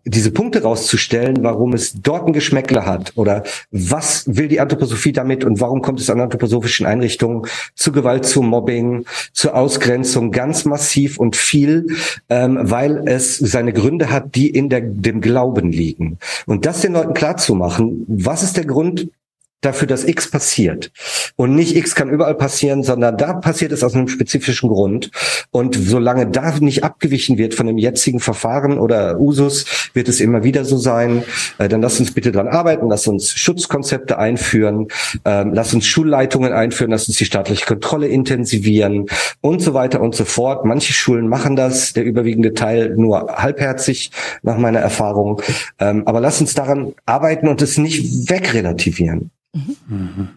[0.06, 5.44] diese Punkte rauszustellen, warum es dort ein Geschmäckle hat oder was will die Anthroposophie damit
[5.44, 11.20] und warum kommt es an anthroposophischen Einrichtungen zu Gewalt, zu Mobbing, zur Ausgrenzung ganz massiv
[11.20, 11.88] und viel,
[12.30, 16.18] ähm, weil es seine Gründe hat, die in der, dem Glauben liegen.
[16.46, 19.10] Und das den Leuten klarzumachen, was ist der Grund,
[19.62, 20.92] dafür, dass X passiert.
[21.36, 25.12] Und nicht X kann überall passieren, sondern da passiert es aus einem spezifischen Grund.
[25.52, 30.44] Und solange da nicht abgewichen wird von dem jetzigen Verfahren oder Usus, wird es immer
[30.44, 31.24] wieder so sein.
[31.58, 34.88] Äh, dann lass uns bitte dran arbeiten, lass uns Schutzkonzepte einführen,
[35.26, 39.06] ähm, lass uns Schulleitungen einführen, lass uns die staatliche Kontrolle intensivieren
[39.42, 40.66] und so weiter und so fort.
[40.66, 44.12] Manche Schulen machen das, der überwiegende Teil nur halbherzig
[44.42, 45.42] nach meiner Erfahrung.
[45.80, 49.32] Ähm, aber lass uns daran arbeiten und es nicht wegrelativieren.
[49.54, 50.30] Mhm.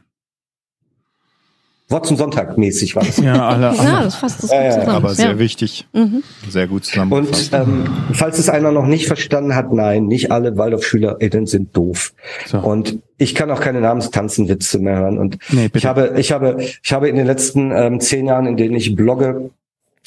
[1.90, 3.18] Wort zum Sonntag mäßig war das.
[3.18, 3.78] Ja, alle, alle.
[3.78, 4.88] ja das fasst das gut zusammen.
[4.88, 5.38] Aber sehr ja.
[5.38, 5.86] wichtig.
[5.92, 6.22] Mhm.
[6.48, 7.52] Sehr gut zusammengefasst.
[7.52, 12.14] Und ähm, falls es einer noch nicht verstanden hat, nein, nicht alle Waldorfschülerinnen sind doof.
[12.46, 12.58] So.
[12.58, 15.18] Und ich kann auch keine Namenstanzenwitze mehr hören.
[15.18, 18.56] Und nee, ich habe, ich habe, ich habe in den letzten ähm, zehn Jahren, in
[18.56, 19.50] denen ich blogge,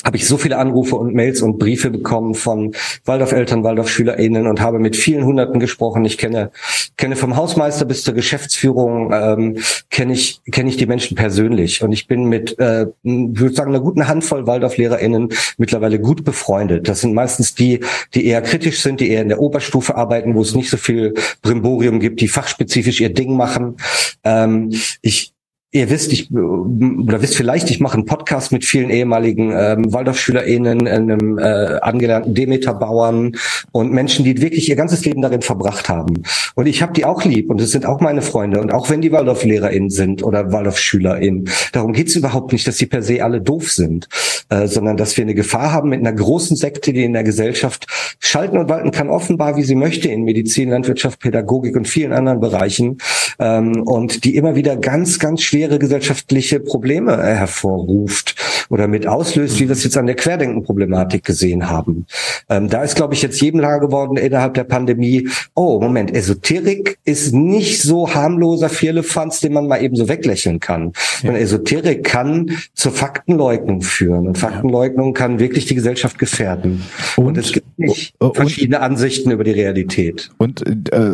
[0.04, 2.74] habe ich so viele Anrufe und Mails und Briefe bekommen von
[3.06, 6.06] Waldorf-Eltern, Waldorf-SchülerInnen und habe mit vielen Hunderten gesprochen.
[6.06, 6.52] Ich kenne,
[6.98, 9.58] kenne vom Hausmeister bis zur Geschäftsführung, ähm,
[9.90, 11.82] kenne ich, kenne ich die Menschen persönlich.
[11.82, 16.88] Und ich bin mit, äh, würde sagen, einer guten Handvoll Waldorf-LehrerInnen mittlerweile gut befreundet.
[16.88, 17.80] Das sind meistens die,
[18.14, 21.16] die eher kritisch sind, die eher in der Oberstufe arbeiten, wo es nicht so viel
[21.42, 23.78] Brimborium gibt, die fachspezifisch ihr Ding machen.
[24.24, 25.34] Ähm, ich
[25.74, 30.88] Ihr wisst, ich oder wisst vielleicht, ich mache einen Podcast mit vielen ehemaligen ähm, WaldorfschülerInnen,
[30.88, 33.34] einem äh, angelernten Demeter-Bauern
[33.74, 36.24] und Menschen, die wirklich ihr ganzes Leben darin verbracht haben.
[36.56, 38.62] Und ich habe die auch lieb und es sind auch meine Freunde.
[38.62, 43.02] Und auch wenn die Waldorf-LehrerInnen sind oder Waldorf-SchülerInnen, darum geht's überhaupt nicht, dass sie per
[43.02, 44.08] se alle doof sind,
[44.48, 47.88] äh, sondern dass wir eine Gefahr haben mit einer großen Sekte, die in der Gesellschaft
[48.20, 52.40] schalten und walten kann, offenbar wie sie möchte in Medizin, Landwirtschaft, Pädagogik und vielen anderen
[52.40, 53.00] Bereichen
[53.40, 58.36] ähm, und die immer wieder ganz, ganz schwer schwere gesellschaftliche Probleme äh, hervorruft
[58.70, 62.06] oder mit auslöst, wie wir es jetzt an der Querdenken-Problematik gesehen haben.
[62.50, 66.98] Ähm, da ist, glaube ich, jetzt jedem klar geworden innerhalb der Pandemie, oh, Moment, Esoterik
[67.06, 70.94] ist nicht so harmloser Firlefanz, den man mal eben so weglächeln kann.
[71.24, 71.34] Ja.
[71.34, 76.84] Esoterik kann zur Faktenleugnung führen und Faktenleugnung kann wirklich die Gesellschaft gefährden.
[77.16, 80.30] Und, und es gibt nicht und, verschiedene Ansichten über die Realität.
[80.38, 81.12] Und äh,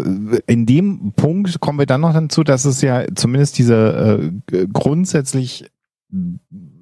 [0.47, 4.21] in dem Punkt kommen wir dann noch dazu, dass es ja zumindest diese
[4.51, 5.65] äh, grundsätzlich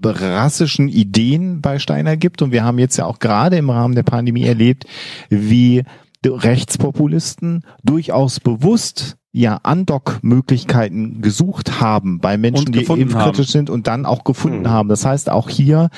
[0.03, 2.41] rassischen Ideen bei Steiner gibt.
[2.41, 4.85] Und wir haben jetzt ja auch gerade im Rahmen der Pandemie erlebt,
[5.29, 5.83] wie
[6.25, 14.23] Rechtspopulisten durchaus bewusst ja Andock-Möglichkeiten gesucht haben bei Menschen, die impfkritisch sind und dann auch
[14.23, 14.69] gefunden mhm.
[14.69, 14.89] haben.
[14.89, 15.89] Das heißt auch hier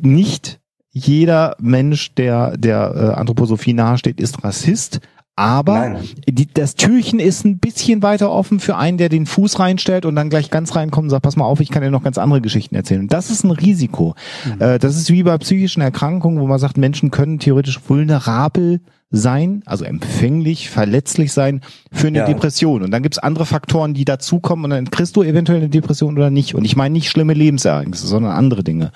[0.00, 0.60] nicht
[0.90, 5.00] jeder Mensch, der der äh, Anthroposophie nahesteht, ist Rassist.
[5.36, 10.06] Aber die, das Türchen ist ein bisschen weiter offen für einen, der den Fuß reinstellt
[10.06, 12.18] und dann gleich ganz reinkommt und sagt, pass mal auf, ich kann dir noch ganz
[12.18, 13.00] andere Geschichten erzählen.
[13.00, 14.14] Und das ist ein Risiko.
[14.44, 14.60] Mhm.
[14.60, 18.80] Äh, das ist wie bei psychischen Erkrankungen, wo man sagt, Menschen können theoretisch vulnerabel
[19.10, 21.62] sein, also empfänglich, verletzlich sein
[21.92, 22.26] für eine ja.
[22.26, 22.82] Depression.
[22.82, 26.30] Und dann gibt's andere Faktoren, die dazukommen und dann kriegst du eventuell eine Depression oder
[26.30, 26.54] nicht.
[26.54, 28.92] Und ich meine nicht schlimme Lebensereignisse, sondern andere Dinge.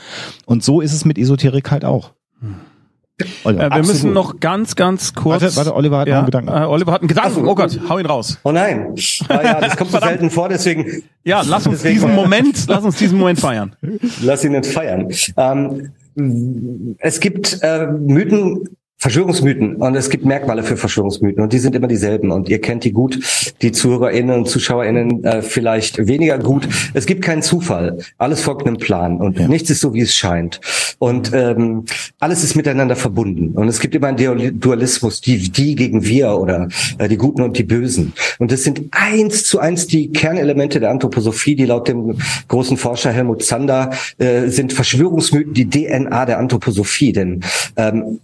[0.46, 2.12] Und so ist es mit Esoterik halt auch.
[3.44, 3.86] Oliver, äh, wir absolut.
[3.86, 5.42] müssen noch ganz, ganz kurz.
[5.42, 6.48] Warte, warte Oliver hat ja, einen Gedanken.
[6.50, 7.46] Äh, Oliver hat einen Gedanken.
[7.46, 8.38] Oh Gott, hau ihn raus.
[8.44, 8.94] Oh nein.
[9.28, 11.02] Ah, ja, das kommt so selten vor, deswegen.
[11.24, 13.74] Ja, lass uns diesen Moment, lass uns diesen Moment feiern.
[14.22, 15.08] Lass ihn jetzt feiern.
[15.36, 15.92] Ähm,
[16.98, 18.64] es gibt äh, Mythen,
[18.98, 19.76] Verschwörungsmythen.
[19.76, 21.40] Und es gibt Merkmale für Verschwörungsmythen.
[21.42, 22.32] Und die sind immer dieselben.
[22.32, 23.18] Und ihr kennt die gut,
[23.62, 26.68] die ZuhörerInnen und ZuschauerInnen äh, vielleicht weniger gut.
[26.94, 29.18] Es gibt keinen Zufall, alles folgt einem Plan.
[29.18, 29.46] Und ja.
[29.46, 30.60] nichts ist so, wie es scheint.
[30.98, 31.84] Und ähm,
[32.18, 33.52] alles ist miteinander verbunden.
[33.52, 36.68] Und es gibt immer einen Dualismus, die, die gegen wir oder
[36.98, 38.12] äh, die Guten und die Bösen.
[38.38, 42.18] Und das sind eins zu eins die Kernelemente der Anthroposophie, die laut dem
[42.48, 47.40] großen Forscher Helmut Zander äh, sind Verschwörungsmythen die DNA der Anthroposophie, denn
[47.76, 48.18] ähm,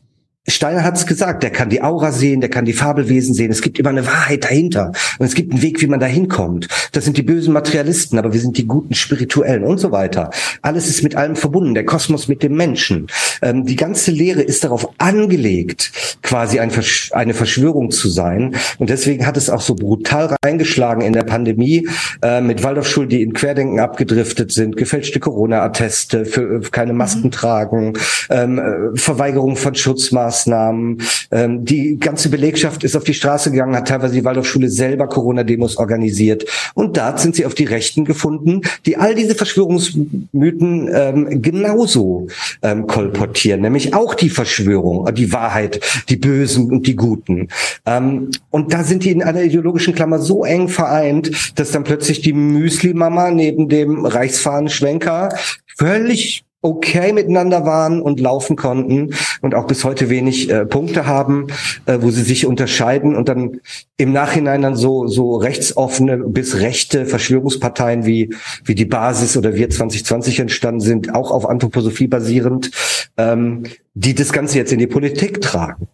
[0.46, 3.50] Steiner hat es gesagt, der kann die Aura sehen, der kann die Fabelwesen sehen.
[3.50, 4.92] Es gibt immer eine Wahrheit dahinter.
[5.18, 6.68] Und es gibt einen Weg, wie man da hinkommt.
[6.92, 10.28] Das sind die bösen Materialisten, aber wir sind die guten Spirituellen und so weiter.
[10.60, 13.06] Alles ist mit allem verbunden, der Kosmos mit dem Menschen.
[13.40, 15.92] Ähm, die ganze Lehre ist darauf angelegt,
[16.22, 18.54] quasi ein Versch eine Verschwörung zu sein.
[18.78, 21.88] Und deswegen hat es auch so brutal reingeschlagen in der Pandemie
[22.20, 27.30] äh, mit Waldorfschulen, die in Querdenken abgedriftet sind, gefälschte Corona-Atteste, für, für keine Masken mhm.
[27.30, 27.92] tragen,
[28.28, 30.98] ähm, äh, Verweigerung von Schutzmaßnahmen Maßnahmen.
[31.30, 35.76] Ähm, die ganze Belegschaft ist auf die Straße gegangen, hat teilweise die Waldorfschule selber Corona-Demos
[35.76, 36.44] organisiert.
[36.74, 42.26] Und da sind sie auf die Rechten gefunden, die all diese Verschwörungsmythen ähm, genauso
[42.62, 47.48] ähm, kolportieren, nämlich auch die Verschwörung, die Wahrheit, die Bösen und die Guten.
[47.86, 52.20] Ähm, und da sind die in einer ideologischen Klammer so eng vereint, dass dann plötzlich
[52.20, 55.30] die Müsli-Mama neben dem Reichsfahnenschwenker
[55.76, 61.48] völlig okay miteinander waren und laufen konnten und auch bis heute wenig äh, Punkte haben,
[61.84, 63.60] äh, wo sie sich unterscheiden und dann
[63.98, 68.34] im Nachhinein dann so so rechtsoffene bis rechte Verschwörungsparteien wie
[68.64, 72.70] wie die Basis oder wir 2020 entstanden sind, auch auf Anthroposophie basierend,
[73.18, 73.64] ähm,
[73.94, 75.86] die das Ganze jetzt in die Politik tragen.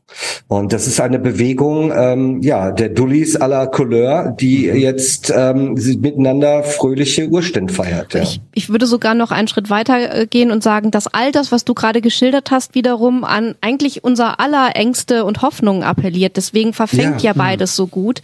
[0.48, 5.74] Und das ist eine Bewegung, ähm, ja, der Dullis à la Couleur, die jetzt ähm,
[6.00, 8.14] miteinander fröhliche Urstände feiert.
[8.14, 8.22] Ja.
[8.22, 11.52] Ich, ich würde sogar noch einen Schritt weiter äh, gehen und sagen, dass all das,
[11.52, 16.36] was du gerade geschildert hast, wiederum an eigentlich unser aller Ängste und Hoffnungen appelliert.
[16.36, 18.22] Deswegen verfängt ja, ja beides so gut.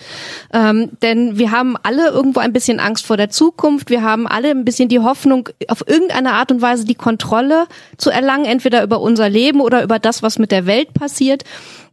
[0.53, 3.91] Ähm, denn wir haben alle irgendwo ein bisschen Angst vor der Zukunft.
[3.91, 7.67] Wir haben alle ein bisschen die Hoffnung, auf irgendeine Art und Weise die Kontrolle
[7.99, 11.45] zu erlangen, entweder über unser Leben oder über das, was mit der Welt passiert.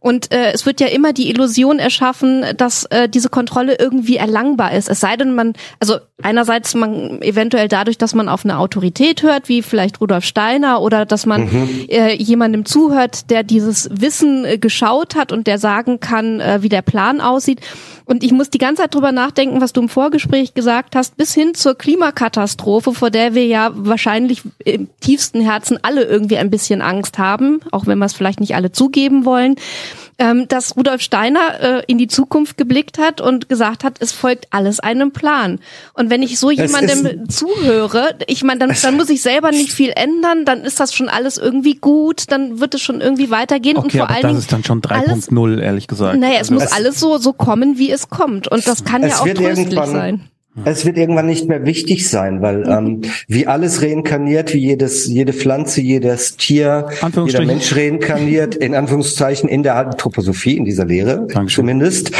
[0.04, 4.72] Und äh, es wird ja immer die Illusion erschaffen, dass äh, diese Kontrolle irgendwie erlangbar
[4.72, 4.90] ist.
[4.90, 9.48] Es sei denn, man, also einerseits man eventuell dadurch, dass man auf eine Autorität hört,
[9.48, 11.86] wie vielleicht Rudolf Steiner, oder dass man mhm.
[11.88, 16.68] äh, jemandem zuhört, der dieses Wissen äh, geschaut hat und der sagen kann, äh, wie
[16.68, 17.62] der Plan aussieht.
[18.04, 21.32] Und ich muss die ganze Zeit drüber nachdenken, was du im Vorgespräch gesagt hast, bis
[21.32, 26.82] hin zur Klimakatastrophe, vor der wir ja wahrscheinlich im tiefsten Herzen alle irgendwie ein bisschen
[26.82, 29.56] Angst haben, auch wenn wir es vielleicht nicht alle zugeben wollen
[30.18, 34.46] ähm, dass Rudolf Steiner äh, in die Zukunft geblickt hat und gesagt hat, es folgt
[34.50, 35.58] alles einem Plan.
[35.94, 39.92] Und wenn ich so jemandem zuhöre, ich meine, dann, dann muss ich selber nicht viel
[39.94, 43.84] ändern, dann ist das schon alles irgendwie gut, dann wird es schon irgendwie weitergehen okay,
[43.84, 44.34] und vor allen Dingen.
[44.34, 46.18] Das ist dann schon 3.0, ehrlich gesagt.
[46.18, 48.48] Naja, es also muss alles so, so kommen, wie es kommt.
[48.48, 50.28] Und das kann ja auch tröstlich sein.
[50.64, 52.70] Es wird irgendwann nicht mehr wichtig sein, weil mhm.
[52.70, 56.88] ähm, wie alles reinkarniert, wie jedes, jede Pflanze, jedes Tier,
[57.26, 61.64] jeder Mensch reinkarniert, in Anführungszeichen in der Anthroposophie, in dieser Lehre Dankeschön.
[61.64, 62.12] zumindest,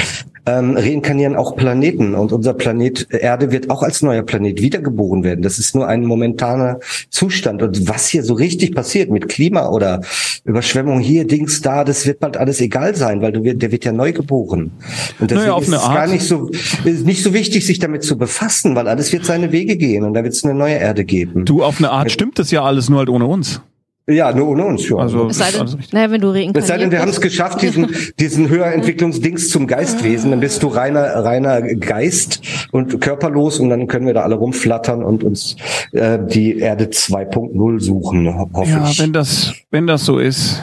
[0.46, 2.14] ähm, reinkarnieren auch Planeten.
[2.14, 5.42] Und unser Planet Erde wird auch als neuer Planet wiedergeboren werden.
[5.42, 6.80] Das ist nur ein momentaner
[7.10, 7.62] Zustand.
[7.62, 10.02] Und was hier so richtig passiert mit Klima oder
[10.44, 13.92] Überschwemmung hier, Dings da, das wird bald alles egal sein, weil du, der wird ja
[13.92, 14.72] neu geboren.
[15.18, 16.50] Und deswegen naja, ist es gar nicht so,
[16.84, 20.14] ist nicht so wichtig, sich damit zu befassen, weil alles wird seine Wege gehen und
[20.14, 21.44] da wird es eine neue Erde geben.
[21.44, 23.62] Du, auf eine Art stimmt das ja alles nur halt ohne uns.
[24.06, 24.96] Ja, nur ohne uns, ja.
[24.96, 25.92] Also, Es sei denn, richtig.
[25.94, 27.88] naja, wenn du Es sei denn, reinkarniert wir haben es geschafft, diesen,
[28.20, 30.30] diesen Höherentwicklungsdings zum Geistwesen.
[30.30, 32.40] Dann bist du reiner, reiner Geist
[32.70, 35.56] und körperlos und dann können wir da alle rumflattern und uns
[35.92, 39.00] äh, die Erde 2.0 suchen, ho- hoffe Ja, ich.
[39.00, 40.62] wenn das, wenn das so ist.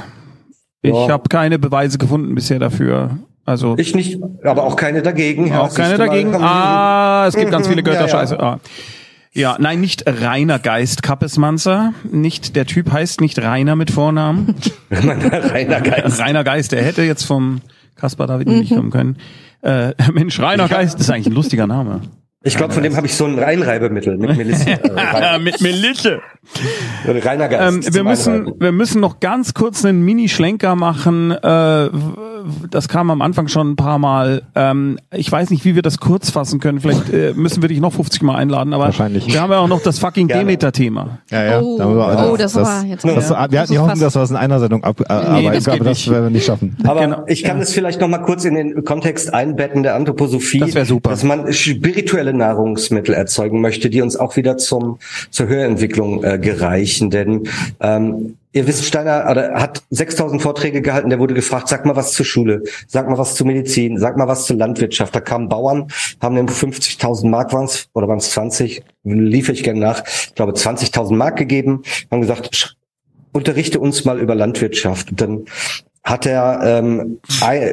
[0.84, 1.10] Ich Ja.
[1.10, 3.18] habe keine Beweise gefunden bisher dafür.
[3.44, 5.48] Also Ich nicht, aber auch keine dagegen.
[5.48, 6.36] Ja, auch keine dagegen.
[6.36, 8.00] Ah, es gibt ganz viele Ja, ja.
[8.02, 8.40] Götter-Scheiße.
[8.40, 8.60] Ah.
[9.34, 11.94] Ja, nein, nicht Rainer Geist Kappesmanzer.
[12.04, 14.56] Nicht, der Typ heißt nicht Rainer mit Vornamen.
[14.92, 16.20] reiner Geist.
[16.20, 17.62] Rainer Geist, der hätte jetzt vom
[17.96, 19.18] Kaspar David nicht kommen können.
[19.62, 22.02] Äh, Mensch, Rainer Geist ist eigentlich ein lustiger Name.
[22.44, 24.72] Ich glaube, von dem habe ich so ein Reinreibemittel mit Melisse.
[24.72, 26.20] Äh, mit Melisse.
[27.06, 27.88] reiner Geist.
[27.88, 28.60] Ähm, wir müssen, Einreiben.
[28.60, 31.32] wir müssen noch ganz kurz einen Mini-Schlenker machen.
[31.32, 31.90] Äh,
[32.70, 34.44] das kam am Anfang schon ein paar Mal.
[34.56, 36.80] Ähm, ich weiß nicht, wie wir das kurz fassen können.
[36.80, 38.74] Vielleicht äh, müssen wir dich noch 50 Mal einladen.
[38.74, 39.28] Aber Wahrscheinlich.
[39.32, 40.28] wir haben ja auch noch das fucking.
[40.28, 41.20] Demeter-Thema.
[41.30, 41.60] Ja, ja.
[41.62, 43.16] Oh, Da haben wir- oh, das war jetzt- das, Ja.
[43.16, 46.08] Wir Das hatten die Hoffnung, dass wir das in einer Sendung abarbeiten, das aber das
[46.10, 46.78] werden wir nicht schaffen.
[46.86, 47.24] Aber Genau.
[47.28, 50.86] ich kann es vielleicht noch mal kurz in den Kontext einbetten der Anthroposophie, Das wär
[50.86, 51.10] super.
[51.10, 54.98] dass man spirituelle Nahrungsmittel erzeugen möchte, die uns auch wieder zum
[55.30, 57.10] zur Höherentwicklung äh, gereichen.
[57.10, 57.44] Denn
[57.80, 61.10] ähm, ihr wisst, Steiner oder, hat 6000 Vorträge gehalten.
[61.10, 64.28] Der wurde gefragt: Sag mal was zur Schule, sag mal was zur Medizin, sag mal
[64.28, 65.16] was zur Landwirtschaft.
[65.16, 65.88] Da kamen Bauern,
[66.22, 68.84] haben ihm 50.000 Mark waren's oder waren es 20?
[69.04, 70.04] Liefere ich gerne nach.
[70.06, 71.82] Ich glaube 20.000 Mark gegeben.
[72.12, 72.74] Haben gesagt: "Sch-
[73.34, 75.12] Unterrichte uns mal über Landwirtschaft.
[75.12, 75.46] Und dann
[76.04, 77.20] hat er ähm,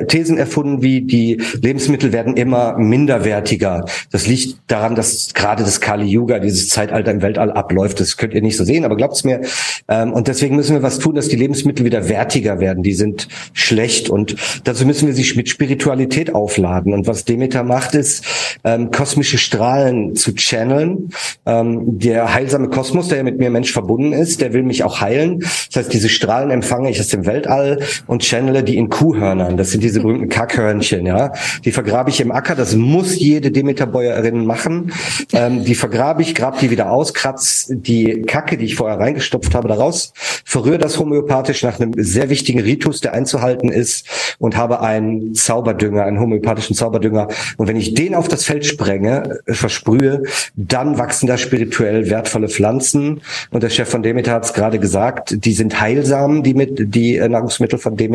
[0.09, 3.87] Thesen erfunden, wie die Lebensmittel werden immer minderwertiger.
[4.11, 8.01] Das liegt daran, dass gerade das Kali Yuga, dieses Zeitalter im Weltall abläuft.
[8.01, 9.41] Das könnt ihr nicht so sehen, aber glaubt's mir.
[9.89, 12.83] Ähm, und deswegen müssen wir was tun, dass die Lebensmittel wieder wertiger werden.
[12.83, 16.93] Die sind schlecht und dazu müssen wir sie mit Spiritualität aufladen.
[16.93, 18.25] Und was Demeter macht, ist
[18.63, 21.11] ähm, kosmische Strahlen zu channeln.
[21.47, 25.01] Ähm, der heilsame Kosmos, der ja mit mir Mensch verbunden ist, der will mich auch
[25.01, 25.41] heilen.
[25.41, 29.57] Das heißt, diese Strahlen empfange ich aus dem Weltall und channele die in Kuhhörnern.
[29.57, 31.33] Das sind diese berühmten Kackhörnchen, ja.
[31.65, 32.55] Die vergrabe ich im Acker.
[32.55, 34.93] Das muss jede Demeterbäuerin machen.
[35.33, 39.55] Ähm, die vergrabe ich, grab die wieder aus, kratz die Kacke, die ich vorher reingestopft
[39.55, 40.13] habe, daraus,
[40.45, 46.05] verrühre das homöopathisch nach einem sehr wichtigen Ritus, der einzuhalten ist und habe einen Zauberdünger,
[46.05, 47.29] einen homöopathischen Zauberdünger.
[47.57, 50.23] Und wenn ich den auf das Feld sprenge, äh, versprühe,
[50.57, 53.21] dann wachsen da spirituell wertvolle Pflanzen.
[53.51, 57.17] Und der Chef von Demeter hat es gerade gesagt, die sind heilsam, die mit die
[57.17, 58.08] äh, Nahrungsmittel von Demeter.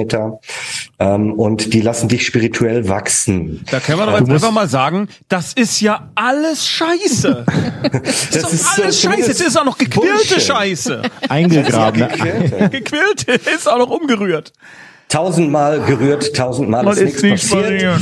[1.00, 3.64] Ähm, und die lassen dich spirituell wachsen.
[3.72, 7.46] Da können wir doch jetzt einfach mal sagen, das ist ja alles Scheiße.
[8.34, 9.32] Das ist doch alles äh, Scheiße.
[9.32, 10.42] Es ist auch noch gequirlte Bullshit.
[10.42, 11.02] Scheiße.
[11.30, 12.08] Eingegraben.
[12.72, 14.54] Gequirlte ist auch noch umgerührt.
[15.10, 18.02] Tausendmal gerührt, tausendmal Mal ist nichts passiert.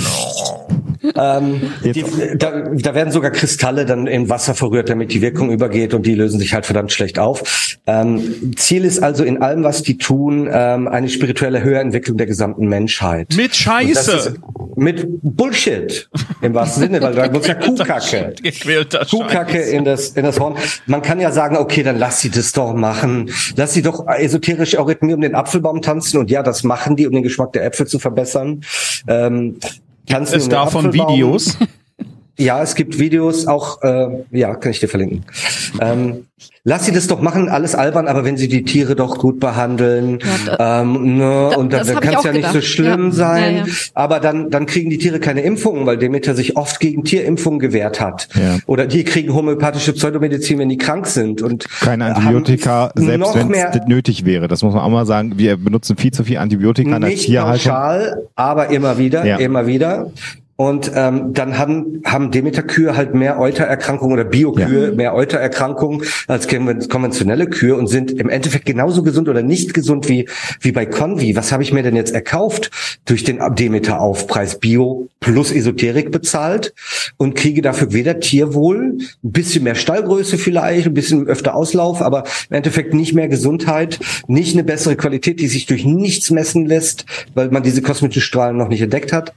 [1.16, 2.06] Ähm, die,
[2.38, 6.16] da, da werden sogar Kristalle dann in Wasser verrührt, damit die Wirkung übergeht und die
[6.16, 7.78] lösen sich halt verdammt schlecht auf.
[7.88, 12.68] Ähm, Ziel ist also in allem, was die tun, ähm, eine spirituelle Höherentwicklung der gesamten
[12.68, 13.34] Menschheit.
[13.36, 14.36] Mit Scheiße.
[14.76, 16.10] Mit Bullshit
[16.42, 18.34] im wahrsten Sinne, weil da muss ja Kuhkacke.
[19.10, 20.56] Kuhkacke in das, in das Horn.
[20.86, 23.32] Man kann ja sagen, okay, dann lass sie das doch machen.
[23.56, 26.20] Lass sie doch esoterische Eurythmie um den Apfelbaum tanzen.
[26.20, 28.62] Und ja, das machen die, um den Geschmack der Äpfel zu verbessern.
[29.08, 29.58] Ähm,
[30.06, 30.94] tanzen Es um den davon.
[30.94, 31.58] Videos.
[32.38, 35.26] Ja, es gibt Videos auch, äh, ja, kann ich dir verlinken.
[35.80, 36.26] Ähm,
[36.64, 40.20] lass sie das doch machen, alles albern, aber wenn sie die Tiere doch gut behandeln,
[40.48, 43.12] Ja, ähm, ne, da- und dann, dann kann es ja nicht so schlimm Ja.
[43.12, 43.56] sein.
[43.58, 43.74] Ja, ja.
[43.94, 48.00] Aber dann, dann kriegen die Tiere keine Impfungen, weil Demeter sich oft gegen Tierimpfungen gewehrt
[48.02, 48.28] hat.
[48.34, 48.58] Ja.
[48.66, 51.42] Oder die kriegen homöopathische Pseudomedizin, wenn die krank sind.
[51.42, 54.48] Und Keine Antibiotika, selbst noch wenn mehr- es nötig wäre.
[54.48, 55.34] Das muss man auch mal sagen.
[55.38, 57.72] Wir benutzen viel zu viel Antibiotika in der nicht Tierhaltung.
[57.72, 59.38] pauschal, aber immer wieder, Ja.
[59.38, 60.12] immer wieder.
[60.62, 64.92] Und ähm, dann haben, haben Demeter-Kühe halt mehr Eutererkrankungen oder Bio-Kühe Ja.
[64.96, 70.08] mehr Eutererkrankungen als konven- konventionelle Kühe und sind im Endeffekt genauso gesund oder nicht gesund
[70.08, 70.30] wie,
[70.60, 71.36] wie bei Convi.
[71.36, 72.70] Was habe ich mir denn jetzt erkauft?
[73.06, 76.76] Durch den Demeter-Aufpreis Bio plus Esoterik bezahlt
[77.18, 82.24] und kriege dafür weder Tierwohl, ein bisschen mehr Stallgröße vielleicht, ein bisschen öfter Auslauf, aber
[82.52, 87.06] im Endeffekt nicht mehr Gesundheit, nicht eine bessere Qualität, die sich durch nichts messen lässt,
[87.34, 89.34] weil man diese kosmischen Strahlen noch nicht entdeckt hat.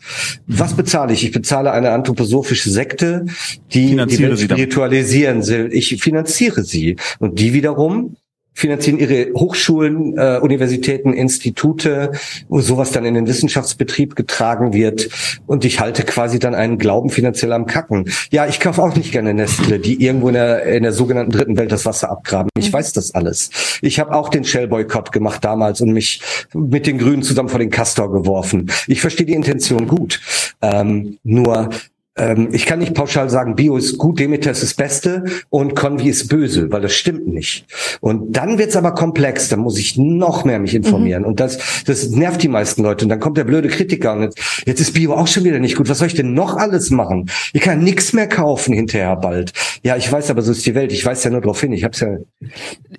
[0.47, 1.14] Was bezahle ich?
[1.23, 3.27] Ich bezahle eine anthroposophische Sekte,
[3.73, 5.69] die die spiritualisieren will.
[5.73, 6.97] Ich finanziere sie.
[7.19, 8.17] Und die wiederum
[8.55, 12.13] finanzieren ihre Hochschulen, äh, Universitäten, Institute,
[12.49, 15.09] wo sowas dann in den Wissenschaftsbetrieb getragen wird.
[15.47, 18.11] Und ich halte quasi dann einen Glauben finanziell am Kacken.
[18.31, 21.57] Ja, ich kaufe auch nicht gerne Nestle, die irgendwo in der, in der sogenannten dritten
[21.57, 22.49] Welt das Wasser abgraben.
[22.57, 23.51] Ich weiß das alles.
[23.83, 26.23] Ich habe auch den Shell-Boykott gemacht damals und mich
[26.55, 28.71] mit den Grünen zusammen vor den Castor geworfen.
[28.87, 30.21] Ich verstehe die Intention gut.
[30.63, 31.71] Ähm, nur
[32.17, 36.09] ähm, ich kann nicht pauschal sagen, Bio ist gut, Demeter ist das Beste und Convi
[36.09, 37.67] ist böse, weil das stimmt nicht.
[38.01, 41.23] Und dann wird's aber komplex, dann muss ich noch mehr mich informieren.
[41.23, 41.29] Mhm.
[41.29, 43.05] Und das, das nervt die meisten Leute.
[43.05, 45.77] Und dann kommt der blöde Kritiker und jetzt, jetzt ist Bio auch schon wieder nicht
[45.77, 45.89] gut.
[45.89, 47.31] Was soll ich denn noch alles machen?
[47.53, 49.53] Ich kann nichts mehr kaufen hinterher bald.
[49.83, 50.93] Ja, ich weiß aber, so ist die Welt.
[50.93, 51.73] Ich weiß ja nur darauf hin.
[51.73, 52.17] Ich hab's ja,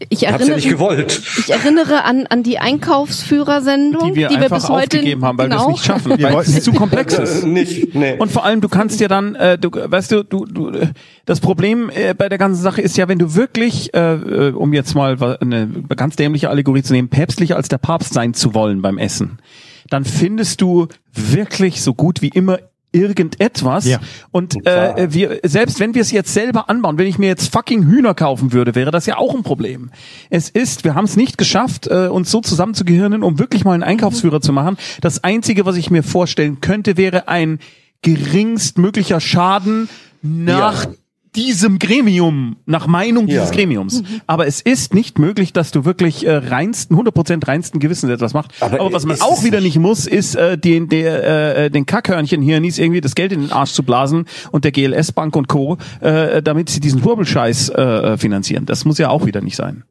[0.10, 1.22] ich erinnere, hab's ja nicht gewollt.
[1.38, 5.50] Ich erinnere an, an die Einkaufsführersendung, die wir, die wir bis heute aufgegeben haben, weil
[5.50, 5.68] genau.
[5.68, 7.46] wir es nicht schaffen, weil es zu komplex ist.
[7.46, 8.16] nicht, nee.
[8.18, 10.72] Und vor allem, du kannst ja dann, äh, du, weißt du, du, du,
[11.26, 14.96] das Problem äh, bei der ganzen Sache ist ja, wenn du wirklich, äh, um jetzt
[14.96, 18.98] mal eine ganz dämliche Allegorie zu nehmen, päpstlicher als der Papst sein zu wollen beim
[18.98, 19.40] Essen,
[19.90, 22.60] dann findest du wirklich so gut wie immer
[22.96, 24.00] irgendetwas Ja.
[24.32, 27.86] und äh, wir selbst wenn wir es jetzt selber anbauen, wenn ich mir jetzt fucking
[27.86, 29.92] Hühner kaufen würde, wäre das ja auch ein Problem.
[30.30, 33.84] Es ist, wir haben es nicht geschafft, äh, uns so zusammenzugehirnen, um wirklich mal einen
[33.84, 34.78] Einkaufsführer zu machen.
[35.02, 37.60] Das einzige, was ich mir vorstellen könnte, wäre ein
[38.06, 39.90] geringstmöglicher Schaden
[40.22, 40.92] nach Ja.
[41.36, 43.54] diesem Gremium, nach Meinung dieses Ja.
[43.56, 44.04] Gremiums.
[44.26, 48.52] Aber es ist nicht möglich, dass du wirklich äh, reinsten, 100% reinsten Gewissens etwas machst.
[48.62, 52.42] Aber, Aber was man auch wieder nicht- muss, ist äh, den, der, äh, den Kackhörnchen
[52.42, 55.50] hier nicht irgendwie das Geld in den Arsch zu blasen und der GLS Bank und
[55.50, 58.66] Co., äh, damit sie diesen Hurbelscheiß äh, finanzieren.
[58.66, 59.84] Das muss ja auch wieder nicht sein.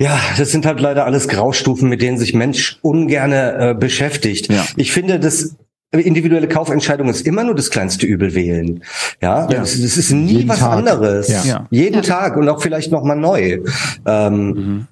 [0.00, 4.50] Ja, das sind halt leider alles Graustufen, mit denen sich Mensch ungerne äh, beschäftigt.
[4.52, 4.64] Ja.
[4.76, 5.56] Ich finde, das
[5.92, 8.82] individuelle Kaufentscheidung ist immer nur das kleinste Übel wählen.
[9.22, 9.62] Ja, Ja.
[9.62, 10.72] Es, es ist nie Jeden was Tag.
[10.78, 11.28] anderes.
[11.28, 11.42] Ja.
[11.44, 11.66] Ja.
[11.70, 12.00] Jeden Ja.
[12.02, 13.60] Tag und auch vielleicht noch mal neu.
[14.06, 14.86] Ähm, Mhm.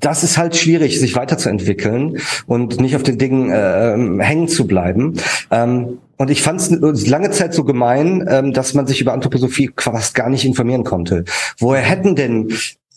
[0.00, 5.14] das ist halt schwierig, sich weiterzuentwickeln und nicht auf den Dingen ähm, hängen zu bleiben.
[5.50, 9.70] Ähm, und ich fand es lange Zeit so gemein, ähm, dass man sich über Anthroposophie
[9.76, 11.24] fast gar nicht informieren konnte.
[11.58, 12.48] Woher hätten denn,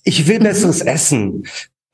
[0.04, 1.44] ich will besseres Essen.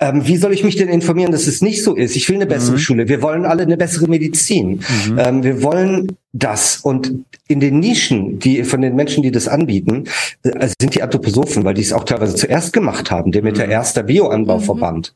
[0.01, 2.15] Ähm, wie soll ich mich denn informieren, dass es nicht so ist?
[2.15, 2.79] Ich will eine bessere Mhm.
[2.79, 3.07] Schule.
[3.09, 4.81] Wir wollen alle eine bessere Medizin.
[5.17, 6.77] Ähm, wir wollen das.
[6.77, 10.05] Und in den Nischen, die von den Menschen, die das anbieten,
[10.43, 13.67] äh, sind die Anthroposophen, weil die es auch teilweise zuerst gemacht haben, der mit der
[13.67, 15.13] erster Bioanbauverband.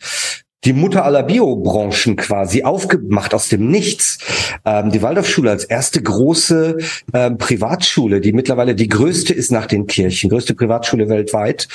[0.65, 4.18] Die Mutter aller Biobranchen quasi aufgemacht aus dem Nichts.
[4.65, 6.77] Ähm, die Waldorfschule als erste große
[7.14, 11.68] ähm, Privatschule, die mittlerweile die größte ist nach den Kirchen, größte Privatschule weltweit.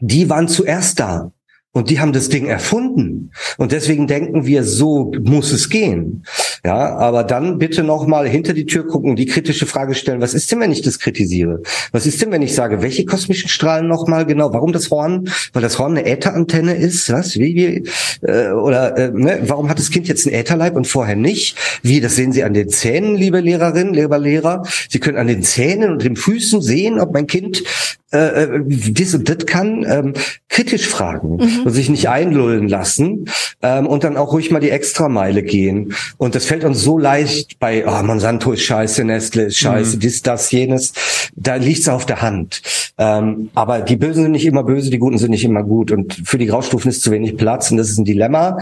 [0.00, 1.32] Die waren zuerst da.
[1.72, 3.30] Und die haben das Ding erfunden.
[3.58, 6.24] Und deswegen denken wir, so muss es gehen.
[6.64, 10.50] Ja, aber dann bitte nochmal hinter die Tür gucken, die kritische Frage stellen, was ist
[10.50, 11.62] denn, wenn ich das kritisiere?
[11.92, 14.52] Was ist denn, wenn ich sage, welche kosmischen Strahlen nochmal genau?
[14.52, 15.28] Warum das Horn?
[15.52, 17.12] Weil das Horn eine Ätherantenne ist?
[17.12, 17.38] Was?
[17.38, 19.42] Wie, wie, äh, oder äh, ne?
[19.42, 21.56] warum hat das Kind jetzt einen Ätherleib und vorher nicht?
[21.82, 24.62] Wie, das sehen Sie an den Zähnen, liebe Lehrerinnen, lieber Lehrer.
[24.88, 27.62] Sie können an den Zähnen und den Füßen sehen, ob mein Kind
[28.10, 30.14] äh, äh, dies und das kann, ähm,
[30.48, 33.26] kritisch fragen und sich nicht einlullen lassen
[33.62, 35.94] ähm, und dann auch ruhig mal die Extrameile gehen.
[36.16, 40.22] Und das fällt uns so leicht bei, oh, Monsanto ist scheiße, Nestle ist scheiße, dies,
[40.22, 40.94] das, jenes.
[41.36, 42.62] Da liegt's auf der Hand.
[42.96, 45.90] Ähm, aber die Bösen sind nicht immer böse, die Guten sind nicht immer gut.
[45.90, 48.58] Und für die Graustufen ist zu wenig Platz und das ist ein Dilemma.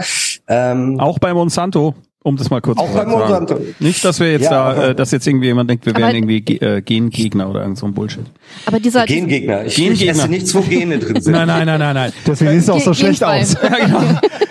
[0.47, 1.95] Ähm, Auch bei Monsanto,
[2.27, 3.11] um das mal kurz Auch zu sagen.
[3.11, 3.59] Monsanto.
[3.79, 6.41] Nicht, dass wir jetzt Ja, da, äh, dass jetzt irgendwie jemand denkt, wir wären irgendwie
[6.41, 8.25] Ge äh, Gengegner oder irgend so ein Bullshit.
[8.65, 9.65] Aber dieser, Gengegner.
[9.65, 10.03] Ich, Gengegner.
[10.03, 11.33] ich esse nichts, wo Gene drin sind.
[11.33, 12.13] Nein, nein, nein, nein, nein.
[12.25, 13.55] Deswegen sieht es auch so Ge- schlecht aus.
[13.63, 14.01] Ja, genau.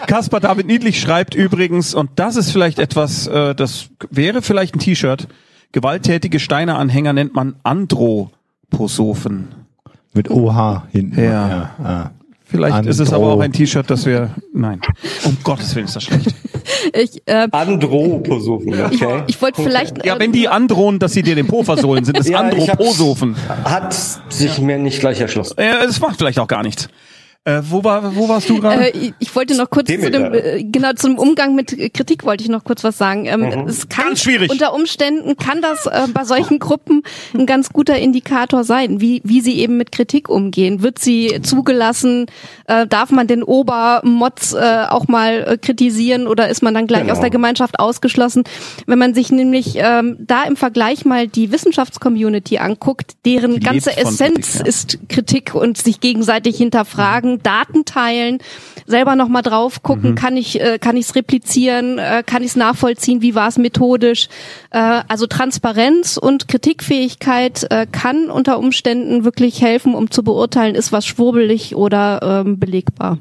[0.06, 4.78] Kaspar David Niedlich schreibt übrigens, und das ist vielleicht etwas, äh, das wäre vielleicht ein
[4.78, 5.28] T-Shirt,
[5.72, 9.48] gewalttätige Steineanhänger nennt man Androposophen.
[10.14, 11.22] Mit OH hinten.
[11.22, 11.70] Ja.
[11.82, 12.10] ja.
[12.48, 13.24] Vielleicht ist es Andro.
[13.24, 14.80] aber auch ein T-Shirt, das wir, nein,
[15.24, 16.32] um Gottes Willen ist das schlecht.
[16.94, 19.22] ich, äh, Androposophen, ich, okay.
[19.26, 22.16] ich wollte vielleicht, Ja, äh, wenn die androhen, dass sie dir den Po versohlen, sind
[22.18, 23.34] es Ja, ich Androposophen.
[23.64, 23.96] Hat
[24.28, 25.58] sich mir nicht gleich erschlossen.
[25.58, 26.88] Äh, Es macht vielleicht auch gar nichts.
[27.46, 28.92] Äh, wo, war, wo warst du gerade?
[28.92, 32.42] Äh, ich- wollte noch kurz zu dem, äh, genau, zum Umgang mit äh, Kritik wollte
[32.42, 33.26] ich noch kurz was sagen.
[33.26, 34.50] Ähm, Es kann, Ganz schwierig.
[34.50, 37.02] Unter Umständen kann das äh, bei solchen Gruppen
[37.34, 40.82] ein ganz guter Indikator sein, wie, wie sie eben mit Kritik umgehen.
[40.82, 42.26] Wird sie zugelassen?
[42.66, 47.02] Äh, darf man den Obermods äh, auch mal äh, kritisieren oder ist man dann gleich
[47.02, 47.12] Genau.
[47.12, 48.42] aus der Gemeinschaft ausgeschlossen?
[48.86, 53.96] Wenn man sich nämlich ähm, da im Vergleich mal die Wissenschaftscommunity anguckt, deren Die ganze
[53.96, 54.66] Essenz Kritik, ja.
[54.66, 58.38] ist Kritik und sich gegenseitig hinterfragen, Daten teilen,
[58.86, 60.14] selber noch mal drauf gucken, Mhm.
[60.14, 63.58] kann ich äh, kann ich es replizieren, äh, kann ich es nachvollziehen, wie war es
[63.58, 64.28] methodisch?
[64.70, 70.92] Äh, also Transparenz und Kritikfähigkeit äh, kann unter Umständen wirklich helfen, um zu beurteilen, ist
[70.92, 73.18] was schwurbelig oder ähm, belegbar.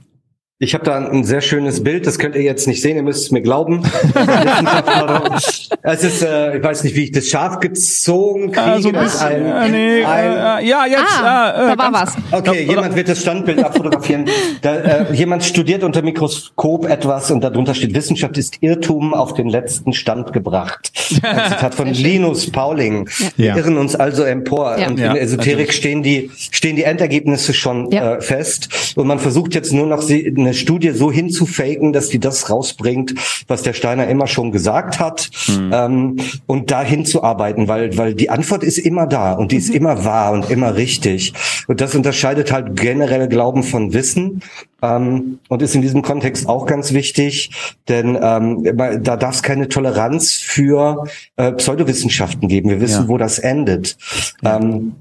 [0.57, 3.23] Ich habe da ein sehr schönes Bild, das könnt ihr jetzt nicht sehen, ihr müsst
[3.23, 3.83] es mir glauben.
[5.83, 8.61] es ist, äh, ich weiß nicht, wie ich das scharf gezogen kriege.
[8.61, 9.69] Ah, so ein Das ist bisschen, ein, äh,
[9.99, 10.31] nee, ein,
[10.63, 11.21] äh, ja, jetzt.
[11.21, 12.13] Ah, äh, äh, da war was.
[12.31, 14.29] Okay, jemand wird das Standbild abfotografieren.
[14.61, 19.49] Da, äh, jemand studiert unter Mikroskop etwas und darunter steht, Wissenschaft ist Irrtum auf den
[19.49, 20.93] letzten Stand gebracht.
[21.21, 23.09] Ein Zitat von Linus Pauling.
[23.35, 23.57] Wir Ja.
[23.57, 24.77] irren uns also empor.
[24.77, 24.87] Ja.
[24.87, 28.15] Und Ja, in der Esoterik stehen die, stehen die Endergebnisse schon Ja.
[28.15, 28.93] äh, fest.
[28.95, 33.15] Und man versucht jetzt nur noch sie, eine Studie so hinzufaken, dass die das rausbringt,
[33.47, 35.29] was der Steiner immer schon gesagt hat.
[35.49, 40.05] Ähm, und da hinzuarbeiten, weil, weil die Antwort ist immer da und die ist immer
[40.05, 41.33] wahr und immer richtig.
[41.67, 44.41] Und das unterscheidet halt generell Glauben von Wissen.
[44.81, 47.49] Ähm, und ist in diesem Kontext auch ganz wichtig,
[47.87, 51.05] denn ähm, da darf es keine Toleranz für
[51.37, 52.69] äh, Pseudowissenschaften geben.
[52.69, 53.07] Wir wissen, Ja.
[53.07, 53.97] wo das endet.
[54.43, 54.95] Ähm,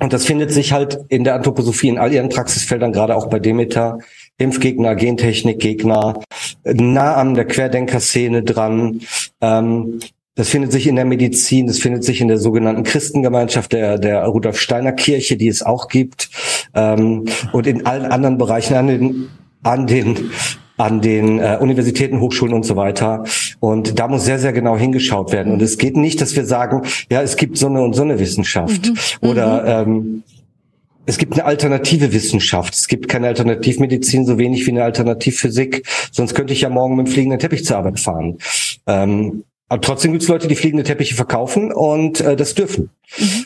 [0.00, 3.38] und das findet sich halt in der Anthroposophie in all ihren Praxisfeldern, gerade auch bei
[3.38, 3.98] Demeter,
[4.40, 6.20] Impfgegner, Gentechnikgegner,
[6.64, 9.00] nah an der Querdenker-Szene dran.
[9.40, 10.00] Ähm,
[10.34, 14.24] das findet sich in der Medizin, das findet sich in der sogenannten Christengemeinschaft der, der
[14.24, 16.30] Rudolf Steiner Kirche, die es auch gibt,
[16.74, 19.28] ähm, und in allen anderen Bereichen, an den,
[19.62, 20.30] an den
[20.80, 23.24] an den äh, Universitäten, Hochschulen und so weiter.
[23.60, 25.52] Und da muss sehr, sehr genau hingeschaut werden.
[25.52, 28.18] Und es geht nicht, dass wir sagen, ja, es gibt so eine und so eine
[28.18, 28.90] Wissenschaft.
[29.20, 30.22] Oder ähm,
[31.10, 32.72] es gibt eine alternative Wissenschaft.
[32.72, 35.84] Es gibt keine Alternativmedizin, so wenig wie eine Alternativphysik.
[36.12, 38.38] Sonst könnte ich ja morgen mit dem fliegenden Teppich zur Arbeit fahren.
[38.86, 42.90] Ähm, aber trotzdem gibt es Leute, die fliegende Teppiche verkaufen und äh, das dürfen.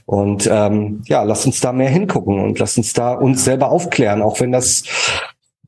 [0.04, 4.20] Und ähm, ja, lass uns da mehr hingucken und lass uns da uns selber aufklären,
[4.20, 4.84] auch wenn das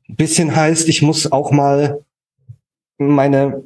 [0.09, 2.01] ein bisschen heißt, ich muss auch mal
[2.99, 3.63] meine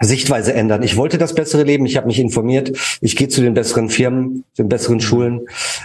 [0.00, 0.82] Sichtweise ändern.
[0.82, 4.44] Ich wollte das bessere Leben, ich habe mich informiert, ich gehe zu den besseren Firmen,
[4.58, 5.40] den besseren Schulen.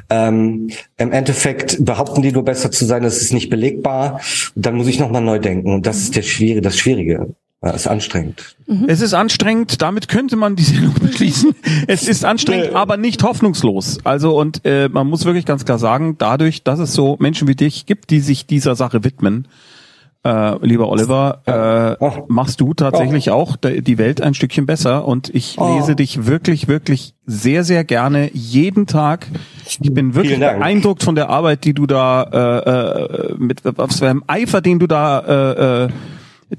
[0.10, 4.20] Ähm, Im Endeffekt behaupten die nur besser zu sein, das ist nicht belegbar.
[4.56, 5.74] Und dann muss ich nochmal neu denken.
[5.74, 7.34] Und das ist der Schwierige, das Schwierige.
[7.64, 8.56] Ja, ist anstrengend.
[8.88, 11.54] Es ist anstrengend, damit könnte man die Sendung beschließen.
[11.88, 14.00] Es ist anstrengend, aber nicht hoffnungslos.
[14.04, 17.56] Also und äh, man muss wirklich ganz klar sagen, dadurch, dass es so Menschen wie
[17.56, 19.48] dich gibt, die sich dieser Sache widmen,
[20.24, 22.26] äh, lieber Oliver, äh, Oh.
[22.28, 25.06] machst du tatsächlich auch de- die Welt ein Stückchen besser.
[25.08, 25.76] Und ich Oh.
[25.78, 29.28] lese dich wirklich, wirklich sehr, sehr gerne jeden Tag.
[29.66, 32.70] Ich bin wirklich beeindruckt von der Arbeit, die du da äh,
[33.32, 35.90] äh, mit auf so einem Eifer, den du da äh, äh,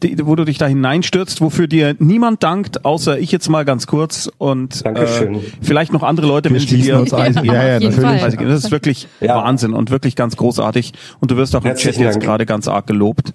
[0.03, 3.87] die, wo du dich da hineinstürzt, wofür dir niemand dankt, außer ich jetzt mal ganz
[3.87, 5.35] kurz und Dankeschön.
[5.35, 7.35] Äh, vielleicht noch andere Leute, Wir wenn sie dir uns ein.
[7.43, 7.97] Ja, Ja, ja, natürlich.
[7.97, 8.47] Fall.
[8.47, 9.37] Das ist wirklich Ja.
[9.37, 10.93] Wahnsinn und wirklich ganz großartig.
[11.21, 13.33] Und du wirst auch im Chat jetzt gerade ganz arg gelobt.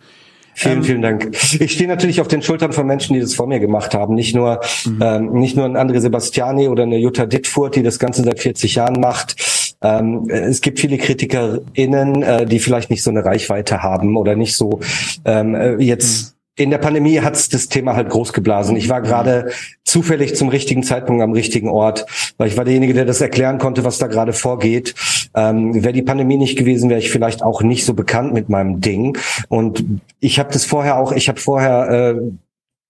[0.53, 1.29] Vielen, vielen Dank.
[1.59, 4.15] Ich stehe natürlich auf den Schultern von Menschen, die das vor mir gemacht haben.
[4.15, 4.59] Nicht nur,
[4.99, 8.73] ähm, nicht nur ein André Sebastiani oder eine Jutta Dittfurt, die das Ganze seit 40
[8.73, 9.35] Jahren macht.
[9.83, 14.55] Ähm, es gibt viele KritikerInnen, äh, die vielleicht nicht so eine Reichweite haben oder nicht
[14.55, 14.79] so
[15.25, 18.75] ähm, äh, jetzt in der Pandemie hat's das Thema halt groß geblasen.
[18.75, 19.51] Ich war gerade
[19.85, 22.07] zufällig zum richtigen Zeitpunkt am richtigen Ort,
[22.37, 24.95] weil ich war derjenige, der das erklären konnte, was da gerade vorgeht.
[25.35, 28.81] Ähm, wäre die Pandemie nicht gewesen, wäre ich vielleicht auch nicht so bekannt mit meinem
[28.81, 29.17] Ding.
[29.49, 29.85] Und
[30.19, 32.31] ich habe das vorher auch, ich habe vorher äh,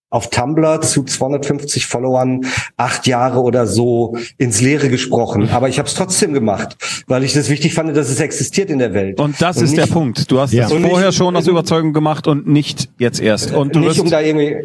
[0.10, 2.42] auf Tumblr zu 250 Followern
[2.78, 5.50] acht Jahre oder so ins Leere gesprochen.
[5.50, 6.78] Aber ich habe es trotzdem gemacht,
[7.08, 9.20] weil ich das wichtig fand, dass es existiert in der Welt.
[9.20, 10.32] Und das ist nicht, der Punkt.
[10.32, 10.64] Du hast Ja.
[10.64, 13.54] das Und nicht- vorher schon aus Überzeugung gemacht und nicht jetzt erst.
[13.54, 14.56] Und du Nicht wirst um da irgendwie.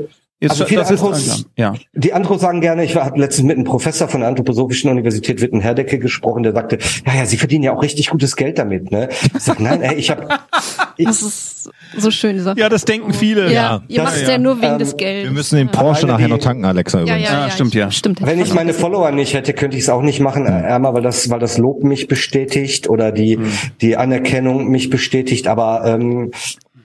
[0.43, 1.74] Ist Also viele das ist Andros, ja.
[1.94, 6.01] die Andros sagen gerne, ich habe letztens mit einem Professor von der Anthroposophischen Universität Witten-Herdecke
[6.01, 9.09] gesprochen, der sagte, ja, ja, Sie verdienen ja auch richtig gutes Geld damit, ne?
[9.36, 10.27] Ich sag, nein, ey, ich habe
[10.98, 12.56] Das ist so schön, dieser.
[12.56, 13.52] Ja, das denken viele.
[13.52, 15.24] Ja, ihr das- macht es ja nur wegen ähm, des Geldes.
[15.24, 17.28] Wir müssen den Porsche nachher noch tanken, Alexa ja, übrigens.
[17.28, 17.90] ja, ja, Ja, stimmt, ja.
[17.93, 18.20] Stimmt.
[18.27, 21.31] Wenn ich meine Follower nicht hätte, könnte ich es auch nicht machen, Erma, weil das,
[21.31, 23.39] weil das Lob mich bestätigt oder die,
[23.81, 26.32] die Anerkennung mich bestätigt, aber ähm,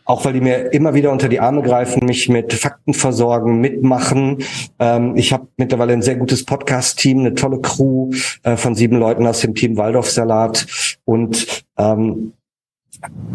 [0.08, 4.38] auch weil die mir immer wieder unter die Arme greifen, mich mit Fakten versorgen, mitmachen.
[4.80, 8.12] Ähm, ich habe mittlerweile ein sehr gutes Podcast-Team, eine tolle Crew
[8.44, 10.66] äh, von sieben Leuten aus dem Team Waldorf-Salat
[11.04, 12.34] und ähm,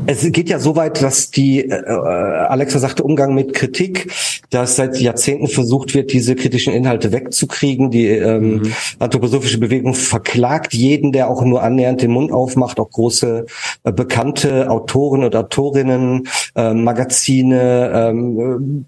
[0.07, 4.13] es geht ja so weit, dass die, äh, äh, Alexa sagte, Umgang mit Kritik,
[4.51, 7.91] dass seit Jahrzehnten versucht wird, diese kritischen Inhalte wegzukriegen.
[7.91, 8.63] Die ähm,
[8.99, 13.47] anthroposophische Bewegung verklagt jeden, der auch nur annähernd den Mund aufmacht, auch große
[13.85, 18.87] äh, bekannte Autoren und Autorinnen, äh, Magazine, ähm,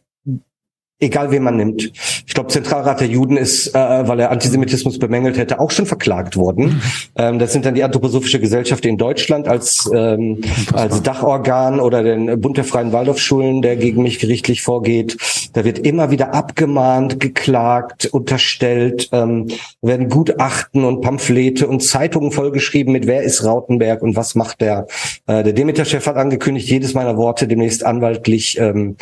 [1.00, 1.92] egal wen man nimmt.
[2.26, 6.36] Ich glaube, Zentralrat der Juden ist, äh, weil er Antisemitismus bemängelt hätte, auch schon verklagt
[6.36, 6.80] worden.
[7.16, 10.40] Ähm, das sind dann die Anthroposophische Gesellschaft in Deutschland als, ähm,
[10.72, 15.16] als Dachorgan oder den Bund der Freien Waldorfschulen, der gegen mich gerichtlich vorgeht.
[15.52, 19.48] Da wird immer wieder abgemahnt, geklagt, unterstellt, ähm,
[19.82, 24.86] werden Gutachten und Pamphlete und Zeitungen vollgeschrieben mit wer ist Rautenberg und was macht der.
[25.26, 28.96] Äh, der Demeter-Chef hat angekündigt, jedes meiner Worte demnächst anwaltlich ähm,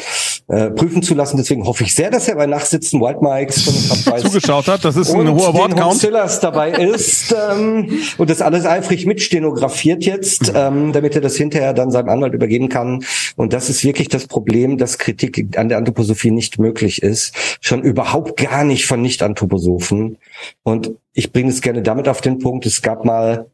[0.52, 1.38] äh, prüfen zu lassen.
[1.38, 4.84] Deswegen hoffe ich sehr, dass er bei Nachsitzen Wild Mikes von zugeschaut hat.
[4.84, 6.04] Das ist ein und hoher Wortcount.
[6.42, 7.88] Dabei ist ähm,
[8.18, 12.68] und das alles eifrig mitstenografiert jetzt, ähm, damit er das hinterher dann seinem Anwalt übergeben
[12.68, 13.02] kann.
[13.36, 17.34] Und das ist wirklich das Problem, dass Kritik an der Anthroposophie nicht möglich ist.
[17.62, 20.18] Schon überhaupt gar nicht von Nicht-Anthroposophen.
[20.64, 23.46] Und ich bringe es gerne damit auf den Punkt, es gab mal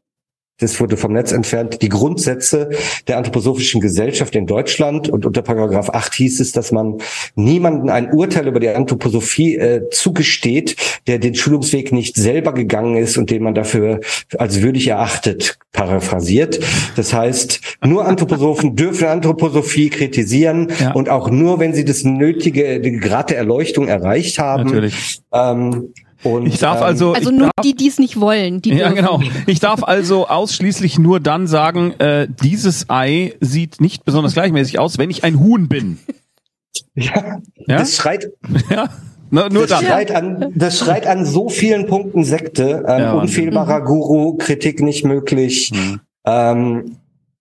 [0.59, 2.71] das wurde vom Netz entfernt, die Grundsätze
[3.07, 6.99] der anthroposophischen Gesellschaft in Deutschland und unter Paragraph 8 hieß es, dass man
[7.37, 10.77] niemanden ein Urteil über die Anthroposophie äh, zugesteht,
[11.07, 14.01] der den Schulungsweg nicht selber gegangen ist und den man dafür
[14.37, 16.59] als würdig erachtet, paraphrasiert.
[16.97, 20.93] Das heißt, nur Anthroposophen dürfen Anthroposophie kritisieren Ja.
[20.93, 24.65] und auch nur, wenn sie das nötige, die Grad der Erleuchtung erreicht haben.
[24.65, 25.21] Natürlich.
[25.33, 25.93] Ähm,
[26.23, 28.61] und, Ich darf ähm, also, Also nur darf, die, die es nicht wollen.
[28.63, 28.95] Die ja dürfen.
[28.97, 29.21] genau.
[29.47, 34.99] Ich darf also ausschließlich nur dann sagen, äh, dieses Ei sieht nicht besonders gleichmäßig aus,
[34.99, 35.99] wenn ich ein Huhn bin.
[36.95, 37.79] Ja, Ja?
[37.79, 38.31] das schreit
[38.71, 38.89] Ja,
[39.31, 39.87] nur, nur das dann.
[39.89, 42.85] schreit an, das schreit an so vielen Punkten Sekte.
[42.89, 45.71] Ähm, Ja, unfehlbarer Guru, Kritik nicht möglich.
[45.75, 46.01] Mhm.
[46.27, 46.97] Ähm,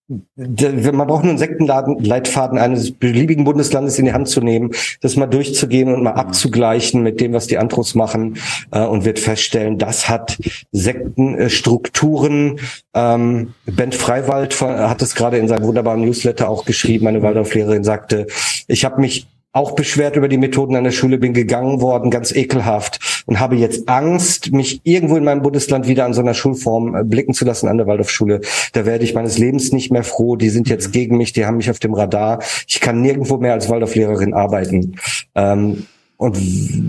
[0.08, 4.72] man braucht nur einen Sektenleitfaden eines beliebigen Bundeslandes in die Hand zu nehmen,
[5.02, 8.38] das mal durchzugehen und mal abzugleichen mit dem, was die Antros machen
[8.72, 10.38] äh, und wird feststellen, das hat
[10.72, 12.60] Sektenstrukturen.
[12.94, 17.04] Ähm, Ben Freiwald hat es gerade in seinem wunderbaren Newsletter auch geschrieben.
[17.04, 18.28] Meine Waldorflehrerin sagte,
[18.68, 19.28] ich habe mich
[19.58, 23.56] auch beschwert über die Methoden an der Schule, bin gegangen worden, ganz ekelhaft und habe
[23.56, 27.44] jetzt Angst, mich irgendwo in meinem Bundesland wieder an so einer Schulform äh, blicken zu
[27.44, 28.42] lassen an der Waldorfschule.
[28.74, 30.36] Da werde ich meines Lebens nicht mehr froh.
[30.36, 32.40] Die sind jetzt gegen mich, die haben mich auf dem Radar.
[32.68, 34.96] Ich kann nirgendwo mehr als Waldorflehrerin arbeiten.
[35.34, 36.38] Ähm, und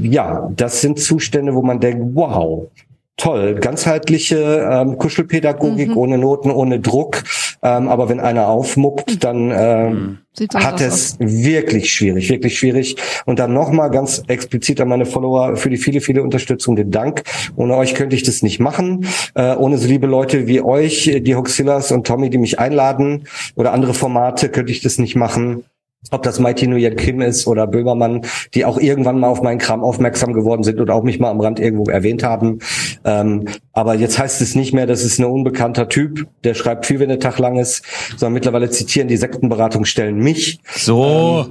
[0.02, 2.68] ja, das sind Zustände, wo man denkt, wow,
[3.18, 7.24] toll, ganzheitliche ähm, Kuschelpädagogik ohne Noten, ohne Druck.
[7.62, 10.18] Ähm, aber wenn einer aufmuckt, dann ähm,
[10.54, 10.80] hat aus.
[10.80, 12.96] es wirklich schwierig, wirklich schwierig.
[13.26, 17.24] Und dann nochmal ganz explizit an meine Follower für die viele, viele Unterstützung den Dank.
[17.56, 19.06] Ohne euch könnte ich das nicht machen.
[19.34, 23.24] Äh, ohne so liebe Leute wie euch, die Hoxillas und Tommy, die mich einladen
[23.56, 25.64] oder andere Formate, könnte ich das nicht machen.
[26.10, 28.22] Ob das Mighty Nguyen Kim ist oder Böhmermann,
[28.54, 31.40] die auch irgendwann mal auf meinen Kram aufmerksam geworden sind und auch mich mal am
[31.40, 32.60] Rand irgendwo erwähnt haben.
[33.04, 37.00] Ähm, aber jetzt heißt es nicht mehr, das ist ein unbekannter Typ, der schreibt viel,
[37.00, 37.84] wenn der Tag lang ist,
[38.16, 40.60] sondern mittlerweile zitieren die Sektenberatungsstellen mich.
[40.72, 41.48] So,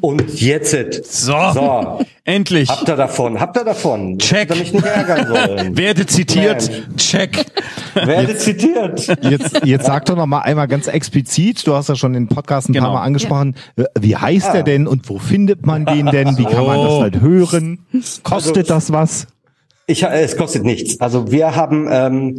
[0.00, 0.70] Und jetzt,
[1.12, 2.68] so, so, endlich.
[2.70, 4.18] habt ihr davon, habt ihr davon.
[4.18, 4.48] Check.
[4.50, 5.76] Habt ihr mich nicht ärgern sollen.
[5.76, 6.70] Werde zitiert.
[6.70, 6.96] Man.
[6.96, 7.44] Check.
[7.94, 9.06] Werde zitiert.
[9.22, 12.68] Jetzt, jetzt sag doch noch mal einmal ganz explizit, du hast ja schon den Podcast
[12.68, 12.86] ein Genau.
[12.86, 14.52] paar Mal angesprochen, äh, wie heißt Ah.
[14.52, 16.38] der denn und wo findet man den denn?
[16.38, 17.02] Wie kann man das So.
[17.02, 17.78] halt hören?
[18.22, 19.26] Kostet Also- das was?
[19.88, 21.00] Ich, äh, es kostet nichts.
[21.00, 22.38] Also wir haben, ähm,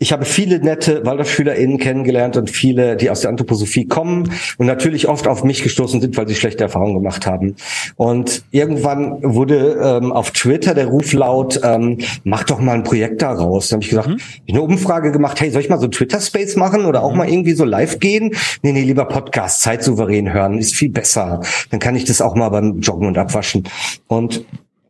[0.00, 5.06] ich habe viele nette WaldorfschülerInnen kennengelernt und viele, die aus der Anthroposophie kommen und natürlich
[5.06, 7.54] oft auf mich gestoßen sind, weil sie schlechte Erfahrungen gemacht haben.
[7.94, 13.22] Und irgendwann wurde ähm, auf Twitter der Ruf laut, ähm, mach doch mal ein Projekt
[13.22, 13.68] daraus.
[13.68, 14.16] Dann habe ich gesagt, hab
[14.46, 17.28] ich eine Umfrage gemacht, hey, soll ich mal so ein Twitter-Space machen oder auch mal
[17.28, 18.34] irgendwie so live gehen?
[18.62, 21.42] Nee, nee, lieber Podcast, zeitsouverän hören, ist viel besser.
[21.70, 23.68] Dann kann ich das auch mal beim Joggen und Abwaschen.
[24.08, 24.44] Und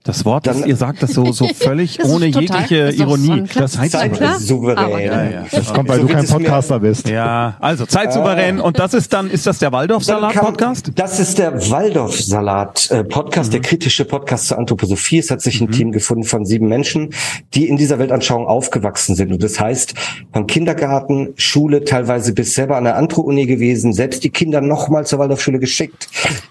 [0.08, 2.98] Das Wort, das, Dann- ihr sagt das so, so völlig Das ist ohne jegliche ist
[2.98, 3.44] Ironie.
[3.54, 5.04] Das heißt Zeit- souverän.
[5.04, 5.44] Ja, ja.
[5.52, 7.08] Das kommt, weil So du kein Podcaster bist.
[7.10, 8.58] Ja, also zeitsouverän.
[8.58, 10.92] Und das ist dann, ist das der Waldorf-Salat-Podcast?
[10.94, 15.18] Das ist der Waldorf-Salat-Podcast, der kritische Podcast zur Anthroposophie.
[15.18, 17.10] Es hat sich ein Team gefunden von sieben Menschen,
[17.52, 19.30] die in dieser Weltanschauung aufgewachsen sind.
[19.30, 19.92] Und das heißt,
[20.32, 25.18] von Kindergarten, Schule, teilweise bis selber an der Antro-Uni gewesen, selbst die Kinder nochmal zur
[25.18, 26.08] Waldorfschule geschickt,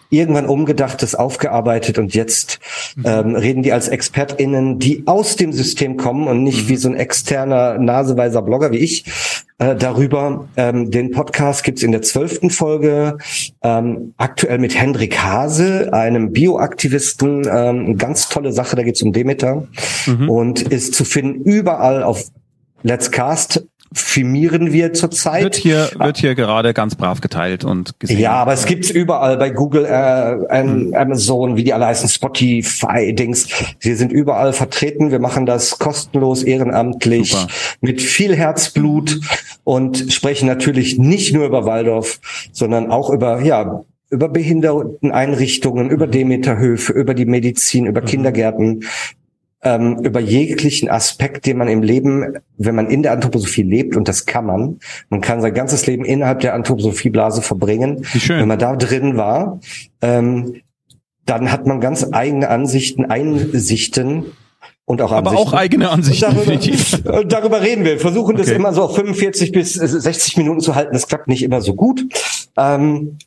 [0.09, 2.59] irgendwann umgedacht, das aufgearbeitet und jetzt
[3.03, 6.95] ähm, reden die als ExpertInnen, die aus dem System kommen und nicht wie so ein
[6.95, 9.05] externer, naseweiser Blogger wie ich,
[9.57, 10.47] äh, darüber.
[10.55, 13.17] Ähm, den Podcast gibt's in der zwölften Folge,
[13.63, 17.47] ähm, aktuell mit Hendrik Hase, einem Bioaktivisten.
[17.51, 19.67] Ähm, ganz tolle Sache, da geht's um Demeter
[20.27, 22.23] und ist zu finden überall auf
[22.83, 23.65] Let's Cast.
[23.93, 25.43] Filmieren wir zurzeit.
[25.43, 28.19] Wird hier, wird hier gerade ganz brav geteilt und gesehen.
[28.19, 33.13] Ja, aber es gibt's überall bei Google, äh, ähm, Amazon, wie die alle heißen, Spotify,
[33.13, 33.47] Dings.
[33.79, 35.11] Sie sind überall vertreten.
[35.11, 37.47] Wir machen das kostenlos, ehrenamtlich, Super.
[37.81, 39.19] mit viel Herzblut
[39.63, 42.19] und sprechen natürlich nicht nur über Waldorf,
[42.51, 48.85] sondern auch über, ja, über Behinderteneinrichtungen, über Demeterhöfe, über die Medizin, über Kindergärten,
[49.63, 54.07] ähm, über jeglichen Aspekt, den man im Leben, wenn man in der Anthroposophie lebt, und
[54.07, 54.79] das kann man,
[55.09, 58.39] man kann sein ganzes Leben innerhalb der Anthroposophieblase verbringen, Wie schön.
[58.39, 59.59] wenn man da drin war,
[60.01, 60.61] ähm,
[61.25, 64.25] dann hat man ganz eigene Ansichten, Einsichten
[64.85, 65.49] und auch Aber Ansichten.
[65.49, 67.93] auch eigene Ansichten, Und darüber, darüber reden wir.
[67.93, 68.55] Wir versuchen das Okay.
[68.55, 70.93] immer so auf 45 bis 60 Minuten zu halten.
[70.93, 72.05] Das klappt nicht immer so gut.
[72.57, 73.17] Ähm,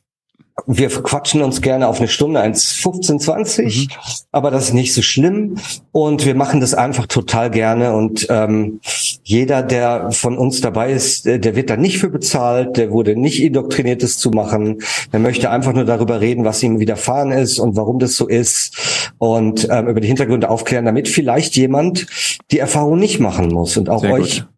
[0.66, 3.95] wir quatschen uns gerne auf eine Stunde, 1, 15, 20, Mhm.
[4.32, 5.57] aber das ist nicht so schlimm.
[5.93, 7.95] Und wir machen das einfach total gerne.
[7.95, 8.81] Und ähm,
[9.23, 13.16] jeder, der von uns dabei ist, äh, der wird da nicht für bezahlt, der wurde
[13.16, 14.78] nicht indoktriniert, das zu machen.
[15.12, 19.12] Der möchte einfach nur darüber reden, was ihm widerfahren ist und warum das so ist
[19.19, 22.07] und ähm, über die Hintergründe aufklären, damit vielleicht jemand
[22.51, 24.49] die Erfahrung nicht machen muss und auch Sehr euch gut.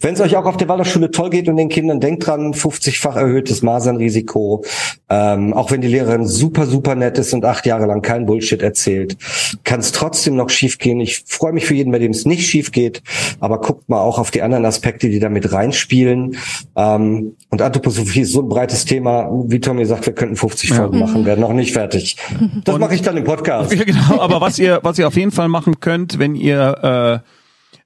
[0.00, 3.16] Wenn es euch auch auf der Waldorfschule toll geht und den Kindern denkt dran, 50-fach
[3.16, 4.64] erhöhtes Masernrisiko,
[5.08, 8.62] ähm, auch wenn die Lehrerin super, super nett ist und acht Jahre lang kein Bullshit
[8.62, 9.16] erzählt,
[9.64, 11.00] kann es trotzdem noch schief gehen.
[11.00, 13.02] Ich freue mich für jeden, bei dem es nicht schief geht,
[13.40, 16.36] aber guckt mal auch auf die anderen Aspekte, die da mit reinspielen.
[16.76, 20.98] Ähm, und Anthroposophie ist so ein breites Thema, wie Tommy sagt, wir könnten 50 Folgen
[20.98, 22.16] machen, werden noch nicht fertig.
[22.64, 23.74] Das mache ich dann im Podcast.
[23.80, 27.39] Ja, genau, aber was ihr, was ihr auf jeden Fall machen könnt, wenn ihr äh,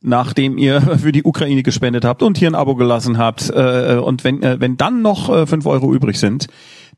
[0.04, 4.22] nachdem ihr für die Ukraine gespendet habt und hier ein Abo gelassen habt äh, und
[4.22, 6.46] wenn äh, wenn dann noch äh, 5 Euro übrig sind,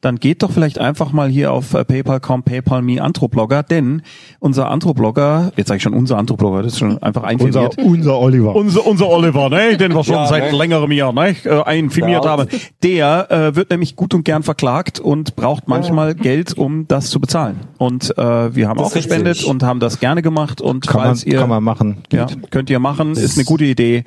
[0.00, 4.02] dann geht doch vielleicht einfach mal hier auf äh, PayPal.com, PayPal.me Anthroblogger, denn
[4.40, 7.78] unser Anthroblogger, jetzt sage ich schon unser Anthroblogger, das ist schon einfach Unser, einfirmiert.
[7.78, 8.54] unser Oliver.
[8.56, 10.58] Unser, unser Oliver, ne, den wir schon Ja, seit ne?
[10.58, 12.30] längerem Jahr ne, äh, einfirmiert Ja.
[12.30, 12.48] haben,
[12.82, 17.20] der äh, wird nämlich gut und gern verklagt und braucht manchmal Geld, um das zu
[17.20, 17.60] bezahlen.
[17.78, 21.06] Und äh, wir haben Das auch gespendet und haben das gerne gemacht und kann, man,
[21.08, 22.02] falls ihr kann man machen.
[22.12, 24.04] ja, könnt ihr machen, ist eine gute Idee.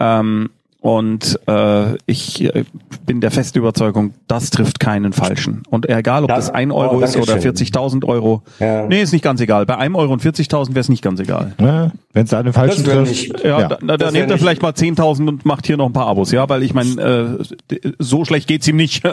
[0.00, 0.50] Ähm,
[0.80, 2.64] und äh, ich äh,
[3.04, 5.62] bin der festen Überzeugung, das trifft keinen Falschen.
[5.70, 7.54] Und egal, ob Ja, das ein oh, Euro ist oder Dankeschön.
[7.56, 8.42] 40.000 Euro.
[8.60, 8.86] Ja.
[8.86, 9.66] Nee, ist nicht ganz egal.
[9.66, 11.52] Bei einem Euro und 40.000 wäre es nicht ganz egal.
[11.58, 11.90] Ne?
[12.12, 13.10] Wenn es da den falschen trifft.
[13.10, 13.68] nicht- Ja, Ja.
[13.68, 16.30] da, da, nehmt er nicht- vielleicht mal 10.000 und macht hier noch ein paar Abos,
[16.30, 17.38] ja, weil ich meine,
[17.70, 19.02] äh, so schlecht geht's ihm nicht.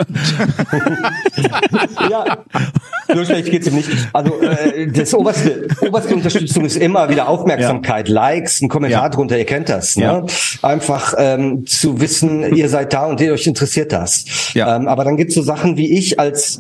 [2.10, 2.38] Ja,
[3.14, 3.90] so schlecht geht's ihm nicht.
[4.14, 9.10] Also äh, das oberste, oberste Unterstützung ist immer wieder Aufmerksamkeit, Likes, ein Kommentar Ja.
[9.10, 9.96] drunter, ihr kennt das.
[9.98, 10.04] Ne?
[10.04, 10.26] Ja.
[10.62, 14.26] Einfach ähm, zu wissen, ihr seid da und ihr euch interessiert das.
[14.54, 14.76] Ja.
[14.76, 16.60] Ähm, aber dann gibt's so Sachen wie ich als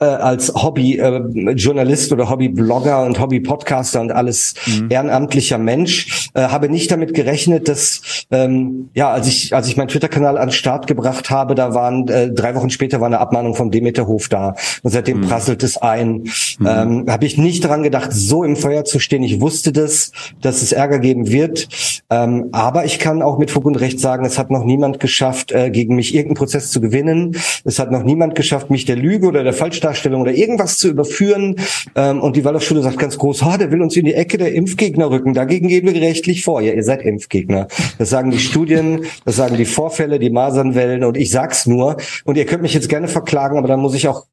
[0.00, 4.86] äh, als Hobby-Journalist oder Hobby-Blogger und Hobby-Podcaster und alles Mhm.
[4.90, 9.88] ehrenamtlicher Mensch, äh, habe nicht damit gerechnet, dass ähm, ja, als ich als ich meinen
[9.88, 13.54] Twitter-Kanal an den Start gebracht habe, da waren äh, drei Wochen später war eine Abmahnung
[13.54, 15.28] vom Demeterhof da und seitdem Mhm.
[15.28, 16.24] prasselt es ein.
[16.60, 19.22] Ähm, habe ich nicht dran gedacht, so im Feuer zu stehen.
[19.22, 21.68] Ich wusste das, dass es Ärger geben wird,
[22.10, 25.52] ähm, aber ich kann auch mit Fug und Recht sagen, es hat noch niemand geschafft,
[25.52, 27.36] äh, gegen mich irgendeinen Prozess zu gewinnen.
[27.64, 31.56] Es hat noch niemand geschafft, mich der Lüge oder der Falschdarstellung oder irgendwas zu überführen.
[31.94, 34.54] Ähm, und die Waldorfschule sagt ganz groß, oh, der will uns in die Ecke der
[34.54, 35.34] Impfgegner rücken.
[35.34, 35.92] Dagegen gehen wir
[36.22, 36.60] rechtlich vor.
[36.62, 37.66] Ja, ihr seid Impfgegner.
[37.98, 41.96] Das sagen die Studien, das sagen die Vorfälle, die Masernwellen und ich sag's nur.
[42.24, 44.26] Und ihr könnt mich jetzt gerne verklagen, aber dann muss ich auch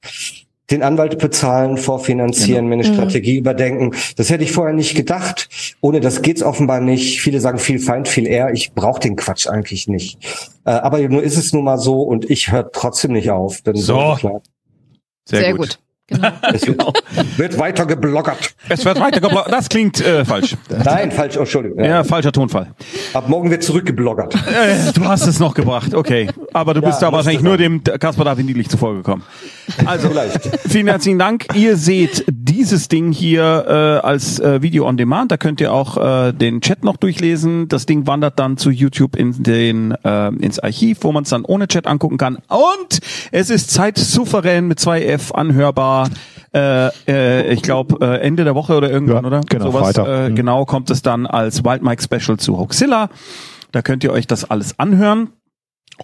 [0.69, 3.95] den Anwalt bezahlen, vorfinanzieren, mir eine Strategie überdenken.
[4.17, 5.49] Das hätte ich vorher nicht gedacht.
[5.81, 7.21] Ohne das geht's offenbar nicht.
[7.21, 8.53] Viele sagen viel Feind, viel eher.
[8.53, 10.19] Ich brauche den Quatsch eigentlich nicht.
[10.65, 13.61] Äh, aber nur ist es nun mal so und ich höre trotzdem nicht auf.
[13.73, 14.15] So.
[14.19, 14.41] klar,
[15.25, 15.79] Sehr, gut.
[16.09, 16.27] Genau.
[16.53, 16.67] es
[17.37, 18.53] wird, weiter gebloggert.
[18.67, 19.19] Es wird weiter
[19.49, 20.55] Das klingt äh, falsch.
[20.83, 21.79] Nein, falsch, oh, Entschuldigung.
[21.79, 22.03] Ja, Ja.
[22.03, 22.71] falscher Tonfall.
[23.13, 24.35] Ab morgen wird zurückgebloggert.
[24.35, 26.29] Äh, du hast es noch gebracht, okay.
[26.53, 29.23] Aber du bist da wahrscheinlich nur dem Kaspar David Niedlich zuvor gekommen.
[29.85, 30.49] Also, Vielleicht.
[30.67, 31.45] vielen herzlichen Dank.
[31.53, 35.31] Ihr seht dieses Ding hier äh, als äh, Video on Demand.
[35.31, 37.67] Da könnt ihr auch äh, den Chat noch durchlesen.
[37.67, 41.45] Das Ding wandert dann zu YouTube in den äh, ins Archiv, wo man es dann
[41.45, 42.37] ohne Chat angucken kann.
[42.47, 42.99] Und
[43.31, 45.98] es ist zeitsouverän mit 2F anhörbar.
[46.53, 49.41] Äh, äh, ich glaube äh, Ende der Woche oder irgendwann, Ja, oder?
[49.47, 50.07] genau, Sowas, Freitag.
[50.07, 50.35] Äh, Mhm.
[50.35, 53.09] Genau kommt es dann als Wild Mike Special zu Hoaxilla.
[53.71, 55.29] Da könnt ihr euch das alles anhören.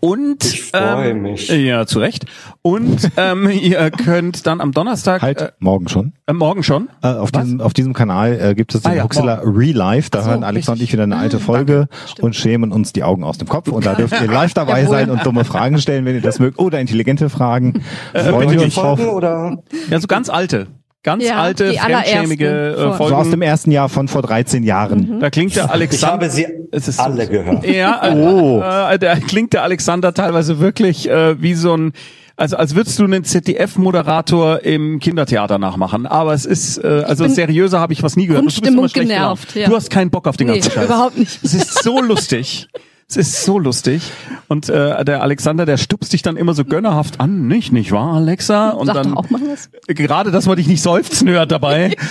[0.01, 1.47] Und Ich ähm, mich.
[1.47, 2.25] Ja, zu Recht.
[2.61, 6.13] Und ähm, ihr könnt dann am Donnerstag Halt, äh, morgen schon.
[6.27, 6.89] äh, morgen schon.
[7.01, 10.09] Äh, auf, diesem, auf diesem Kanal äh, gibt es den Ah ja, Huxilla Relive.
[10.11, 11.87] Da so, hören Alex und ich wieder eine alte Folge
[12.19, 13.69] und schämen uns die Augen aus dem Kopf.
[13.69, 14.95] Und da dürft ihr live dabei Jawohl.
[14.95, 16.59] sein und dumme Fragen stellen, wenn ihr das mögt.
[16.59, 17.81] Oder intelligente Fragen.
[18.13, 18.99] Freuen wir uns drauf.
[18.99, 19.63] Oder?
[19.89, 20.67] Ja, so ganz alte.
[21.05, 23.07] Ganz Ja, alte, fremdschämige äh, Folgen.
[23.09, 25.19] So aus dem ersten Jahr von vor 13 Jahren.
[25.19, 26.13] da klingt der Ich Alexander.
[26.13, 27.63] habe sie Es ist so- alle gehört.
[27.65, 28.59] Ja, äh, Oh.
[28.59, 31.93] äh, da klingt der Alexander teilweise wirklich äh, wie so ein,
[32.37, 36.05] also als würdest du einen ZDF-Moderator im Kindertheater nachmachen.
[36.05, 38.41] Aber es ist, äh, also seriöser habe ich was nie gehört.
[38.41, 39.67] Du bist immer genervt, ja.
[39.69, 40.85] Du hast keinen Bock auf den Nee, ganzen Scheiß.
[40.85, 41.39] überhaupt nicht.
[41.43, 42.67] Es ist so lustig.
[43.07, 44.01] Es ist so lustig.
[44.47, 48.15] Und äh, der Alexander, der stupst dich dann immer so gönnerhaft an, nicht, nicht wahr,
[48.15, 48.71] Alexa?
[48.71, 49.69] Und Sag dann auch mal was.
[49.87, 51.95] gerade, dass man dich nicht seufzen hört dabei.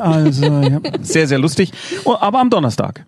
[0.00, 0.80] Also, ja.
[1.02, 1.72] sehr, sehr lustig.
[2.04, 3.04] Oh, aber am Donnerstag.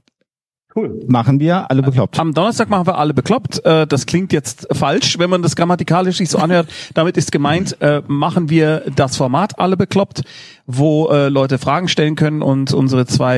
[0.74, 1.04] Cool.
[1.08, 2.18] Machen wir alle bekloppt.
[2.20, 3.64] Am Donnerstag machen wir alle bekloppt.
[3.64, 6.68] Äh, das klingt jetzt falsch, wenn man das grammatikalisch sich so anhört.
[6.94, 10.22] Damit ist gemeint, äh, machen wir das Format alle bekloppt,
[10.66, 13.30] wo äh, Leute Fragen stellen können und unsere zwei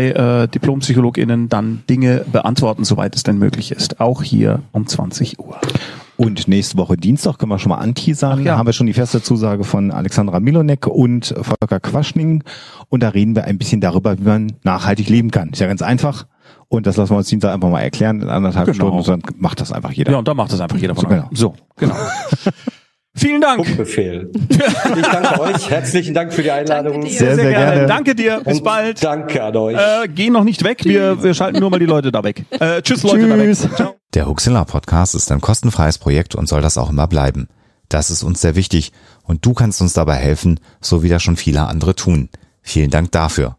[0.53, 4.01] DiplompsychologInnen dann Dinge beantworten, soweit es denn möglich ist.
[4.01, 5.59] Auch hier um 20 Uhr.
[6.17, 8.41] Und nächste Woche Dienstag können wir schon mal anteasern.
[8.41, 8.53] Ja.
[8.53, 12.45] Da haben wir schon die feste Zusage von Alexandra Milonek und Volker Quaschning.
[12.89, 15.51] Und da reden wir ein bisschen darüber, wie man nachhaltig leben kann.
[15.51, 16.27] Ist ja ganz einfach.
[16.73, 18.77] Und das lassen wir uns Dienstag einfach mal erklären in anderthalb Genau.
[18.77, 18.99] Stunden.
[18.99, 20.13] Und dann macht das einfach jeder.
[20.13, 21.17] Ja, und da macht das einfach jeder von So, euch.
[21.17, 21.29] genau.
[21.35, 21.95] So, genau.
[23.15, 23.59] Vielen Dank.
[23.63, 24.31] Punktbefehl.
[24.49, 25.69] Ich danke euch.
[25.69, 27.03] Herzlichen Dank für die Einladung.
[27.03, 27.11] dir.
[27.11, 27.87] Sehr, sehr gerne.
[27.87, 28.41] Danke dir.
[28.43, 29.05] Bis Und bald.
[29.05, 29.77] Danke an euch.
[29.77, 30.83] Äh, geh noch nicht weg.
[30.87, 32.47] Wir, wir schalten nur mal die Leute da weg.
[32.59, 33.49] Äh, tschüss, Leute da weg.
[33.49, 33.69] Tschüss.
[33.77, 33.97] Ciao.
[34.15, 37.49] Der Huxilla Podcast ist ein kostenfreies Projekt und soll das auch immer bleiben.
[37.91, 38.93] Das ist uns sehr wichtig
[39.25, 42.31] und du kannst uns dabei helfen, so wie das schon viele andere tun.
[42.63, 43.59] Vielen Dank dafür.